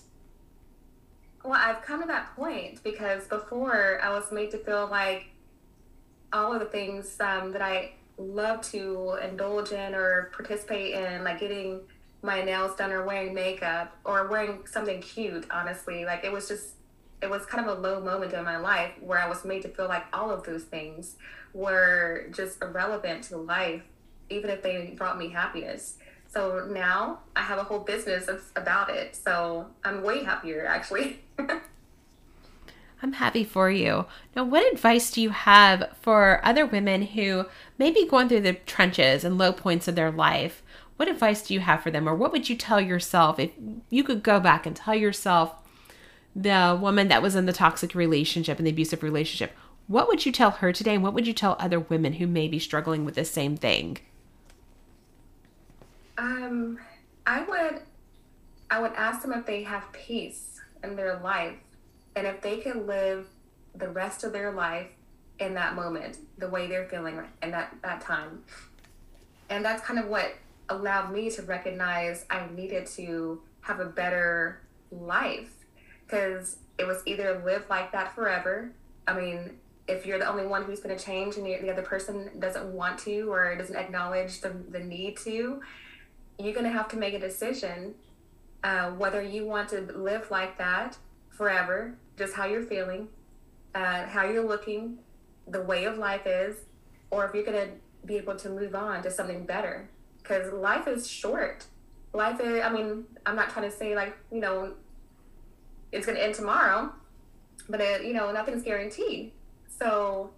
Well, 1.45 1.53
I've 1.53 1.84
come 1.84 2.01
to 2.01 2.07
that 2.07 2.36
point 2.36 2.84
because 2.84 3.27
before 3.27 3.99
I 4.01 4.09
was 4.09 4.32
made 4.32 4.49
to 4.49 4.57
feel 4.57 4.88
like 4.89 5.27
all 6.34 6.51
of 6.51 6.59
the 6.59 6.65
things 6.65 7.15
um, 7.19 7.51
that 7.51 7.61
I 7.61 7.91
love 8.17 8.61
to 8.71 9.19
indulge 9.23 9.71
in 9.71 9.93
or 9.93 10.32
participate 10.34 10.95
in, 10.95 11.23
like 11.23 11.39
getting 11.39 11.82
my 12.23 12.41
nails 12.41 12.75
done 12.75 12.91
or 12.91 13.05
wearing 13.05 13.36
makeup 13.36 13.95
or 14.03 14.27
wearing 14.27 14.65
something 14.65 14.99
cute, 14.99 15.45
honestly, 15.51 16.05
like 16.05 16.23
it 16.23 16.32
was 16.32 16.47
just, 16.47 16.69
it 17.21 17.29
was 17.29 17.45
kind 17.45 17.69
of 17.69 17.77
a 17.77 17.79
low 17.79 18.01
moment 18.01 18.34
in 18.34 18.43
my 18.43 18.57
life 18.57 18.93
where 18.99 19.19
I 19.19 19.29
was 19.29 19.45
made 19.45 19.61
to 19.61 19.69
feel 19.69 19.88
like 19.88 20.05
all 20.11 20.32
of 20.32 20.43
those 20.43 20.63
things 20.63 21.17
were 21.53 22.25
just 22.34 22.63
irrelevant 22.63 23.25
to 23.25 23.38
life, 23.38 23.84
even 24.32 24.49
if 24.49 24.63
they 24.63 24.95
brought 24.97 25.19
me 25.19 25.29
happiness. 25.29 25.97
So 26.38 26.67
now 26.69 27.21
I 27.35 27.41
have 27.41 27.57
a 27.57 27.63
whole 27.63 27.79
business 27.79 28.27
that's 28.27 28.51
about 28.55 28.91
it. 28.91 29.15
So 29.15 29.65
I'm 29.83 30.03
way 30.03 30.23
happier 30.23 30.67
actually. 30.67 31.21
I'm 33.01 33.13
happy 33.13 33.43
for 33.43 33.71
you. 33.71 34.05
Now, 34.35 34.43
what 34.43 34.71
advice 34.71 35.09
do 35.09 35.19
you 35.19 35.31
have 35.31 35.95
for 35.99 36.39
other 36.43 36.63
women 36.63 37.01
who 37.01 37.45
may 37.79 37.89
be 37.89 38.07
going 38.07 38.29
through 38.29 38.41
the 38.41 38.53
trenches 38.53 39.23
and 39.23 39.39
low 39.39 39.51
points 39.51 39.88
of 39.88 39.95
their 39.95 40.11
life? 40.11 40.61
What 40.97 41.09
advice 41.09 41.41
do 41.41 41.55
you 41.55 41.59
have 41.61 41.81
for 41.81 41.89
them, 41.89 42.07
or 42.07 42.13
what 42.13 42.31
would 42.31 42.49
you 42.49 42.55
tell 42.55 42.79
yourself 42.79 43.39
if 43.39 43.49
you 43.89 44.03
could 44.03 44.21
go 44.21 44.39
back 44.39 44.67
and 44.67 44.75
tell 44.75 44.95
yourself 44.95 45.55
the 46.35 46.77
woman 46.79 47.07
that 47.07 47.23
was 47.23 47.35
in 47.35 47.47
the 47.47 47.53
toxic 47.53 47.95
relationship 47.95 48.59
and 48.59 48.67
the 48.67 48.71
abusive 48.71 49.01
relationship? 49.01 49.55
what 49.88 50.09
would 50.09 50.25
you 50.25 50.31
tell 50.31 50.51
her 50.51 50.71
today? 50.71 50.95
And 50.95 51.03
what 51.03 51.13
would 51.13 51.25
you 51.25 51.33
tell 51.33 51.55
other 51.59 51.79
women 51.79 52.13
who 52.13 52.27
may 52.27 52.47
be 52.47 52.59
struggling 52.59 53.05
with 53.05 53.15
the 53.15 53.25
same 53.25 53.55
thing? 53.55 53.97
Um, 56.18 56.80
I 57.26 57.43
would, 57.43 57.82
I 58.70 58.82
would 58.82 58.93
ask 58.93 59.22
them 59.22 59.34
if 59.34 59.45
they 59.45 59.63
have 59.63 59.91
peace 59.91 60.59
in 60.84 60.95
their 60.95 61.20
life, 61.20 61.57
and 62.15 62.26
if 62.26 62.41
they 62.41 62.57
can 62.57 62.88
live 62.88 63.28
the 63.76 63.89
rest 63.89 64.24
of 64.24 64.34
their 64.34 64.51
life 64.51 64.88
in 65.39 65.53
that 65.53 65.76
moment, 65.76 66.18
the 66.38 66.49
way 66.49 66.68
they're 66.68 66.88
feeling 66.88 67.20
in 67.43 67.51
that 67.51 67.76
that 67.84 68.01
time. 68.01 68.43
And 69.49 69.63
that's 69.63 69.84
kind 69.84 69.99
of 69.99 70.07
what 70.07 70.34
allowed 70.70 71.11
me 71.13 71.30
to 71.32 71.41
recognize 71.43 72.26
I 72.30 72.47
needed 72.53 72.88
to 72.88 73.41
have 73.61 73.80
a 73.80 73.86
better 73.86 74.61
life 74.91 75.51
because 76.05 76.57
it 76.78 76.86
was 76.86 77.01
either 77.05 77.41
live 77.45 77.65
like 77.70 77.91
that 77.91 78.13
forever. 78.15 78.72
I 79.07 79.13
mean, 79.13 79.57
if 79.88 80.05
you're 80.05 80.20
the 80.20 80.28
only 80.28 80.45
one 80.45 80.63
who's 80.63 80.80
going 80.80 80.97
to 80.97 81.03
change 81.03 81.38
and 81.38 81.45
the 81.45 81.72
other 81.72 81.82
person 81.82 82.30
doesn't 82.39 82.65
want 82.74 82.99
to 82.99 83.32
or 83.32 83.55
doesn't 83.55 83.76
acknowledge 83.76 84.41
the, 84.41 84.49
the 84.70 84.80
need 84.80 85.18
to, 85.20 85.61
you're 86.39 86.53
going 86.53 86.65
to 86.65 86.71
have 86.71 86.88
to 86.89 86.97
make 86.97 87.13
a 87.13 87.19
decision 87.19 87.95
uh, 88.63 88.91
whether 88.91 89.21
you 89.21 89.45
want 89.45 89.69
to 89.69 89.81
live 89.95 90.29
like 90.31 90.57
that 90.57 90.97
forever, 91.29 91.95
just 92.17 92.33
how 92.33 92.45
you're 92.45 92.63
feeling, 92.63 93.07
uh, 93.75 94.05
how 94.05 94.25
you're 94.25 94.45
looking, 94.45 94.97
the 95.47 95.61
way 95.61 95.85
of 95.85 95.97
life 95.97 96.25
is, 96.25 96.57
or 97.11 97.25
if 97.25 97.33
you're 97.33 97.45
going 97.45 97.67
to 97.67 97.73
be 98.05 98.17
able 98.17 98.35
to 98.35 98.49
move 98.49 98.75
on 98.75 99.03
to 99.03 99.11
something 99.11 99.45
better. 99.45 99.89
Because 100.21 100.51
life 100.51 100.88
is 100.88 101.07
short. 101.07 101.65
Life 102.13 102.39
is, 102.41 102.61
I 102.61 102.69
mean, 102.69 103.05
I'm 103.25 103.35
not 103.35 103.49
trying 103.49 103.69
to 103.69 103.75
say 103.75 103.95
like, 103.95 104.17
you 104.31 104.39
know, 104.39 104.73
it's 105.91 106.05
going 106.05 106.17
to 106.17 106.23
end 106.23 106.35
tomorrow, 106.35 106.91
but 107.69 107.79
it, 107.79 108.03
you 108.03 108.13
know, 108.13 108.31
nothing's 108.31 108.63
guaranteed. 108.63 109.31
So 109.79 110.31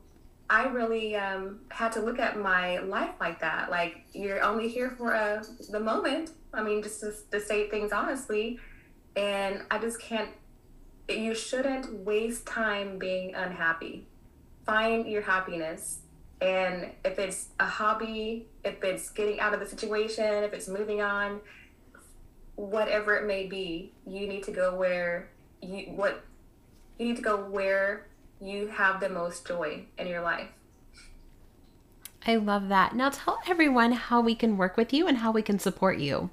I 0.49 0.65
really 0.67 1.15
um, 1.15 1.59
had 1.69 1.91
to 1.93 2.01
look 2.01 2.17
at 2.17 2.39
my 2.39 2.79
life 2.79 3.13
like 3.19 3.39
that. 3.41 3.69
Like 3.69 4.05
you're 4.13 4.41
only 4.41 4.67
here 4.67 4.89
for 4.89 5.13
uh, 5.13 5.43
the 5.69 5.79
moment. 5.79 6.31
I 6.53 6.63
mean, 6.63 6.81
just 6.81 7.01
to, 7.01 7.13
to 7.31 7.39
state 7.39 7.69
things 7.69 7.91
honestly, 7.91 8.59
and 9.15 9.61
I 9.69 9.77
just 9.79 10.01
can't. 10.01 10.29
You 11.07 11.33
shouldn't 11.33 11.91
waste 12.05 12.45
time 12.45 12.99
being 12.99 13.33
unhappy. 13.35 14.07
Find 14.65 15.07
your 15.07 15.21
happiness, 15.21 15.99
and 16.41 16.91
if 17.03 17.19
it's 17.19 17.49
a 17.59 17.65
hobby, 17.65 18.47
if 18.63 18.83
it's 18.83 19.09
getting 19.09 19.39
out 19.39 19.53
of 19.53 19.59
the 19.59 19.65
situation, 19.67 20.43
if 20.43 20.53
it's 20.53 20.67
moving 20.67 21.01
on, 21.01 21.41
whatever 22.55 23.15
it 23.15 23.25
may 23.25 23.45
be, 23.47 23.93
you 24.05 24.27
need 24.27 24.43
to 24.43 24.51
go 24.51 24.75
where 24.75 25.29
you 25.61 25.91
what 25.95 26.23
you 26.97 27.07
need 27.07 27.15
to 27.15 27.21
go 27.21 27.37
where 27.37 28.08
you 28.41 28.67
have 28.67 28.99
the 28.99 29.09
most 29.09 29.47
joy 29.47 29.85
in 29.97 30.07
your 30.07 30.21
life. 30.21 30.49
I 32.25 32.35
love 32.35 32.67
that. 32.69 32.95
Now 32.95 33.09
tell 33.09 33.39
everyone 33.47 33.93
how 33.93 34.21
we 34.21 34.35
can 34.35 34.57
work 34.57 34.77
with 34.77 34.93
you 34.93 35.07
and 35.07 35.17
how 35.17 35.31
we 35.31 35.41
can 35.41 35.57
support 35.59 35.97
you. 35.99 36.29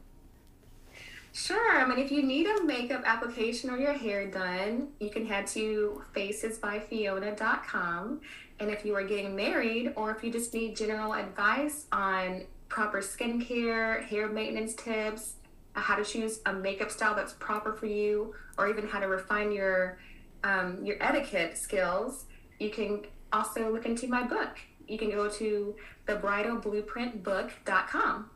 Sure. 1.33 1.79
I 1.79 1.87
mean, 1.87 1.99
if 1.99 2.11
you 2.11 2.23
need 2.23 2.47
a 2.47 2.65
makeup 2.65 3.03
application 3.05 3.71
or 3.71 3.77
your 3.77 3.93
hair 3.93 4.27
done, 4.27 4.89
you 5.01 5.11
can 5.11 5.27
head 5.27 5.47
to 5.49 6.03
facesbyfiona.com. 6.15 8.21
And 8.59 8.71
if 8.71 8.87
you 8.87 8.95
are 8.95 9.05
getting 9.05 9.37
married 9.37 9.93
or 9.97 10.11
if 10.11 10.25
you 10.25 10.33
just 10.33 10.55
need 10.55 10.77
general 10.77 11.13
advice 11.13 11.85
on 11.93 12.45
proper 12.69 13.03
skincare, 13.03 14.03
hair 14.05 14.29
maintenance 14.29 14.75
tips, 14.75 15.35
how 15.75 15.97
to 15.97 16.05
choose 16.05 16.41
a 16.47 16.55
makeup 16.55 16.91
style 16.91 17.15
that's 17.15 17.35
proper 17.35 17.75
for 17.75 17.85
you, 17.85 18.35
or 18.57 18.67
even 18.69 18.89
how 18.89 18.99
to 18.99 19.07
refine 19.07 19.53
your 19.53 19.99
um, 20.47 20.85
your 20.85 20.97
etiquette 21.01 21.57
skills, 21.59 22.27
you 22.59 22.71
can 22.71 23.03
also 23.33 23.73
look 23.73 23.87
into 23.87 24.07
my 24.07 24.23
book. 24.23 24.59
You 24.87 24.97
can 24.99 25.11
go 25.11 25.29
to 25.29 25.75
thebridalblueprintbook.com. 26.07 28.31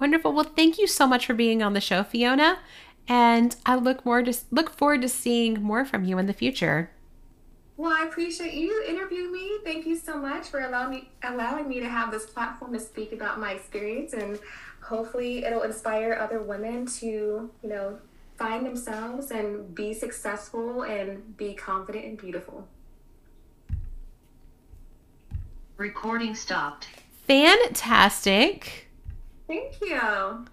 Wonderful. 0.00 0.32
Well, 0.32 0.44
thank 0.44 0.78
you 0.78 0.86
so 0.86 1.06
much 1.06 1.26
for 1.26 1.34
being 1.34 1.62
on 1.62 1.74
the 1.74 1.80
show, 1.80 2.02
Fiona. 2.02 2.58
And 3.06 3.54
I 3.64 3.76
look 3.76 4.04
more 4.04 4.22
to 4.22 4.36
look 4.50 4.70
forward 4.70 5.02
to 5.02 5.08
seeing 5.08 5.62
more 5.62 5.84
from 5.84 6.04
you 6.04 6.18
in 6.18 6.26
the 6.26 6.32
future. 6.32 6.90
Well, 7.76 7.92
I 7.92 8.06
appreciate 8.06 8.54
you 8.54 8.84
interviewing 8.88 9.30
me. 9.32 9.58
Thank 9.64 9.86
you 9.86 9.94
so 9.96 10.18
much 10.18 10.48
for 10.48 10.60
allowing 10.60 10.90
me 10.90 11.10
allowing 11.22 11.68
me 11.68 11.78
to 11.80 11.88
have 11.88 12.10
this 12.10 12.26
platform 12.26 12.72
to 12.72 12.80
speak 12.80 13.12
about 13.12 13.38
my 13.38 13.52
experience 13.52 14.14
and 14.14 14.40
hopefully 14.80 15.44
it'll 15.44 15.62
inspire 15.62 16.18
other 16.20 16.42
women 16.42 16.86
to, 16.86 17.06
you 17.06 17.68
know, 17.68 18.00
find 18.38 18.64
themselves 18.64 19.32
and 19.32 19.74
be 19.74 19.92
successful 19.92 20.82
and 20.82 21.36
be 21.36 21.54
confident 21.54 22.04
and 22.04 22.16
beautiful. 22.16 22.66
Recording 25.76 26.34
stopped. 26.34 26.88
Fantastic. 27.26 28.88
Thank 29.48 29.80
you. 29.80 30.46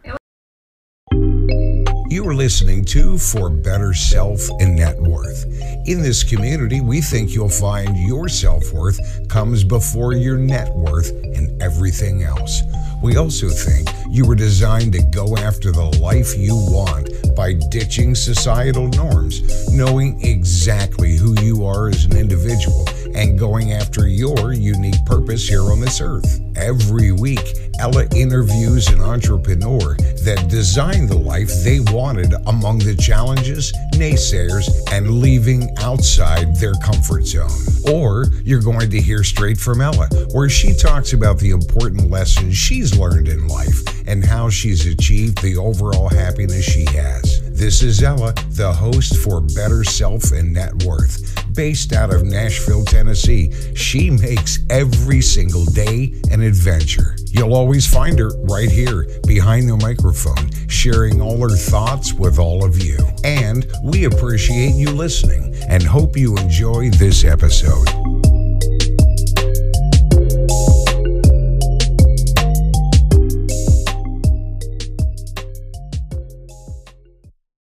You 2.09 2.27
are 2.27 2.35
listening 2.35 2.85
to 2.85 3.17
For 3.17 3.49
Better 3.49 3.93
Self 3.93 4.39
and 4.59 4.75
Net 4.75 4.97
Worth. 5.01 5.43
In 5.85 6.01
this 6.01 6.23
community, 6.23 6.79
we 6.79 7.01
think 7.01 7.31
you'll 7.31 7.49
find 7.49 7.97
your 7.97 8.29
self 8.29 8.71
worth 8.71 8.99
comes 9.27 9.63
before 9.63 10.13
your 10.13 10.37
net 10.37 10.73
worth 10.75 11.09
and 11.09 11.61
everything 11.61 12.23
else. 12.23 12.61
We 13.05 13.17
also 13.17 13.49
think 13.49 13.87
you 14.09 14.25
were 14.25 14.33
designed 14.33 14.93
to 14.93 15.01
go 15.03 15.37
after 15.37 15.71
the 15.71 15.85
life 16.01 16.35
you 16.35 16.55
want 16.55 17.07
by 17.35 17.53
ditching 17.69 18.15
societal 18.15 18.87
norms, 18.87 19.71
knowing 19.71 20.19
exactly 20.23 21.15
who 21.15 21.39
you 21.39 21.67
are 21.67 21.89
as 21.89 22.05
an 22.05 22.17
individual, 22.17 22.83
and 23.13 23.37
going 23.37 23.73
after 23.73 24.07
your 24.07 24.53
unique 24.53 25.05
purpose 25.05 25.47
here 25.47 25.61
on 25.61 25.81
this 25.81 26.01
earth. 26.01 26.41
Every 26.55 27.11
week, 27.11 27.45
Ella 27.77 28.07
interviews 28.15 28.87
an 28.87 29.01
entrepreneur 29.01 29.95
that 30.23 30.47
designed 30.49 31.07
the 31.07 31.19
life 31.19 31.51
they 31.63 31.81
wanted 31.81 32.33
among 32.47 32.79
the 32.79 32.95
challenges, 32.95 33.71
naysayers, 33.95 34.69
and 34.91 35.19
leaving 35.19 35.69
outside 35.79 36.55
their 36.57 36.73
comfort 36.83 37.25
zone. 37.25 37.49
Or 37.91 38.25
you're 38.43 38.61
going 38.61 38.89
to 38.89 39.01
hear 39.01 39.23
straight 39.23 39.57
from 39.57 39.81
Ella, 39.81 40.07
where 40.33 40.49
she 40.49 40.73
talks 40.73 41.13
about 41.13 41.39
the 41.39 41.51
important 41.51 42.09
lessons 42.09 42.55
she's 42.55 42.97
learned 42.97 43.27
in 43.27 43.47
life 43.47 43.81
and 44.07 44.23
how 44.23 44.49
she's 44.49 44.85
achieved 44.85 45.41
the 45.41 45.57
overall 45.57 46.09
happiness 46.09 46.63
she 46.63 46.85
has. 46.85 47.44
This 47.55 47.81
is 47.81 48.03
Ella, 48.03 48.33
the 48.49 48.73
host 48.73 49.15
for 49.15 49.39
Better 49.39 49.85
Self 49.85 50.33
and 50.33 50.51
Net 50.51 50.83
Worth. 50.83 51.55
Based 51.55 51.93
out 51.93 52.13
of 52.13 52.25
Nashville, 52.25 52.83
Tennessee, 52.83 53.49
she 53.73 54.09
makes 54.09 54.59
every 54.69 55.21
single 55.21 55.63
day 55.63 56.13
an 56.31 56.41
adventure. 56.41 57.15
You'll 57.27 57.53
always 57.53 57.87
find 57.87 58.19
her 58.19 58.31
right 58.43 58.69
here 58.69 59.07
behind 59.25 59.69
the 59.69 59.77
microphone, 59.77 60.51
sharing 60.67 61.21
all 61.21 61.39
her 61.49 61.55
thoughts 61.55 62.11
with 62.11 62.39
all 62.39 62.65
of 62.65 62.83
you. 62.83 62.97
And 63.23 63.65
we 63.81 64.03
appreciate 64.03 64.75
you 64.75 64.91
listening 64.91 65.55
and 65.69 65.81
hope 65.81 66.17
you 66.17 66.35
enjoy 66.35 66.89
this 66.89 67.23
episode. 67.23 68.24